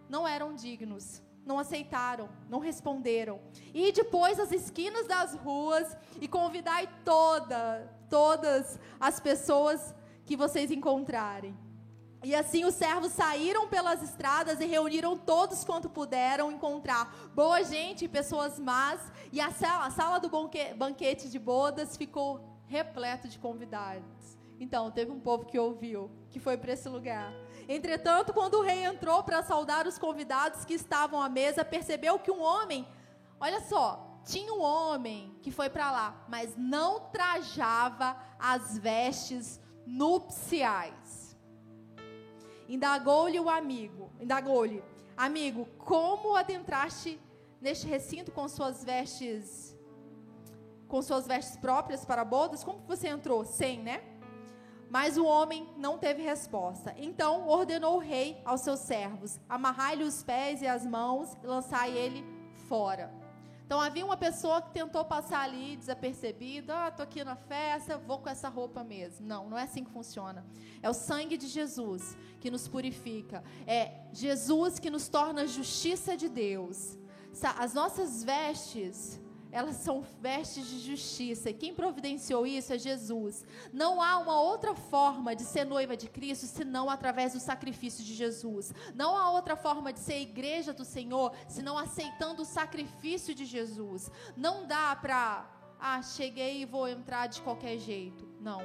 não 0.09 0.27
eram 0.27 0.55
dignos 0.55 1.23
não 1.45 1.59
aceitaram, 1.59 2.29
não 2.49 2.59
responderam. 2.59 3.41
E 3.75 3.93
depois 3.93 4.39
as 4.39 4.53
esquinas 4.53 5.07
das 5.07 5.35
ruas 5.35 5.97
e 6.21 6.29
convidai 6.29 6.89
toda, 7.05 7.91
todas 8.09 8.79
as 9.01 9.19
pessoas 9.19 9.95
que 10.25 10.37
vocês 10.37 10.71
encontrarem. 10.71 11.57
E 12.25 12.37
assim 12.37 12.65
os 12.65 12.75
servos 12.75 13.13
saíram 13.13 13.67
pelas 13.67 14.01
estradas 14.01 14.61
e 14.61 14.67
reuniram 14.67 15.19
todos 15.19 15.65
quanto 15.65 15.91
puderam 15.91 16.53
encontrar 16.53 17.13
boa 17.35 17.65
gente 17.65 18.05
e 18.05 18.09
pessoas 18.09 18.61
más, 18.61 19.01
e 19.33 19.41
a 19.41 19.51
sala, 19.51 19.87
a 19.87 19.91
sala 19.91 20.21
do 20.21 20.31
banquete 20.77 21.29
de 21.29 21.39
bodas 21.39 21.97
ficou 21.97 22.61
repleto 22.69 23.27
de 23.27 23.41
convidados. 23.41 24.39
Então, 24.61 24.93
teve 24.93 25.11
um 25.11 25.19
povo 25.19 25.45
que 25.45 25.59
ouviu, 25.59 26.09
que 26.31 26.39
foi 26.39 26.57
para 26.57 26.73
esse 26.73 26.89
lugar. 26.89 27.33
Entretanto, 27.69 28.33
quando 28.33 28.55
o 28.55 28.63
rei 28.63 28.85
entrou 28.85 29.23
para 29.23 29.43
saudar 29.43 29.87
os 29.87 29.99
convidados 29.99 30.65
que 30.65 30.75
estavam 30.75 31.21
à 31.21 31.29
mesa, 31.29 31.65
percebeu 31.65 32.19
que 32.19 32.31
um 32.31 32.43
homem, 32.43 32.87
olha 33.41 33.61
só, 33.61 34.21
tinha 34.25 34.53
um 34.53 34.61
homem 34.61 35.37
que 35.43 35.51
foi 35.51 35.69
para 35.69 35.91
lá, 35.91 36.25
mas 36.29 36.55
não 36.57 37.01
trajava 37.11 38.17
as 38.39 38.79
vestes 38.79 39.61
nupciais. 39.87 41.37
Indagou-lhe 42.69 43.39
o 43.39 43.51
amigo, 43.51 44.11
indagou-lhe, 44.21 44.83
amigo, 45.17 45.67
como 45.79 46.37
adentraste 46.37 47.21
neste 47.61 47.87
recinto 47.87 48.33
com 48.33 48.49
suas 48.49 48.85
vestes, 48.85 49.77
com 50.89 51.03
suas 51.03 51.27
vestes 51.27 51.57
próprias 51.57 52.05
para 52.05 52.25
bodas? 52.25 52.65
Como 52.65 52.79
você 52.87 53.09
entrou? 53.09 53.45
Sem, 53.45 53.81
né? 53.81 54.12
Mas 54.93 55.17
o 55.17 55.25
homem 55.25 55.67
não 55.79 55.97
teve 55.97 56.21
resposta. 56.23 56.95
Então 56.99 57.49
ordenou 57.49 57.97
o 57.97 57.99
rei 57.99 58.39
aos 58.45 58.61
seus 58.61 58.81
servos: 58.81 59.41
amarrai-lhe 59.49 60.05
os 60.05 60.23
pés 60.23 60.61
e 60.61 60.67
as 60.67 60.85
mãos 60.85 61.35
e 61.43 61.47
lançai 61.47 61.97
ele 61.97 62.23
fora. 62.69 63.11
Então 63.65 63.81
havia 63.81 64.05
uma 64.05 64.19
pessoa 64.19 64.61
que 64.61 64.71
tentou 64.71 65.03
passar 65.03 65.41
ali 65.45 65.77
desapercebida, 65.77 66.77
ah, 66.77 66.91
tô 66.91 67.03
aqui 67.05 67.25
na 67.25 67.37
festa, 67.37 67.97
vou 67.97 68.19
com 68.19 68.29
essa 68.29 68.51
roupa 68.51 68.85
mesmo. 68.85 69.27
Não, 69.27 69.49
não 69.49 69.57
é 69.57 69.63
assim 69.63 69.83
que 69.83 69.91
funciona. 69.91 70.45
É 70.83 70.91
o 70.91 70.93
sangue 70.93 71.39
de 71.39 71.49
Jesus 71.49 72.15
que 72.39 72.51
nos 72.51 72.69
purifica. 72.69 73.43
É 73.67 73.93
Jesus 74.13 74.79
que 74.79 74.91
nos 74.91 75.09
torna 75.09 75.47
justiça 75.47 76.19
de 76.19 76.29
Deus. 76.29 76.99
As 77.59 77.73
nossas 77.73 78.23
vestes 78.23 79.19
elas 79.53 79.77
são 79.77 80.01
vestes 80.01 80.67
de 80.67 80.81
justiça. 80.81 81.51
E 81.51 81.55
quem 81.55 81.75
providenciou 81.75 82.47
isso 82.47 82.73
é 82.73 82.79
Jesus. 82.79 83.45
Não 83.71 84.01
há 84.01 84.17
uma 84.17 84.41
outra 84.41 84.75
forma 84.75 85.37
de 85.37 85.43
ser 85.43 85.67
noiva 85.67 85.95
de 85.95 86.09
Cristo 86.09 86.47
senão 86.47 86.89
através 86.89 87.35
do 87.35 87.39
sacrifício 87.39 88.03
de 88.03 88.15
Jesus. 88.15 88.73
Não 88.95 89.15
há 89.15 89.31
outra 89.31 89.55
forma 89.55 89.93
de 89.93 89.99
ser 89.99 90.21
igreja 90.21 90.73
do 90.73 90.87
Senhor 90.87 91.33
senão 91.47 91.77
aceitando 91.77 92.41
o 92.43 92.47
sacrifício 92.47 93.35
de 93.35 93.45
Jesus. 93.45 94.11
Não 94.35 94.67
dá 94.67 94.97
para, 94.97 95.47
ah, 95.79 96.01
cheguei 96.01 96.63
e 96.63 96.65
vou 96.65 96.89
entrar 96.89 97.27
de 97.27 97.43
qualquer 97.43 97.77
jeito. 97.77 98.27
Não. 98.41 98.63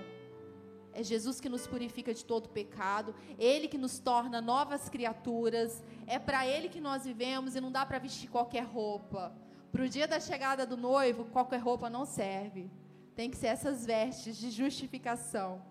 É 0.93 1.03
Jesus 1.03 1.39
que 1.41 1.49
nos 1.49 1.67
purifica 1.67 2.13
de 2.13 2.25
todo 2.25 2.49
pecado, 2.49 3.13
Ele 3.37 3.67
que 3.67 3.77
nos 3.77 3.99
torna 3.99 4.41
novas 4.41 4.89
criaturas, 4.89 5.83
é 6.07 6.17
para 6.17 6.47
Ele 6.47 6.69
que 6.69 6.81
nós 6.81 7.03
vivemos 7.03 7.55
e 7.55 7.61
não 7.61 7.71
dá 7.71 7.85
para 7.85 7.99
vestir 7.99 8.29
qualquer 8.29 8.63
roupa. 8.63 9.35
Para 9.77 9.85
o 9.85 9.89
dia 9.89 10.07
da 10.07 10.19
chegada 10.19 10.65
do 10.65 10.75
noivo, 10.75 11.25
qualquer 11.25 11.59
roupa 11.59 11.87
não 11.87 12.03
serve. 12.03 12.67
Tem 13.15 13.29
que 13.29 13.37
ser 13.37 13.45
essas 13.45 13.85
vestes 13.85 14.35
de 14.35 14.49
justificação. 14.49 15.61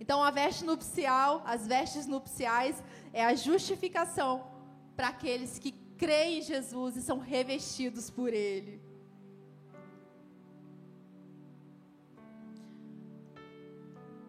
Então, 0.00 0.24
a 0.24 0.32
veste 0.32 0.64
nupcial, 0.64 1.40
as 1.46 1.68
vestes 1.68 2.08
nupciais, 2.08 2.82
é 3.12 3.24
a 3.24 3.32
justificação 3.32 4.50
para 4.96 5.06
aqueles 5.06 5.56
que 5.56 5.70
creem 5.96 6.40
em 6.40 6.42
Jesus 6.42 6.96
e 6.96 7.00
são 7.00 7.20
revestidos 7.20 8.10
por 8.10 8.34
Ele. 8.34 8.82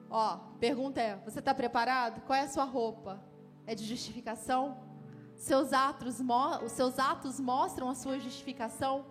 Ó, 0.08 0.38
pergunta 0.60 1.02
é: 1.02 1.16
você 1.26 1.40
está 1.40 1.56
preparado? 1.56 2.22
Qual 2.28 2.38
é 2.38 2.44
a 2.44 2.48
sua 2.48 2.66
roupa? 2.66 3.20
É 3.66 3.74
de 3.74 3.84
justificação? 3.84 4.87
Seus 5.38 5.72
atos, 5.72 6.18
os 6.66 6.72
seus 6.72 6.98
atos 7.00 7.40
mostram 7.40 7.90
a 7.90 7.96
sua 7.96 8.20
justificação. 8.20 9.06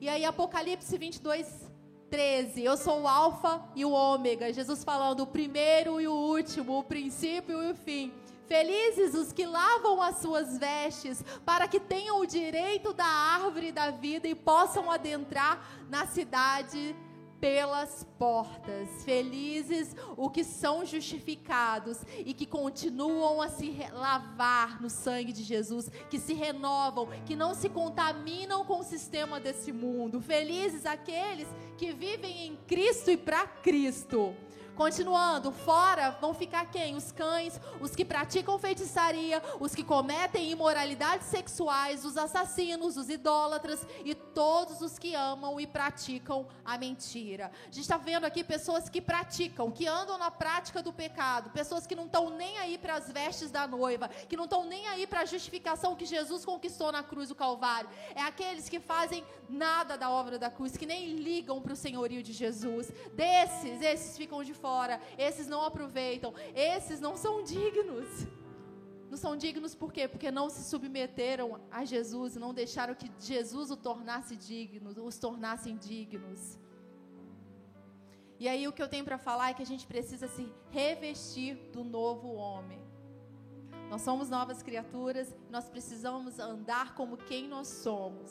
E 0.00 0.08
aí, 0.08 0.24
Apocalipse 0.24 0.98
22, 0.98 1.70
13. 2.10 2.62
Eu 2.62 2.76
sou 2.76 3.02
o 3.02 3.08
Alfa 3.08 3.62
e 3.74 3.84
o 3.84 3.92
Ômega. 3.92 4.52
Jesus 4.52 4.84
falando 4.84 5.20
o 5.20 5.26
primeiro 5.26 6.00
e 6.00 6.08
o 6.08 6.12
último, 6.12 6.78
o 6.78 6.84
princípio 6.84 7.62
e 7.62 7.70
o 7.70 7.74
fim. 7.74 8.12
Felizes 8.46 9.14
os 9.14 9.32
que 9.32 9.46
lavam 9.46 10.02
as 10.02 10.18
suas 10.18 10.58
vestes, 10.58 11.24
para 11.46 11.66
que 11.66 11.80
tenham 11.80 12.20
o 12.20 12.26
direito 12.26 12.92
da 12.92 13.06
árvore 13.06 13.72
da 13.72 13.90
vida 13.90 14.28
e 14.28 14.34
possam 14.34 14.90
adentrar 14.90 15.64
na 15.88 16.06
cidade 16.06 16.94
pelas 17.42 18.06
portas. 18.20 18.88
Felizes 19.04 19.96
os 20.16 20.30
que 20.30 20.44
são 20.44 20.86
justificados 20.86 21.98
e 22.24 22.32
que 22.32 22.46
continuam 22.46 23.42
a 23.42 23.48
se 23.48 23.76
lavar 23.92 24.80
no 24.80 24.88
sangue 24.88 25.32
de 25.32 25.42
Jesus, 25.42 25.90
que 26.08 26.20
se 26.20 26.34
renovam, 26.34 27.08
que 27.26 27.34
não 27.34 27.52
se 27.52 27.68
contaminam 27.68 28.64
com 28.64 28.78
o 28.78 28.84
sistema 28.84 29.40
desse 29.40 29.72
mundo. 29.72 30.20
Felizes 30.20 30.86
aqueles 30.86 31.48
que 31.76 31.92
vivem 31.92 32.46
em 32.46 32.56
Cristo 32.68 33.10
e 33.10 33.16
para 33.16 33.44
Cristo. 33.44 34.36
Continuando, 34.74 35.52
fora 35.52 36.10
vão 36.20 36.32
ficar 36.32 36.64
quem? 36.70 36.96
Os 36.96 37.12
cães, 37.12 37.60
os 37.78 37.94
que 37.94 38.04
praticam 38.04 38.58
feitiçaria, 38.58 39.42
os 39.60 39.74
que 39.74 39.84
cometem 39.84 40.50
imoralidades 40.50 41.26
sexuais, 41.26 42.04
os 42.04 42.16
assassinos, 42.16 42.96
os 42.96 43.10
idólatras 43.10 43.86
e 44.04 44.14
todos 44.14 44.80
os 44.80 44.98
que 44.98 45.14
amam 45.14 45.60
e 45.60 45.66
praticam 45.66 46.46
a 46.64 46.78
mentira. 46.78 47.52
A 47.62 47.66
gente 47.66 47.80
está 47.80 47.98
vendo 47.98 48.24
aqui 48.24 48.42
pessoas 48.42 48.88
que 48.88 49.00
praticam, 49.00 49.70
que 49.70 49.86
andam 49.86 50.16
na 50.16 50.30
prática 50.30 50.82
do 50.82 50.92
pecado, 50.92 51.50
pessoas 51.50 51.86
que 51.86 51.94
não 51.94 52.06
estão 52.06 52.30
nem 52.30 52.56
aí 52.58 52.78
para 52.78 52.94
as 52.94 53.10
vestes 53.10 53.50
da 53.50 53.66
noiva, 53.66 54.08
que 54.08 54.36
não 54.36 54.44
estão 54.44 54.64
nem 54.64 54.86
aí 54.86 55.06
para 55.06 55.20
a 55.20 55.26
justificação 55.26 55.94
que 55.94 56.06
Jesus 56.06 56.44
conquistou 56.46 56.90
na 56.90 57.02
cruz 57.02 57.28
do 57.28 57.34
Calvário. 57.34 57.90
É 58.14 58.22
aqueles 58.22 58.70
que 58.70 58.80
fazem 58.80 59.22
nada 59.48 59.98
da 59.98 60.10
obra 60.10 60.38
da 60.38 60.50
cruz, 60.50 60.76
que 60.76 60.86
nem 60.86 61.16
ligam 61.16 61.60
para 61.60 61.74
o 61.74 61.76
senhorio 61.76 62.22
de 62.22 62.32
Jesus. 62.32 62.90
Desses, 63.14 63.82
esses 63.82 64.16
ficam 64.16 64.42
de 64.42 64.54
fora, 64.62 65.00
esses 65.18 65.46
não 65.52 65.62
aproveitam, 65.70 66.32
esses 66.54 67.00
não 67.06 67.14
são 67.24 67.34
dignos. 67.42 68.08
Não 69.10 69.18
são 69.18 69.36
dignos 69.36 69.74
por 69.74 69.92
quê? 69.92 70.04
Porque 70.08 70.30
não 70.30 70.48
se 70.48 70.62
submeteram 70.70 71.60
a 71.70 71.84
Jesus, 71.84 72.36
não 72.44 72.54
deixaram 72.54 72.94
que 72.94 73.10
Jesus 73.18 73.70
o 73.70 73.76
tornasse 73.76 74.34
dignos, 74.34 74.96
os 74.96 75.18
tornassem 75.18 75.76
dignos. 75.76 76.58
E 78.42 78.48
aí 78.48 78.66
o 78.66 78.72
que 78.72 78.82
eu 78.82 78.88
tenho 78.88 79.04
para 79.04 79.18
falar 79.18 79.50
é 79.50 79.54
que 79.54 79.66
a 79.66 79.70
gente 79.72 79.86
precisa 79.86 80.26
se 80.28 80.44
revestir 80.70 81.54
do 81.74 81.84
novo 81.84 82.28
homem. 82.32 82.80
Nós 83.90 84.00
somos 84.00 84.30
novas 84.30 84.62
criaturas, 84.62 85.36
nós 85.50 85.68
precisamos 85.68 86.38
andar 86.38 86.94
como 86.94 87.18
quem 87.18 87.46
nós 87.46 87.68
somos. 87.68 88.30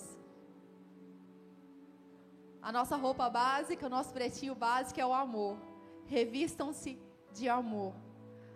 A 2.59 2.71
nossa 2.71 2.95
roupa 2.95 3.29
básica, 3.29 3.85
o 3.85 3.89
nosso 3.97 4.11
pretinho 4.11 4.55
básico 4.55 4.99
é 4.99 5.05
o 5.05 5.13
amor 5.13 5.70
revistam-se 6.11 6.99
de 7.33 7.47
amor. 7.47 7.93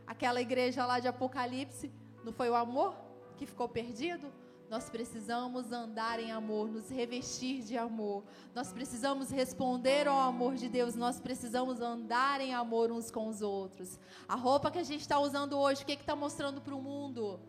Aquela 0.05 0.41
igreja 0.41 0.85
lá 0.85 0.99
de 0.99 1.07
Apocalipse, 1.07 1.89
não 2.23 2.33
foi 2.33 2.49
o 2.49 2.55
amor 2.55 2.93
que 3.37 3.45
ficou 3.45 3.69
perdido? 3.69 4.27
Nós 4.69 4.89
precisamos 4.89 5.71
andar 5.71 6.19
em 6.19 6.31
amor, 6.31 6.67
nos 6.67 6.89
revestir 6.89 7.61
de 7.63 7.77
amor. 7.77 8.25
Nós 8.53 8.73
precisamos 8.73 9.29
responder 9.29 10.05
ao 10.05 10.19
amor 10.19 10.55
de 10.55 10.67
Deus. 10.67 10.95
Nós 10.95 11.19
precisamos 11.19 11.79
andar 11.79 12.41
em 12.41 12.53
amor 12.53 12.91
uns 12.91 13.09
com 13.09 13.27
os 13.27 13.41
outros. 13.41 13.97
A 14.27 14.35
roupa 14.35 14.69
que 14.69 14.79
a 14.79 14.83
gente 14.83 15.01
está 15.01 15.17
usando 15.17 15.57
hoje, 15.57 15.83
o 15.83 15.85
que 15.85 15.93
está 15.93 16.15
mostrando 16.15 16.59
para 16.59 16.75
o 16.75 16.81
mundo? 16.81 17.39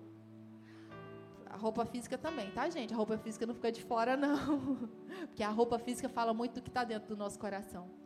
A 1.47 1.57
roupa 1.57 1.85
física 1.85 2.17
também, 2.17 2.51
tá, 2.53 2.69
gente? 2.69 2.93
A 2.93 2.97
roupa 2.97 3.19
física 3.19 3.45
não 3.45 3.55
fica 3.55 3.73
de 3.73 3.83
fora, 3.83 4.17
não. 4.17 4.89
Porque 5.27 5.43
a 5.43 5.51
roupa 5.51 5.79
física 5.79 6.09
fala 6.09 6.33
muito 6.33 6.55
do 6.57 6.63
que 6.63 6.69
está 6.69 6.85
dentro 6.85 7.09
do 7.09 7.17
nosso 7.17 7.39
coração. 7.39 8.06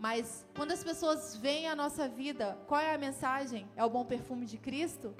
Mas 0.00 0.46
quando 0.56 0.72
as 0.72 0.82
pessoas 0.82 1.36
veem 1.36 1.68
a 1.68 1.76
nossa 1.76 2.08
vida, 2.08 2.56
qual 2.66 2.80
é 2.80 2.94
a 2.94 2.96
mensagem? 2.96 3.68
É 3.76 3.84
o 3.84 3.90
bom 3.90 4.02
perfume 4.02 4.46
de 4.46 4.56
Cristo? 4.56 5.14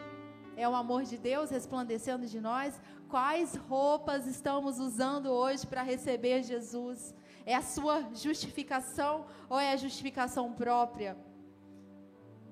É 0.56 0.66
o 0.66 0.74
amor 0.74 1.02
de 1.02 1.18
Deus 1.18 1.50
resplandecendo 1.50 2.26
de 2.26 2.40
nós? 2.40 2.80
Quais 3.06 3.56
roupas 3.56 4.26
estamos 4.26 4.78
usando 4.78 5.26
hoje 5.26 5.66
para 5.66 5.82
receber 5.82 6.42
Jesus? 6.42 7.14
É 7.44 7.54
a 7.54 7.60
sua 7.60 8.08
justificação 8.14 9.26
ou 9.50 9.60
é 9.60 9.70
a 9.70 9.76
justificação 9.76 10.50
própria? 10.54 11.14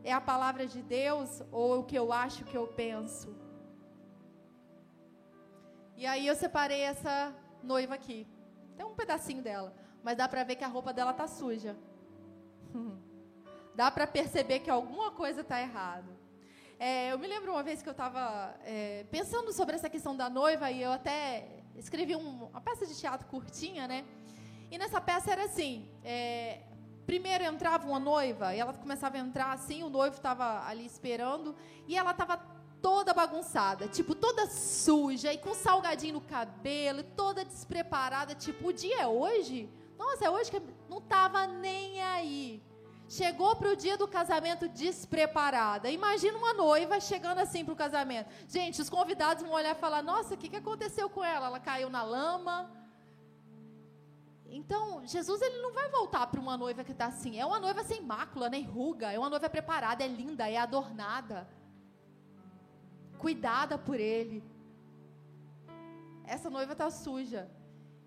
É 0.04 0.12
a 0.12 0.20
palavra 0.20 0.66
de 0.66 0.82
Deus 0.82 1.42
ou 1.50 1.80
o 1.80 1.84
que 1.84 1.96
eu 1.96 2.12
acho 2.12 2.44
que 2.44 2.58
eu 2.58 2.66
penso? 2.66 3.34
E 5.96 6.04
aí 6.04 6.26
eu 6.26 6.36
separei 6.36 6.82
essa 6.82 7.34
noiva 7.62 7.94
aqui. 7.94 8.26
Tem 8.76 8.84
um 8.84 8.94
pedacinho 8.94 9.42
dela, 9.42 9.74
mas 10.02 10.18
dá 10.18 10.28
para 10.28 10.44
ver 10.44 10.56
que 10.56 10.64
a 10.64 10.68
roupa 10.68 10.92
dela 10.92 11.14
tá 11.14 11.26
suja. 11.26 11.74
Dá 13.74 13.90
para 13.90 14.06
perceber 14.06 14.60
que 14.60 14.70
alguma 14.70 15.10
coisa 15.12 15.42
está 15.42 15.60
errada. 15.60 16.18
É, 16.78 17.12
eu 17.12 17.18
me 17.18 17.26
lembro 17.26 17.52
uma 17.52 17.62
vez 17.62 17.82
que 17.82 17.88
eu 17.88 17.92
estava 17.92 18.54
é, 18.64 19.04
pensando 19.10 19.52
sobre 19.52 19.74
essa 19.74 19.88
questão 19.88 20.16
da 20.16 20.30
noiva 20.30 20.70
e 20.70 20.82
eu 20.82 20.92
até 20.92 21.64
escrevi 21.76 22.14
um, 22.14 22.44
uma 22.44 22.60
peça 22.60 22.86
de 22.86 22.96
teatro 22.96 23.26
curtinha, 23.26 23.88
né? 23.88 24.04
E 24.70 24.78
nessa 24.78 25.00
peça 25.00 25.32
era 25.32 25.44
assim: 25.44 25.88
é, 26.04 26.60
primeiro 27.06 27.44
entrava 27.44 27.86
uma 27.86 27.98
noiva 27.98 28.54
e 28.54 28.60
ela 28.60 28.72
começava 28.72 29.16
a 29.16 29.20
entrar 29.20 29.52
assim, 29.52 29.82
o 29.82 29.88
noivo 29.88 30.16
estava 30.16 30.66
ali 30.66 30.84
esperando 30.84 31.56
e 31.86 31.96
ela 31.96 32.10
estava 32.10 32.36
toda 32.82 33.14
bagunçada, 33.14 33.88
tipo 33.88 34.14
toda 34.14 34.46
suja 34.46 35.32
e 35.32 35.38
com 35.38 35.54
salgadinho 35.54 36.14
no 36.14 36.20
cabelo, 36.20 37.02
toda 37.02 37.44
despreparada, 37.44 38.34
tipo 38.34 38.68
o 38.68 38.72
dia 38.72 39.00
é 39.00 39.06
hoje? 39.06 39.68
Nossa, 39.98 40.26
é 40.26 40.30
hoje 40.30 40.50
que 40.50 40.62
não 40.88 40.98
estava 40.98 41.46
nem 41.46 42.00
aí. 42.02 42.62
Chegou 43.08 43.56
para 43.56 43.70
o 43.70 43.76
dia 43.76 43.96
do 43.96 44.06
casamento 44.06 44.68
despreparada. 44.68 45.90
Imagina 45.90 46.38
uma 46.38 46.52
noiva 46.54 47.00
chegando 47.00 47.38
assim 47.38 47.64
para 47.64 47.74
o 47.74 47.76
casamento. 47.76 48.28
Gente, 48.46 48.80
os 48.80 48.90
convidados 48.90 49.42
vão 49.42 49.52
olhar 49.52 49.74
e 49.74 49.80
falar: 49.80 50.02
Nossa, 50.02 50.34
o 50.34 50.36
que, 50.36 50.48
que 50.48 50.56
aconteceu 50.56 51.08
com 51.10 51.24
ela? 51.24 51.46
Ela 51.46 51.58
caiu 51.58 51.90
na 51.90 52.02
lama. 52.02 52.70
Então, 54.50 55.06
Jesus 55.06 55.42
ele 55.42 55.58
não 55.60 55.72
vai 55.72 55.88
voltar 55.90 56.26
para 56.26 56.40
uma 56.40 56.56
noiva 56.56 56.84
que 56.84 56.92
está 56.92 57.06
assim. 57.06 57.38
É 57.38 57.44
uma 57.44 57.58
noiva 57.58 57.82
sem 57.82 58.02
mácula, 58.02 58.48
nem 58.48 58.64
ruga. 58.64 59.10
É 59.10 59.18
uma 59.18 59.30
noiva 59.30 59.48
preparada, 59.48 60.04
é 60.04 60.08
linda, 60.08 60.48
é 60.48 60.56
adornada. 60.56 61.48
Cuidada 63.18 63.76
por 63.76 63.98
ele. 63.98 64.44
Essa 66.24 66.48
noiva 66.48 66.72
está 66.72 66.90
suja. 66.90 67.50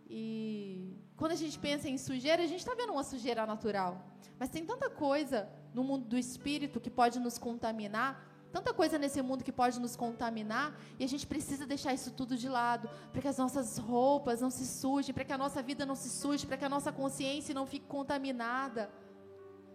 E 0.08 0.96
quando 1.22 1.34
a 1.34 1.42
gente 1.44 1.60
pensa 1.60 1.88
em 1.88 2.00
sujeira, 2.00 2.42
a 2.42 2.48
gente 2.48 2.62
está 2.62 2.74
vendo 2.74 2.94
uma 2.94 3.04
sujeira 3.04 3.46
natural. 3.46 3.92
Mas 4.40 4.50
tem 4.50 4.66
tanta 4.66 4.90
coisa 4.90 5.48
no 5.72 5.84
mundo 5.84 6.06
do 6.12 6.18
espírito 6.18 6.80
que 6.80 6.90
pode 6.90 7.20
nos 7.20 7.38
contaminar, 7.38 8.10
tanta 8.52 8.74
coisa 8.74 8.98
nesse 8.98 9.22
mundo 9.22 9.44
que 9.44 9.52
pode 9.52 9.80
nos 9.80 9.96
contaminar, 9.96 10.76
e 11.00 11.04
a 11.04 11.08
gente 11.08 11.28
precisa 11.28 11.64
deixar 11.74 11.94
isso 11.94 12.10
tudo 12.10 12.36
de 12.36 12.50
lado, 12.50 12.90
para 13.12 13.22
que 13.22 13.28
as 13.28 13.38
nossas 13.38 13.78
roupas 13.78 14.42
não 14.42 14.50
se 14.50 14.66
sujem, 14.66 15.14
para 15.14 15.24
que 15.24 15.32
a 15.32 15.38
nossa 15.38 15.62
vida 15.62 15.86
não 15.86 15.94
se 15.94 16.10
suje, 16.10 16.48
para 16.48 16.58
que 16.58 16.66
a 16.66 16.70
nossa 16.70 16.92
consciência 16.92 17.54
não 17.54 17.68
fique 17.68 17.86
contaminada. 17.86 18.90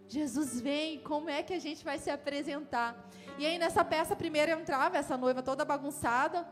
Jesus 0.08 0.60
vem, 0.60 0.98
como 0.98 1.30
é 1.30 1.44
que 1.44 1.54
a 1.54 1.60
gente 1.60 1.84
vai 1.84 1.96
se 1.96 2.10
apresentar? 2.10 3.08
E 3.38 3.46
aí 3.46 3.56
nessa 3.56 3.84
peça 3.84 4.16
primeiro 4.16 4.50
entrava 4.50 4.98
essa 4.98 5.16
noiva 5.16 5.44
toda 5.44 5.64
bagunçada, 5.64 6.44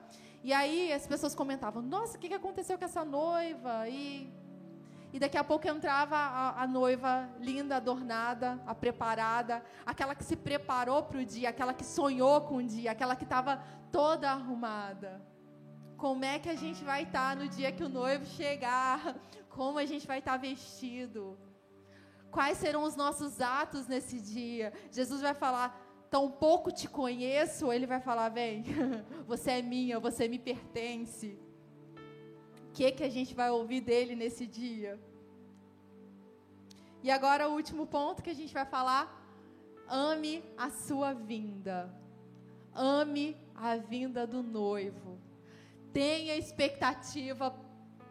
e 0.45 0.53
aí 0.53 0.93
as 0.93 1.05
pessoas 1.05 1.35
comentavam: 1.35 1.83
Nossa, 1.83 2.17
o 2.17 2.21
que 2.21 2.33
aconteceu 2.33 2.79
com 2.79 2.85
essa 2.85 3.05
noiva? 3.05 3.89
E 3.89 4.33
e 5.15 5.19
daqui 5.21 5.39
a 5.39 5.45
pouco 5.45 5.69
entrava 5.69 6.17
a, 6.17 6.65
a 6.65 6.67
noiva 6.67 7.31
linda, 7.39 7.77
adornada, 7.77 8.61
a 8.67 8.75
preparada, 8.75 9.65
aquela 9.87 10.13
que 10.13 10.25
se 10.25 10.35
preparou 10.35 11.05
para 11.05 11.21
o 11.21 11.25
dia, 11.25 11.51
aquela 11.51 11.73
que 11.73 11.85
sonhou 11.85 12.41
com 12.41 12.57
o 12.57 12.65
dia, 12.65 12.91
aquela 12.91 13.15
que 13.15 13.23
estava 13.23 13.63
toda 13.93 14.29
arrumada. 14.29 15.25
Como 15.97 16.25
é 16.25 16.41
que 16.41 16.49
a 16.49 16.57
gente 16.57 16.83
vai 16.83 17.05
estar 17.05 17.37
tá 17.37 17.41
no 17.41 17.49
dia 17.49 17.71
que 17.71 17.85
o 17.85 17.89
noivo 17.89 18.27
chegar? 18.27 19.15
Como 19.49 19.79
a 19.79 19.87
gente 19.87 20.05
vai 20.05 20.19
estar 20.19 20.33
tá 20.33 20.37
vestido? 20.37 21.39
Quais 22.29 22.59
serão 22.59 22.83
os 22.83 22.97
nossos 22.97 23.41
atos 23.41 23.87
nesse 23.87 24.21
dia? 24.21 24.73
Jesus 24.91 25.21
vai 25.23 25.33
falar: 25.33 25.81
tão 26.11 26.29
pouco 26.29 26.73
te 26.73 26.89
conheço, 26.89 27.73
ele 27.73 27.87
vai 27.87 28.01
falar: 28.01 28.31
vem, 28.31 28.65
você 29.29 29.53
é 29.53 29.63
minha, 29.63 30.01
você 30.01 30.27
me 30.27 30.41
pertence 30.41 31.39
que, 32.75 32.91
que 32.91 33.05
a 33.05 33.09
gente 33.09 33.33
vai 33.35 33.51
ouvir 33.51 33.81
dele 33.81 34.15
nesse 34.17 34.47
dia. 34.47 35.01
E 37.03 37.11
agora 37.11 37.49
o 37.49 37.55
último 37.55 37.87
ponto 37.87 38.23
que 38.23 38.31
a 38.31 38.39
gente 38.41 38.53
vai 38.53 38.67
falar: 38.67 39.05
ame 39.89 40.43
a 40.59 40.69
sua 40.71 41.13
vinda. 41.15 41.95
Ame 42.75 43.37
a 43.55 43.77
vinda 43.77 44.27
do 44.27 44.43
noivo. 44.43 45.19
Tenha 45.93 46.37
expectativa 46.37 47.55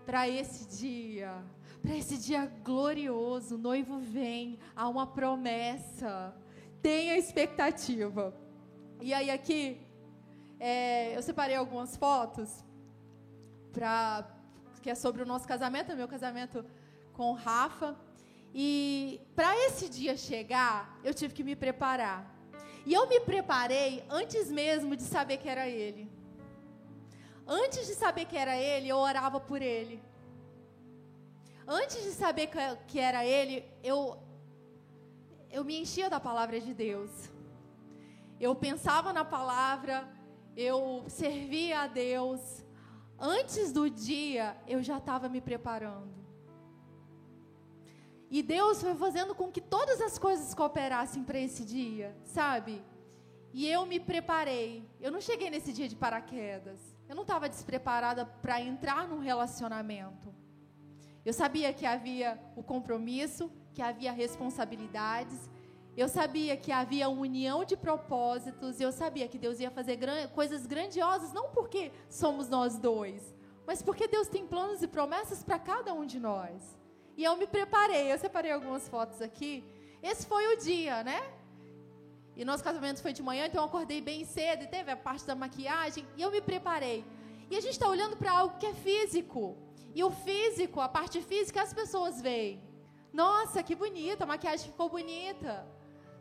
para 0.05 0.29
esse 0.29 0.65
dia, 0.79 1.43
para 1.81 1.95
esse 1.97 2.17
dia 2.17 2.45
glorioso. 2.63 3.55
O 3.55 3.57
noivo 3.57 3.99
vem, 3.99 4.57
há 4.73 4.87
uma 4.87 5.05
promessa. 5.05 6.33
Tenha 6.81 7.17
expectativa. 7.17 8.33
E 9.01 9.13
aí 9.13 9.29
aqui, 9.29 9.81
é, 10.57 11.17
eu 11.17 11.21
separei 11.21 11.57
algumas 11.57 11.97
fotos 11.97 12.63
para 13.73 14.32
que 14.83 14.89
é 14.89 14.95
sobre 14.95 15.23
o 15.23 15.25
nosso 15.25 15.47
casamento, 15.47 15.95
meu 15.95 16.09
casamento 16.15 16.63
com 17.13 17.31
o 17.31 17.33
Rafa. 17.33 17.95
E 18.53 19.21
para 19.35 19.55
esse 19.65 19.87
dia 19.89 20.15
chegar, 20.15 20.99
eu 21.03 21.13
tive 21.13 21.33
que 21.33 21.43
me 21.43 21.55
preparar. 21.55 22.19
E 22.85 22.93
eu 22.93 23.07
me 23.07 23.19
preparei 23.21 24.03
antes 24.09 24.51
mesmo 24.51 24.95
de 24.95 25.03
saber 25.03 25.37
que 25.37 25.47
era 25.47 25.67
ele. 25.67 26.11
Antes 27.47 27.87
de 27.87 27.95
saber 27.95 28.25
que 28.25 28.37
era 28.37 28.55
ele, 28.57 28.89
eu 28.89 28.97
orava 28.97 29.39
por 29.39 29.61
ele. 29.61 30.01
Antes 31.65 32.03
de 32.03 32.11
saber 32.11 32.49
que 32.87 32.99
era 32.99 33.25
ele, 33.25 33.65
eu 33.81 34.21
eu 35.49 35.63
me 35.63 35.79
enchia 35.79 36.09
da 36.09 36.19
palavra 36.19 36.59
de 36.59 36.73
Deus. 36.73 37.11
Eu 38.39 38.53
pensava 38.55 39.13
na 39.13 39.23
palavra, 39.23 40.07
eu 40.57 41.05
servia 41.07 41.81
a 41.81 41.87
Deus, 41.87 42.62
antes 43.19 43.71
do 43.71 43.89
dia, 43.89 44.55
eu 44.67 44.81
já 44.81 44.97
estava 44.97 45.29
me 45.29 45.41
preparando. 45.41 46.23
E 48.29 48.41
Deus 48.41 48.81
foi 48.81 48.95
fazendo 48.95 49.35
com 49.35 49.51
que 49.51 49.61
todas 49.61 50.01
as 50.01 50.17
coisas 50.17 50.53
cooperassem 50.55 51.23
para 51.23 51.37
esse 51.37 51.63
dia, 51.63 52.17
sabe? 52.23 52.83
E 53.53 53.67
eu 53.67 53.85
me 53.85 53.99
preparei. 53.99 54.89
Eu 54.99 55.11
não 55.11 55.21
cheguei 55.21 55.49
nesse 55.51 55.71
dia 55.71 55.87
de 55.87 55.95
paraquedas. 55.95 56.79
Eu 57.07 57.15
não 57.15 57.21
estava 57.21 57.47
despreparada 57.47 58.25
para 58.25 58.59
entrar 58.59 59.07
num 59.07 59.19
relacionamento. 59.19 60.33
Eu 61.23 61.31
sabia 61.31 61.71
que 61.71 61.85
havia 61.85 62.41
o 62.55 62.63
compromisso, 62.63 63.51
que 63.73 63.81
havia 63.81 64.11
responsabilidades, 64.11 65.49
eu 65.95 66.07
sabia 66.07 66.57
que 66.57 66.71
havia 66.71 67.07
união 67.07 67.63
de 67.63 67.77
propósitos, 67.77 68.81
eu 68.81 68.91
sabia 68.91 69.27
que 69.27 69.37
Deus 69.37 69.59
ia 69.59 69.69
fazer 69.69 69.95
gran 69.95 70.27
coisas 70.29 70.65
grandiosas, 70.65 71.31
não 71.31 71.49
porque 71.49 71.91
somos 72.09 72.49
nós 72.49 72.79
dois, 72.79 73.33
mas 73.67 73.81
porque 73.83 74.07
Deus 74.07 74.27
tem 74.27 74.45
planos 74.47 74.81
e 74.81 74.87
promessas 74.87 75.43
para 75.43 75.59
cada 75.59 75.93
um 75.93 76.05
de 76.05 76.19
nós. 76.19 76.77
E 77.15 77.23
eu 77.23 77.37
me 77.37 77.45
preparei, 77.45 78.11
eu 78.11 78.17
separei 78.17 78.51
algumas 78.51 78.89
fotos 78.89 79.21
aqui. 79.21 79.63
Esse 80.01 80.25
foi 80.25 80.51
o 80.53 80.57
dia, 80.57 81.03
né? 81.03 81.21
E 82.35 82.43
nosso 82.43 82.63
casamento 82.63 82.99
foi 82.99 83.13
de 83.13 83.21
manhã, 83.21 83.45
então 83.45 83.61
eu 83.61 83.67
acordei 83.67 84.01
bem 84.01 84.25
cedo 84.25 84.63
e 84.63 84.67
teve 84.67 84.91
a 84.91 84.97
parte 84.97 85.23
da 85.25 85.35
maquiagem 85.35 86.03
e 86.17 86.21
eu 86.23 86.31
me 86.31 86.41
preparei. 86.41 87.05
E 87.51 87.55
a 87.55 87.61
gente 87.61 87.73
está 87.73 87.87
olhando 87.87 88.17
para 88.17 88.31
algo 88.31 88.57
que 88.57 88.65
é 88.65 88.73
físico. 88.73 89.55
E 89.93 90.03
o 90.03 90.09
físico, 90.09 90.81
a 90.81 90.89
parte 90.89 91.21
física, 91.21 91.61
as 91.61 91.71
pessoas 91.71 92.19
veem. 92.19 92.59
Nossa, 93.13 93.61
que 93.61 93.75
bonita, 93.75 94.23
a 94.23 94.27
maquiagem 94.27 94.71
ficou 94.71 94.89
bonita 94.89 95.63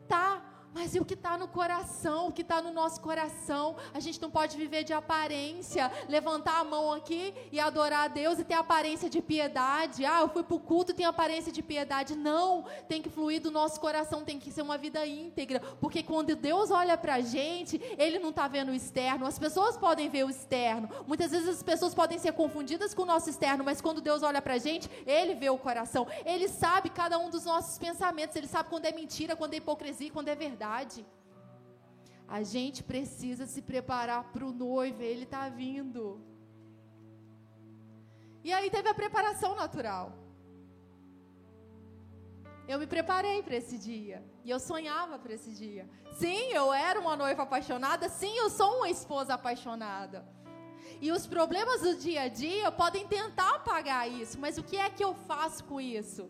tá, 0.07 0.41
mas 0.73 0.95
e 0.95 0.99
o 0.99 1.05
que 1.05 1.13
está 1.13 1.37
no 1.37 1.47
coração, 1.47 2.27
o 2.27 2.31
que 2.31 2.41
está 2.41 2.61
no 2.61 2.71
nosso 2.71 2.99
coração? 2.99 3.75
A 3.93 3.99
gente 3.99 4.19
não 4.19 4.31
pode 4.31 4.57
viver 4.57 4.83
de 4.83 4.91
aparência, 4.91 5.91
levantar 6.09 6.59
a 6.59 6.63
mão 6.63 6.91
aqui 6.91 7.33
e 7.51 7.59
adorar 7.59 8.05
a 8.05 8.07
Deus 8.07 8.39
e 8.39 8.43
ter 8.43 8.55
aparência 8.55 9.09
de 9.09 9.21
piedade. 9.21 10.03
Ah, 10.03 10.21
eu 10.21 10.29
fui 10.29 10.43
para 10.43 10.55
o 10.55 10.59
culto 10.59 10.93
tenho 10.93 11.09
aparência 11.09 11.51
de 11.51 11.61
piedade. 11.61 12.15
Não, 12.15 12.65
tem 12.87 13.01
que 13.01 13.09
fluir 13.09 13.39
do 13.39 13.51
nosso 13.51 13.79
coração, 13.79 14.23
tem 14.23 14.39
que 14.39 14.51
ser 14.51 14.63
uma 14.63 14.77
vida 14.77 15.05
íntegra. 15.05 15.59
Porque 15.79 16.01
quando 16.01 16.35
Deus 16.35 16.71
olha 16.71 16.97
para 16.97 17.15
a 17.15 17.21
gente, 17.21 17.79
Ele 17.97 18.17
não 18.17 18.29
está 18.29 18.47
vendo 18.47 18.69
o 18.69 18.75
externo. 18.75 19.27
As 19.27 19.37
pessoas 19.37 19.77
podem 19.77 20.09
ver 20.09 20.25
o 20.25 20.29
externo. 20.29 20.89
Muitas 21.05 21.31
vezes 21.31 21.49
as 21.49 21.63
pessoas 21.63 21.93
podem 21.93 22.17
ser 22.17 22.33
confundidas 22.33 22.93
com 22.93 23.03
o 23.03 23.05
nosso 23.05 23.29
externo, 23.29 23.63
mas 23.63 23.79
quando 23.79 24.01
Deus 24.01 24.23
olha 24.23 24.41
para 24.41 24.55
a 24.55 24.57
gente, 24.57 24.89
Ele 25.05 25.35
vê 25.35 25.49
o 25.49 25.57
coração. 25.57 26.07
Ele 26.25 26.47
sabe 26.47 26.89
cada 26.89 27.19
um 27.19 27.29
dos 27.29 27.45
nossos 27.45 27.77
pensamentos. 27.77 28.35
Ele 28.35 28.47
sabe 28.47 28.69
quando 28.69 28.85
é 28.85 28.91
mentira, 28.91 29.35
quando 29.35 29.53
é 29.53 29.57
hipocrisia, 29.57 30.11
quando 30.11 30.29
é 30.29 30.35
verdade 30.35 30.62
verdade. 30.63 31.05
A 32.27 32.41
gente 32.41 32.83
precisa 32.83 33.45
se 33.45 33.61
preparar 33.61 34.31
para 34.31 34.45
o 34.45 34.51
noivo, 34.51 35.01
ele 35.01 35.23
está 35.23 35.49
vindo. 35.49 36.03
E 38.43 38.51
aí 38.51 38.69
teve 38.69 38.89
a 38.89 38.93
preparação 38.93 39.55
natural. 39.55 40.05
Eu 42.67 42.79
me 42.79 42.87
preparei 42.87 43.43
para 43.43 43.57
esse 43.57 43.77
dia. 43.77 44.23
E 44.45 44.49
eu 44.49 44.59
sonhava 44.59 45.19
para 45.19 45.33
esse 45.33 45.51
dia. 45.51 45.87
Sim, 46.13 46.43
eu 46.53 46.73
era 46.73 46.99
uma 46.99 47.15
noiva 47.15 47.43
apaixonada. 47.43 48.07
Sim, 48.07 48.33
eu 48.37 48.49
sou 48.49 48.77
uma 48.77 48.89
esposa 48.89 49.33
apaixonada. 49.33 50.25
E 51.01 51.11
os 51.11 51.27
problemas 51.27 51.81
do 51.81 51.95
dia 51.97 52.21
a 52.23 52.29
dia 52.29 52.71
podem 52.71 53.05
tentar 53.05 53.55
apagar 53.55 54.09
isso. 54.09 54.39
Mas 54.39 54.57
o 54.57 54.63
que 54.63 54.77
é 54.77 54.89
que 54.89 55.03
eu 55.03 55.13
faço 55.13 55.65
com 55.65 55.79
isso? 55.79 56.29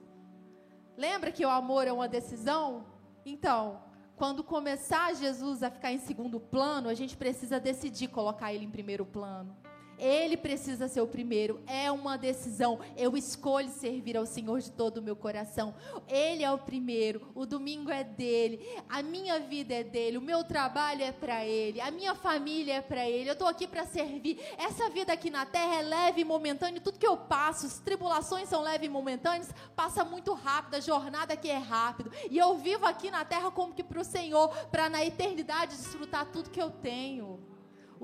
Lembra 0.97 1.31
que 1.31 1.45
o 1.45 1.49
amor 1.49 1.87
é 1.87 1.93
uma 1.93 2.07
decisão? 2.07 2.85
Então, 3.25 3.92
quando 4.15 4.43
começar 4.43 5.15
Jesus 5.15 5.63
a 5.63 5.71
ficar 5.71 5.91
em 5.91 5.99
segundo 5.99 6.39
plano, 6.39 6.89
a 6.89 6.93
gente 6.93 7.17
precisa 7.17 7.59
decidir 7.59 8.07
colocar 8.07 8.53
ele 8.53 8.65
em 8.65 8.69
primeiro 8.69 9.05
plano. 9.05 9.55
Ele 9.97 10.35
precisa 10.35 10.87
ser 10.87 11.01
o 11.01 11.07
primeiro. 11.07 11.61
É 11.67 11.91
uma 11.91 12.17
decisão. 12.17 12.79
Eu 12.97 13.15
escolho 13.15 13.69
servir 13.69 14.17
ao 14.17 14.25
Senhor 14.25 14.59
de 14.59 14.71
todo 14.71 14.97
o 14.97 15.01
meu 15.01 15.15
coração. 15.15 15.73
Ele 16.07 16.43
é 16.43 16.51
o 16.51 16.57
primeiro. 16.57 17.21
O 17.35 17.45
domingo 17.45 17.91
é 17.91 18.03
dele. 18.03 18.59
A 18.89 19.01
minha 19.01 19.39
vida 19.39 19.73
é 19.73 19.83
dele. 19.83 20.17
O 20.17 20.21
meu 20.21 20.43
trabalho 20.43 21.03
é 21.03 21.11
para 21.11 21.45
ele. 21.45 21.79
A 21.81 21.91
minha 21.91 22.15
família 22.15 22.75
é 22.75 22.81
para 22.81 23.07
ele. 23.07 23.29
Eu 23.29 23.33
estou 23.33 23.47
aqui 23.47 23.67
para 23.67 23.85
servir. 23.85 24.39
Essa 24.57 24.89
vida 24.89 25.13
aqui 25.13 25.29
na 25.29 25.45
terra 25.45 25.75
é 25.75 25.81
leve 25.81 26.21
e 26.21 26.25
momentânea. 26.25 26.81
Tudo 26.81 26.99
que 26.99 27.07
eu 27.07 27.17
passo, 27.17 27.65
as 27.65 27.79
tribulações 27.79 28.49
são 28.49 28.61
leves 28.61 28.87
e 28.87 28.89
momentâneas, 28.89 29.53
passa 29.75 30.03
muito 30.03 30.33
rápido. 30.33 30.75
A 30.75 30.79
jornada 30.79 31.33
aqui 31.33 31.49
é 31.49 31.57
rápido. 31.57 32.11
E 32.29 32.37
eu 32.37 32.57
vivo 32.57 32.85
aqui 32.85 33.09
na 33.09 33.23
terra 33.23 33.51
como 33.51 33.73
que 33.73 33.83
para 33.83 34.01
o 34.01 34.03
Senhor, 34.03 34.49
para 34.67 34.89
na 34.89 35.05
eternidade 35.05 35.75
desfrutar 35.75 36.25
tudo 36.31 36.49
que 36.49 36.61
eu 36.61 36.69
tenho. 36.69 37.52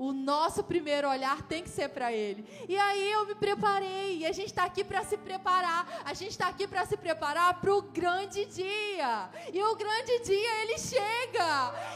O 0.00 0.14
nosso 0.14 0.64
primeiro 0.64 1.06
olhar 1.06 1.42
tem 1.42 1.62
que 1.62 1.68
ser 1.68 1.90
para 1.90 2.10
Ele. 2.10 2.42
E 2.66 2.74
aí 2.74 3.12
eu 3.12 3.26
me 3.26 3.34
preparei. 3.34 4.16
E 4.20 4.24
a 4.24 4.32
gente 4.32 4.46
está 4.46 4.64
aqui 4.64 4.82
para 4.82 5.04
se 5.04 5.18
preparar. 5.18 5.86
A 6.06 6.14
gente 6.14 6.30
está 6.30 6.48
aqui 6.48 6.66
para 6.66 6.86
se 6.86 6.96
preparar 6.96 7.60
para 7.60 7.70
o 7.70 7.82
grande 7.82 8.46
dia. 8.46 9.28
E 9.52 9.62
o 9.62 9.76
grande 9.76 10.20
dia 10.20 10.62
ele 10.62 10.78
chega. 10.78 11.50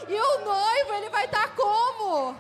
E 0.07 0.21
o 0.21 0.45
noivo 0.45 0.93
ele 0.99 1.09
vai 1.09 1.25
estar 1.25 1.49
tá 1.49 1.55
como? 1.57 2.37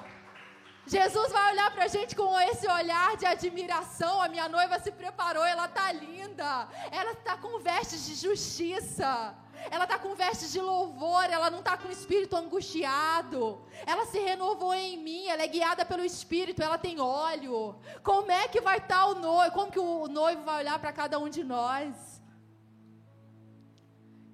Jesus 0.87 1.33
vai 1.33 1.53
olhar 1.53 1.71
para 1.71 1.85
a 1.85 1.89
gente 1.89 2.15
com 2.15 2.39
esse 2.41 2.69
olhar 2.69 3.17
de 3.17 3.25
admiração. 3.25 4.21
A 4.21 4.29
minha 4.29 4.51
noiva 4.51 4.79
se 4.79 4.93
preparou, 4.93 5.47
ela 5.47 5.65
está 5.65 5.91
linda. 5.93 6.69
Ela 6.91 7.13
está 7.13 7.39
com 7.39 7.59
vestes 7.59 8.05
de 8.05 8.15
justiça. 8.17 9.35
Ela 9.71 9.85
está 9.85 9.99
com 9.99 10.15
vestes 10.15 10.53
de 10.53 10.61
louvor, 10.61 11.25
ela 11.25 11.51
não 11.51 11.61
está 11.61 11.77
com 11.77 11.91
espírito 11.91 12.37
angustiado. 12.37 13.61
Ela 13.87 14.07
se 14.07 14.19
renovou 14.19 14.75
em 14.75 14.97
mim, 14.97 15.27
ela 15.27 15.43
é 15.43 15.47
guiada 15.47 15.85
pelo 15.85 16.05
espírito, 16.05 16.63
ela 16.63 16.79
tem 16.79 17.01
óleo. 17.01 17.75
Como 18.03 18.31
é 18.31 18.49
que 18.49 18.61
vai 18.61 18.79
estar 18.79 19.01
tá 19.01 19.07
o 19.07 19.15
noivo? 19.15 19.55
Como 19.55 19.73
que 19.73 19.79
o 19.79 20.09
noivo 20.09 20.43
vai 20.43 20.59
olhar 20.59 20.79
para 20.79 20.93
cada 20.93 21.19
um 21.19 21.29
de 21.29 21.43
nós? 21.43 22.14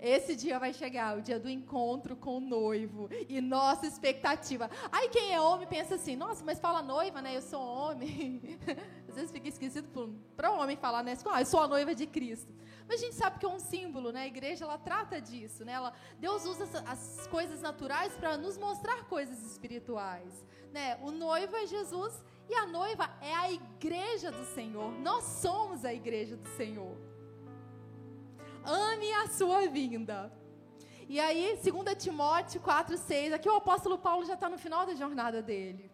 Esse 0.01 0.35
dia 0.35 0.59
vai 0.59 0.73
chegar, 0.73 1.19
o 1.19 1.21
dia 1.21 1.39
do 1.39 1.49
encontro 1.49 2.17
com 2.17 2.39
o 2.39 2.41
noivo. 2.41 3.09
E 3.29 3.41
nossa 3.41 3.87
expectativa. 3.87 4.71
Aí 4.91 5.09
quem 5.11 5.35
é 5.35 5.41
homem 5.41 5.69
pensa 5.69 5.97
assim, 5.97 6.17
nossa, 6.17 6.43
mas 6.45 6.59
fala 6.59 6.81
noiva, 6.81 7.21
né? 7.21 7.37
Eu 7.37 7.43
sou 7.43 7.61
homem. 7.61 8.41
Às 9.09 9.15
vezes 9.15 9.31
fica 9.31 9.49
esquisito 9.49 10.15
para 10.37 10.51
um 10.53 10.61
homem 10.61 10.77
falar, 10.77 11.03
né? 11.03 11.17
Ah, 11.27 11.43
eu 11.43 11.47
sou 11.47 11.61
a 11.61 11.69
noiva 11.69 11.95
de 11.95 12.07
Cristo. 12.07 12.53
Mas 12.89 13.01
a 13.01 13.05
gente 13.05 13.15
sabe 13.15 13.39
que 13.39 13.47
é 13.47 13.49
um 13.49 13.59
símbolo, 13.59 14.11
né? 14.11 14.23
A 14.23 14.27
igreja 14.27 14.65
ela 14.65 14.79
trata 14.79 15.21
disso, 15.21 15.65
né? 15.65 15.73
Ela, 15.73 15.93
Deus 16.19 16.45
usa 16.47 16.65
as, 16.65 16.75
as 17.21 17.27
coisas 17.27 17.61
naturais 17.61 18.15
para 18.15 18.37
nos 18.37 18.57
mostrar 18.57 19.05
coisas 19.05 19.45
espirituais, 19.45 20.45
né? 20.73 20.99
O 21.03 21.11
noivo 21.11 21.55
é 21.57 21.67
Jesus 21.67 22.25
e 22.49 22.55
a 22.55 22.67
noiva 22.67 23.09
é 23.21 23.33
a 23.33 23.53
igreja 23.53 24.33
do 24.33 24.45
Senhor. 24.45 24.91
Nós 25.01 25.25
somos 25.25 25.85
a 25.85 25.93
igreja 25.93 26.37
do 26.37 26.49
Senhor. 26.57 27.10
Ame 28.65 29.13
a 29.15 29.29
sua 29.29 29.67
vinda. 29.69 30.33
E 31.09 31.19
aí, 31.19 31.59
2 31.63 32.03
Timóteo 32.03 32.61
4,6, 32.61 33.33
aqui 33.33 33.49
o 33.49 33.57
apóstolo 33.57 33.99
Paulo 33.99 34.25
já 34.25 34.35
está 34.35 34.49
no 34.49 34.59
final 34.59 34.87
da 34.87 34.95
jornada 34.95 35.43
dele. 35.43 35.91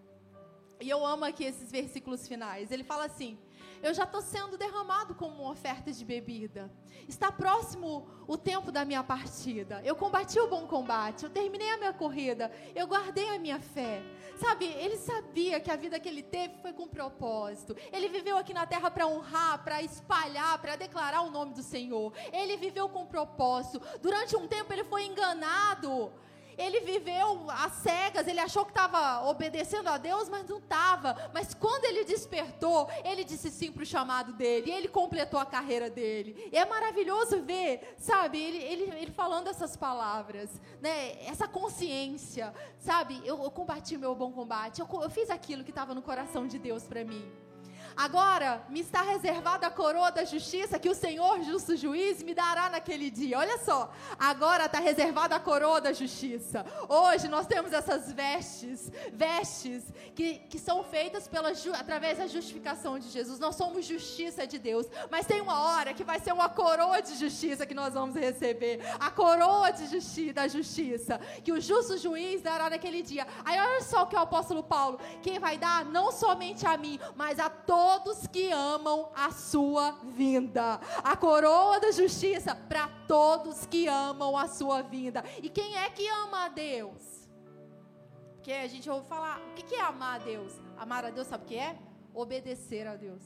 E 0.80 0.90
eu 0.90 1.06
amo 1.06 1.24
aqui 1.24 1.44
esses 1.44 1.70
versículos 1.70 2.28
finais. 2.28 2.70
Ele 2.70 2.84
fala 2.84 3.06
assim: 3.06 3.38
eu 3.82 3.94
já 3.94 4.04
estou 4.04 4.20
sendo 4.20 4.56
derramado 4.56 5.14
como 5.14 5.42
uma 5.42 5.52
oferta 5.52 5.92
de 5.92 6.04
bebida. 6.04 6.70
Está 7.08 7.30
próximo 7.30 8.06
o 8.26 8.36
tempo 8.36 8.72
da 8.72 8.84
minha 8.84 9.02
partida. 9.02 9.80
Eu 9.84 9.94
combati 9.94 10.38
o 10.40 10.48
bom 10.48 10.66
combate, 10.66 11.24
eu 11.24 11.30
terminei 11.30 11.70
a 11.70 11.78
minha 11.78 11.92
corrida, 11.92 12.50
eu 12.74 12.86
guardei 12.86 13.28
a 13.34 13.38
minha 13.38 13.60
fé. 13.60 14.02
Sabe, 14.36 14.66
ele 14.66 14.96
sabia 14.96 15.60
que 15.60 15.70
a 15.70 15.76
vida 15.76 15.98
que 15.98 16.08
ele 16.08 16.22
teve 16.22 16.60
foi 16.60 16.72
com 16.72 16.86
propósito. 16.86 17.76
Ele 17.92 18.08
viveu 18.08 18.36
aqui 18.36 18.52
na 18.52 18.66
terra 18.66 18.90
para 18.90 19.06
honrar, 19.06 19.62
para 19.64 19.82
espalhar, 19.82 20.58
para 20.60 20.76
declarar 20.76 21.22
o 21.22 21.30
nome 21.30 21.54
do 21.54 21.62
Senhor. 21.62 22.12
Ele 22.32 22.56
viveu 22.56 22.88
com 22.88 23.06
propósito. 23.06 23.80
Durante 24.02 24.36
um 24.36 24.46
tempo 24.46 24.72
ele 24.72 24.84
foi 24.84 25.06
enganado 25.06 26.12
ele 26.56 26.80
viveu 26.80 27.50
às 27.50 27.72
cegas, 27.74 28.26
ele 28.26 28.40
achou 28.40 28.64
que 28.64 28.70
estava 28.70 29.28
obedecendo 29.28 29.88
a 29.88 29.98
Deus, 29.98 30.28
mas 30.28 30.48
não 30.48 30.58
estava. 30.58 31.30
Mas 31.32 31.54
quando 31.54 31.84
ele 31.84 32.04
despertou, 32.04 32.88
ele 33.04 33.24
disse 33.24 33.50
sim 33.50 33.70
para 33.70 33.82
o 33.82 33.86
chamado 33.86 34.32
dele, 34.32 34.70
e 34.70 34.74
ele 34.74 34.88
completou 34.88 35.38
a 35.38 35.46
carreira 35.46 35.90
dele. 35.90 36.48
E 36.52 36.56
é 36.56 36.64
maravilhoso 36.64 37.42
ver, 37.42 37.94
sabe, 37.98 38.38
ele, 38.38 38.58
ele, 38.58 38.82
ele 38.96 39.10
falando 39.10 39.48
essas 39.48 39.76
palavras, 39.76 40.50
né? 40.80 41.24
essa 41.26 41.46
consciência, 41.46 42.54
sabe? 42.78 43.20
Eu, 43.24 43.42
eu 43.42 43.50
combati 43.50 43.96
meu 43.96 44.14
bom 44.14 44.32
combate, 44.32 44.80
eu, 44.80 44.88
eu 45.02 45.10
fiz 45.10 45.30
aquilo 45.30 45.64
que 45.64 45.70
estava 45.70 45.94
no 45.94 46.02
coração 46.02 46.46
de 46.46 46.58
Deus 46.58 46.84
para 46.84 47.04
mim. 47.04 47.45
Agora 47.96 48.62
me 48.68 48.80
está 48.80 49.00
reservada 49.00 49.66
a 49.66 49.70
coroa 49.70 50.10
da 50.12 50.22
justiça 50.22 50.78
que 50.78 50.88
o 50.88 50.94
Senhor, 50.94 51.42
justo 51.42 51.74
juiz, 51.74 52.22
me 52.22 52.34
dará 52.34 52.68
naquele 52.68 53.10
dia. 53.10 53.38
Olha 53.38 53.56
só, 53.58 53.90
agora 54.18 54.66
está 54.66 54.78
reservada 54.78 55.34
a 55.34 55.40
coroa 55.40 55.80
da 55.80 55.94
justiça. 55.94 56.66
Hoje 56.90 57.26
nós 57.26 57.46
temos 57.46 57.72
essas 57.72 58.12
vestes, 58.12 58.92
vestes 59.14 59.82
que, 60.14 60.40
que 60.50 60.58
são 60.58 60.84
feitas 60.84 61.26
pela, 61.26 61.52
através 61.78 62.18
da 62.18 62.26
justificação 62.26 62.98
de 62.98 63.08
Jesus. 63.08 63.38
Nós 63.38 63.56
somos 63.56 63.86
justiça 63.86 64.46
de 64.46 64.58
Deus, 64.58 64.86
mas 65.10 65.26
tem 65.26 65.40
uma 65.40 65.62
hora 65.62 65.94
que 65.94 66.04
vai 66.04 66.20
ser 66.20 66.34
uma 66.34 66.50
coroa 66.50 67.00
de 67.00 67.14
justiça 67.16 67.64
que 67.64 67.74
nós 67.74 67.94
vamos 67.94 68.14
receber. 68.14 68.80
A 69.00 69.10
coroa 69.10 69.70
de 69.70 69.86
justi 69.86 70.34
da 70.34 70.46
justiça 70.46 71.18
que 71.42 71.52
o 71.52 71.58
justo 71.58 71.96
juiz 71.96 72.42
dará 72.42 72.68
naquele 72.68 73.00
dia. 73.00 73.26
Aí 73.42 73.58
olha 73.58 73.80
só 73.80 74.02
o 74.02 74.06
que 74.06 74.16
o 74.16 74.18
apóstolo 74.18 74.62
Paulo, 74.62 75.00
quem 75.22 75.38
vai 75.38 75.56
dar 75.56 75.82
não 75.86 76.12
somente 76.12 76.66
a 76.66 76.76
mim, 76.76 77.00
mas 77.14 77.38
a 77.38 77.48
todos 77.48 77.85
todos 77.86 78.26
que 78.26 78.50
amam 78.50 79.10
a 79.14 79.30
sua 79.30 79.92
vinda. 80.02 80.80
A 81.04 81.16
coroa 81.16 81.78
da 81.78 81.92
justiça 81.92 82.52
para 82.52 82.88
todos 83.06 83.64
que 83.64 83.86
amam 83.86 84.36
a 84.36 84.48
sua 84.48 84.82
vinda. 84.82 85.22
E 85.40 85.48
quem 85.48 85.76
é 85.76 85.88
que 85.88 86.04
ama 86.08 86.46
a 86.46 86.48
Deus? 86.48 87.28
Porque 88.34 88.50
a 88.50 88.66
gente 88.66 88.90
ouve 88.90 89.06
falar, 89.06 89.40
o 89.40 89.54
que 89.54 89.76
é 89.76 89.80
amar 89.80 90.20
a 90.20 90.24
Deus? 90.24 90.52
Amar 90.76 91.04
a 91.04 91.10
Deus, 91.10 91.28
sabe 91.28 91.44
o 91.44 91.46
que 91.46 91.56
é? 91.56 91.78
Obedecer 92.12 92.88
a 92.88 92.96
Deus. 92.96 93.22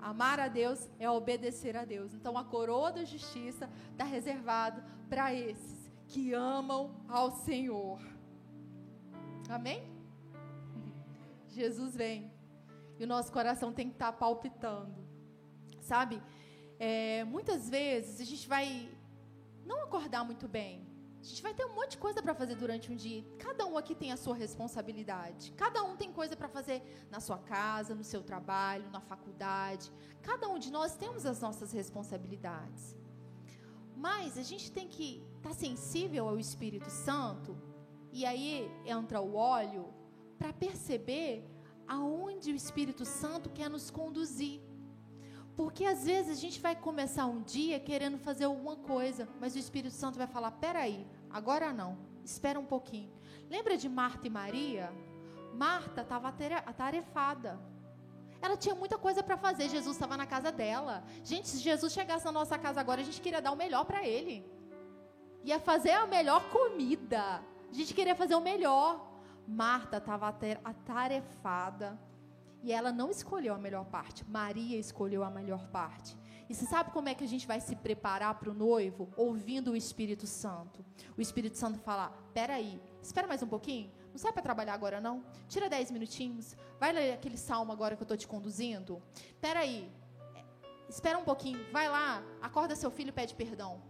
Amar 0.00 0.40
a 0.40 0.48
Deus 0.48 0.90
é 0.98 1.08
obedecer 1.08 1.76
a 1.76 1.84
Deus. 1.84 2.12
Então 2.14 2.36
a 2.36 2.42
coroa 2.42 2.90
da 2.90 3.04
justiça 3.04 3.70
está 3.92 4.04
reservado 4.04 4.82
para 5.08 5.32
esses 5.32 5.88
que 6.08 6.34
amam 6.34 6.96
ao 7.08 7.30
Senhor. 7.30 8.00
Amém? 9.48 9.84
Jesus 11.48 11.94
vem. 11.94 12.33
E 12.98 13.04
o 13.04 13.06
nosso 13.06 13.32
coração 13.32 13.72
tem 13.72 13.88
que 13.88 13.94
estar 13.94 14.12
tá 14.12 14.18
palpitando. 14.18 15.04
Sabe? 15.80 16.22
É, 16.78 17.24
muitas 17.24 17.68
vezes 17.68 18.20
a 18.20 18.24
gente 18.24 18.48
vai 18.48 18.88
não 19.64 19.82
acordar 19.82 20.24
muito 20.24 20.46
bem. 20.48 20.94
A 21.20 21.26
gente 21.26 21.42
vai 21.42 21.54
ter 21.54 21.64
um 21.64 21.74
monte 21.74 21.92
de 21.92 21.98
coisa 21.98 22.22
para 22.22 22.34
fazer 22.34 22.54
durante 22.54 22.92
um 22.92 22.96
dia. 22.96 23.24
Cada 23.38 23.64
um 23.64 23.78
aqui 23.78 23.94
tem 23.94 24.12
a 24.12 24.16
sua 24.16 24.34
responsabilidade. 24.34 25.52
Cada 25.56 25.82
um 25.82 25.96
tem 25.96 26.12
coisa 26.12 26.36
para 26.36 26.48
fazer 26.48 26.82
na 27.10 27.18
sua 27.18 27.38
casa, 27.38 27.94
no 27.94 28.04
seu 28.04 28.22
trabalho, 28.22 28.90
na 28.90 29.00
faculdade. 29.00 29.90
Cada 30.20 30.48
um 30.48 30.58
de 30.58 30.70
nós 30.70 30.96
temos 30.96 31.24
as 31.24 31.40
nossas 31.40 31.72
responsabilidades. 31.72 32.94
Mas 33.96 34.36
a 34.36 34.42
gente 34.42 34.70
tem 34.70 34.86
que 34.86 35.24
estar 35.36 35.48
tá 35.48 35.54
sensível 35.54 36.28
ao 36.28 36.38
Espírito 36.38 36.90
Santo. 36.90 37.56
E 38.12 38.26
aí 38.26 38.70
entra 38.84 39.18
o 39.22 39.34
óleo 39.34 39.94
para 40.38 40.52
perceber 40.52 41.42
aonde 41.86 42.52
o 42.52 42.56
Espírito 42.56 43.04
Santo 43.04 43.50
quer 43.50 43.68
nos 43.70 43.90
conduzir. 43.90 44.60
Porque 45.56 45.84
às 45.84 46.04
vezes 46.04 46.36
a 46.36 46.40
gente 46.40 46.60
vai 46.60 46.74
começar 46.74 47.26
um 47.26 47.42
dia 47.42 47.78
querendo 47.78 48.18
fazer 48.18 48.44
alguma 48.44 48.76
coisa, 48.76 49.28
mas 49.40 49.54
o 49.54 49.58
Espírito 49.58 49.94
Santo 49.94 50.18
vai 50.18 50.26
falar: 50.26 50.50
peraí, 50.52 51.06
agora 51.30 51.72
não, 51.72 51.96
espera 52.24 52.58
um 52.58 52.66
pouquinho. 52.66 53.12
Lembra 53.48 53.76
de 53.76 53.88
Marta 53.88 54.26
e 54.26 54.30
Maria? 54.30 54.92
Marta 55.54 56.00
estava 56.00 56.28
atarefada. 56.66 57.60
Ela 58.42 58.56
tinha 58.56 58.74
muita 58.74 58.98
coisa 58.98 59.22
para 59.22 59.36
fazer. 59.36 59.68
Jesus 59.70 59.96
estava 59.96 60.16
na 60.16 60.26
casa 60.26 60.50
dela. 60.52 61.04
Gente, 61.22 61.48
se 61.48 61.58
Jesus 61.58 61.92
chegasse 61.92 62.24
na 62.24 62.32
nossa 62.32 62.58
casa 62.58 62.80
agora, 62.80 63.00
a 63.00 63.04
gente 63.04 63.20
queria 63.20 63.40
dar 63.40 63.52
o 63.52 63.56
melhor 63.56 63.84
para 63.84 64.06
ele. 64.06 64.44
Ia 65.44 65.60
fazer 65.60 65.92
a 65.92 66.06
melhor 66.06 66.50
comida. 66.50 67.42
A 67.70 67.72
gente 67.72 67.94
queria 67.94 68.14
fazer 68.14 68.34
o 68.34 68.40
melhor. 68.40 69.13
Marta 69.46 69.98
estava 69.98 70.28
atarefada 70.64 71.98
e 72.62 72.72
ela 72.72 72.90
não 72.90 73.10
escolheu 73.10 73.54
a 73.54 73.58
melhor 73.58 73.84
parte. 73.84 74.24
Maria 74.28 74.78
escolheu 74.78 75.22
a 75.22 75.30
melhor 75.30 75.68
parte. 75.68 76.16
E 76.48 76.54
você 76.54 76.64
sabe 76.66 76.90
como 76.90 77.08
é 77.08 77.14
que 77.14 77.24
a 77.24 77.28
gente 77.28 77.46
vai 77.46 77.60
se 77.60 77.76
preparar 77.76 78.38
para 78.38 78.50
o 78.50 78.54
noivo? 78.54 79.10
Ouvindo 79.16 79.72
o 79.72 79.76
Espírito 79.76 80.26
Santo. 80.26 80.84
O 81.16 81.20
Espírito 81.20 81.56
Santo 81.58 81.78
fala: 81.78 82.10
peraí, 82.32 82.80
espera 83.02 83.26
mais 83.26 83.42
um 83.42 83.46
pouquinho. 83.46 83.92
Não 84.10 84.18
sai 84.18 84.32
para 84.32 84.42
trabalhar 84.42 84.74
agora, 84.74 85.00
não? 85.00 85.24
Tira 85.48 85.68
dez 85.68 85.90
minutinhos. 85.90 86.56
Vai 86.78 86.92
ler 86.92 87.12
aquele 87.12 87.36
salmo 87.36 87.72
agora 87.72 87.96
que 87.96 88.02
eu 88.02 88.04
estou 88.04 88.16
te 88.16 88.28
conduzindo. 88.28 89.02
Peraí, 89.40 89.90
espera 90.88 91.18
um 91.18 91.24
pouquinho. 91.24 91.60
Vai 91.72 91.88
lá, 91.88 92.22
acorda 92.40 92.76
seu 92.76 92.90
filho 92.90 93.08
e 93.08 93.12
pede 93.12 93.34
perdão. 93.34 93.82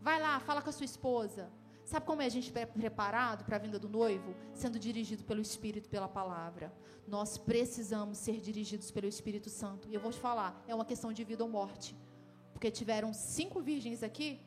Vai 0.00 0.20
lá, 0.20 0.38
fala 0.40 0.62
com 0.62 0.70
a 0.70 0.72
sua 0.72 0.84
esposa. 0.84 1.50
Sabe 1.86 2.04
como 2.04 2.20
é 2.20 2.26
a 2.26 2.28
gente 2.28 2.50
preparado 2.50 3.44
para 3.44 3.54
a 3.54 3.60
vinda 3.60 3.78
do 3.78 3.88
noivo? 3.88 4.34
Sendo 4.52 4.76
dirigido 4.76 5.22
pelo 5.22 5.40
Espírito, 5.40 5.88
pela 5.88 6.08
palavra. 6.08 6.74
Nós 7.06 7.38
precisamos 7.38 8.18
ser 8.18 8.40
dirigidos 8.40 8.90
pelo 8.90 9.06
Espírito 9.06 9.48
Santo. 9.48 9.88
E 9.88 9.94
eu 9.94 10.00
vou 10.00 10.10
te 10.10 10.18
falar, 10.18 10.60
é 10.66 10.74
uma 10.74 10.84
questão 10.84 11.12
de 11.12 11.22
vida 11.22 11.44
ou 11.44 11.48
morte. 11.48 11.96
Porque 12.52 12.72
tiveram 12.72 13.12
cinco 13.14 13.60
virgens 13.60 14.02
aqui 14.02 14.40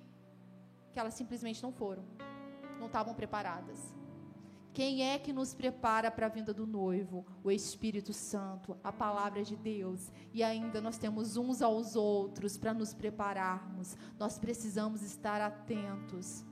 que 0.92 1.00
elas 1.00 1.14
simplesmente 1.14 1.64
não 1.64 1.72
foram. 1.72 2.04
Não 2.78 2.88
estavam 2.88 3.14
preparadas. 3.14 3.80
Quem 4.74 5.10
é 5.10 5.18
que 5.18 5.32
nos 5.32 5.54
prepara 5.54 6.12
para 6.12 6.26
a 6.26 6.30
vinda 6.30 6.54
do 6.54 6.68
noivo? 6.68 7.26
O 7.42 7.50
Espírito 7.50 8.12
Santo, 8.12 8.78
a 8.84 8.92
palavra 8.92 9.46
de 9.46 9.56
Deus. 9.56 10.12
E 10.34 10.44
ainda 10.44 10.82
nós 10.82 10.98
temos 10.98 11.38
uns 11.38 11.62
aos 11.62 11.96
outros 11.96 12.58
para 12.58 12.74
nos 12.74 12.94
prepararmos. 12.94 13.96
Nós 14.18 14.38
precisamos 14.38 15.02
estar 15.02 15.40
atentos. 15.40 16.44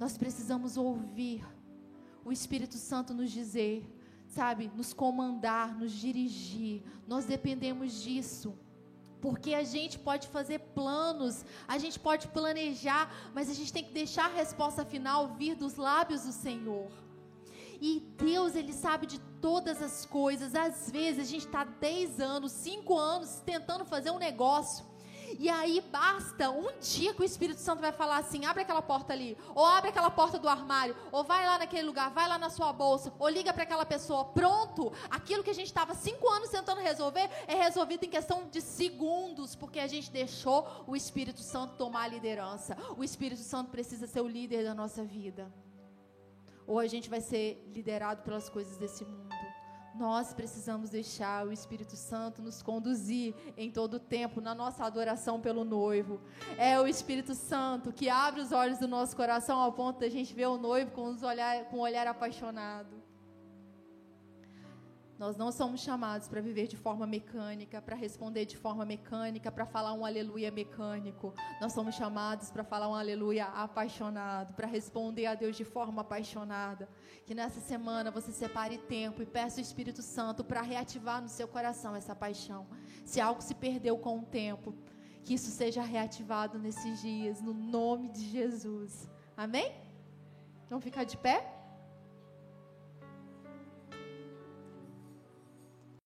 Nós 0.00 0.16
precisamos 0.16 0.78
ouvir 0.78 1.46
o 2.24 2.32
Espírito 2.32 2.76
Santo 2.76 3.12
nos 3.12 3.30
dizer, 3.30 3.86
sabe, 4.26 4.72
nos 4.74 4.94
comandar, 4.94 5.78
nos 5.78 5.92
dirigir. 5.92 6.82
Nós 7.06 7.26
dependemos 7.26 8.02
disso. 8.02 8.58
Porque 9.20 9.52
a 9.52 9.62
gente 9.62 9.98
pode 9.98 10.28
fazer 10.28 10.58
planos, 10.74 11.44
a 11.68 11.76
gente 11.76 12.00
pode 12.00 12.28
planejar, 12.28 13.14
mas 13.34 13.50
a 13.50 13.52
gente 13.52 13.70
tem 13.70 13.84
que 13.84 13.92
deixar 13.92 14.24
a 14.30 14.34
resposta 14.34 14.86
final 14.86 15.34
vir 15.34 15.54
dos 15.54 15.76
lábios 15.76 16.22
do 16.22 16.32
Senhor. 16.32 16.90
E 17.78 18.00
Deus, 18.16 18.54
Ele 18.54 18.72
sabe 18.72 19.06
de 19.06 19.18
todas 19.42 19.82
as 19.82 20.06
coisas. 20.06 20.54
Às 20.54 20.90
vezes 20.90 21.20
a 21.20 21.30
gente 21.30 21.44
está 21.44 21.64
10 21.64 22.20
anos, 22.20 22.52
5 22.52 22.96
anos 22.96 23.42
tentando 23.44 23.84
fazer 23.84 24.10
um 24.10 24.18
negócio. 24.18 24.89
E 25.38 25.48
aí 25.48 25.80
basta 25.80 26.50
um 26.50 26.78
dia 26.80 27.14
que 27.14 27.22
o 27.22 27.24
Espírito 27.24 27.60
Santo 27.60 27.80
vai 27.80 27.92
falar 27.92 28.18
assim: 28.18 28.44
abre 28.44 28.62
aquela 28.62 28.82
porta 28.82 29.12
ali, 29.12 29.36
ou 29.54 29.64
abre 29.64 29.90
aquela 29.90 30.10
porta 30.10 30.38
do 30.38 30.48
armário, 30.48 30.96
ou 31.12 31.24
vai 31.24 31.46
lá 31.46 31.58
naquele 31.58 31.86
lugar, 31.86 32.10
vai 32.10 32.28
lá 32.28 32.38
na 32.38 32.50
sua 32.50 32.72
bolsa, 32.72 33.12
ou 33.18 33.28
liga 33.28 33.52
para 33.52 33.62
aquela 33.62 33.86
pessoa. 33.86 34.24
Pronto, 34.24 34.92
aquilo 35.10 35.42
que 35.42 35.50
a 35.50 35.54
gente 35.54 35.66
estava 35.66 35.94
cinco 35.94 36.28
anos 36.28 36.50
tentando 36.50 36.80
resolver 36.80 37.28
é 37.46 37.54
resolvido 37.54 38.04
em 38.04 38.10
questão 38.10 38.48
de 38.48 38.60
segundos, 38.60 39.54
porque 39.54 39.78
a 39.78 39.86
gente 39.86 40.10
deixou 40.10 40.84
o 40.86 40.96
Espírito 40.96 41.40
Santo 41.40 41.76
tomar 41.76 42.02
a 42.02 42.08
liderança. 42.08 42.76
O 42.96 43.04
Espírito 43.04 43.42
Santo 43.42 43.70
precisa 43.70 44.06
ser 44.06 44.20
o 44.20 44.28
líder 44.28 44.64
da 44.64 44.74
nossa 44.74 45.04
vida. 45.04 45.52
Ou 46.66 46.78
a 46.78 46.86
gente 46.86 47.10
vai 47.10 47.20
ser 47.20 47.68
liderado 47.74 48.22
pelas 48.22 48.48
coisas 48.48 48.76
desse 48.76 49.04
mundo. 49.04 49.49
Nós 49.94 50.32
precisamos 50.32 50.90
deixar 50.90 51.46
o 51.46 51.52
Espírito 51.52 51.96
Santo 51.96 52.40
nos 52.40 52.62
conduzir 52.62 53.34
em 53.56 53.70
todo 53.70 53.94
o 53.94 54.00
tempo 54.00 54.40
na 54.40 54.54
nossa 54.54 54.84
adoração 54.84 55.40
pelo 55.40 55.64
noivo. 55.64 56.20
É 56.56 56.78
o 56.80 56.86
Espírito 56.86 57.34
Santo 57.34 57.92
que 57.92 58.08
abre 58.08 58.40
os 58.40 58.52
olhos 58.52 58.78
do 58.78 58.86
nosso 58.86 59.16
coração 59.16 59.58
ao 59.58 59.72
ponto 59.72 60.00
da 60.00 60.08
gente 60.08 60.32
ver 60.32 60.46
o 60.46 60.56
noivo 60.56 60.92
com, 60.92 61.08
os 61.08 61.22
olhar, 61.22 61.64
com 61.66 61.78
um 61.78 61.80
olhar 61.80 62.06
apaixonado. 62.06 62.99
Nós 65.20 65.36
não 65.36 65.52
somos 65.52 65.82
chamados 65.82 66.28
para 66.28 66.40
viver 66.40 66.66
de 66.66 66.78
forma 66.78 67.06
mecânica, 67.06 67.82
para 67.82 67.94
responder 67.94 68.46
de 68.46 68.56
forma 68.56 68.86
mecânica, 68.86 69.52
para 69.52 69.66
falar 69.66 69.92
um 69.92 70.02
aleluia 70.02 70.50
mecânico. 70.50 71.34
Nós 71.60 71.74
somos 71.74 71.94
chamados 71.94 72.50
para 72.50 72.64
falar 72.64 72.88
um 72.88 72.94
aleluia 72.94 73.44
apaixonado, 73.44 74.54
para 74.54 74.66
responder 74.66 75.26
a 75.26 75.34
Deus 75.34 75.58
de 75.58 75.62
forma 75.62 76.00
apaixonada. 76.00 76.88
Que 77.26 77.34
nessa 77.34 77.60
semana 77.60 78.10
você 78.10 78.32
separe 78.32 78.78
tempo 78.78 79.20
e 79.20 79.26
peça 79.26 79.58
o 79.58 79.60
Espírito 79.60 80.00
Santo 80.00 80.42
para 80.42 80.62
reativar 80.62 81.20
no 81.20 81.28
seu 81.28 81.46
coração 81.46 81.94
essa 81.94 82.14
paixão. 82.14 82.66
Se 83.04 83.20
algo 83.20 83.42
se 83.42 83.54
perdeu 83.54 83.98
com 83.98 84.20
o 84.20 84.22
tempo, 84.22 84.74
que 85.22 85.34
isso 85.34 85.50
seja 85.50 85.82
reativado 85.82 86.58
nesses 86.58 87.02
dias, 87.02 87.42
no 87.42 87.52
nome 87.52 88.08
de 88.08 88.26
Jesus. 88.26 89.06
Amém? 89.36 89.70
Vamos 90.70 90.82
ficar 90.82 91.04
de 91.04 91.18
pé? 91.18 91.59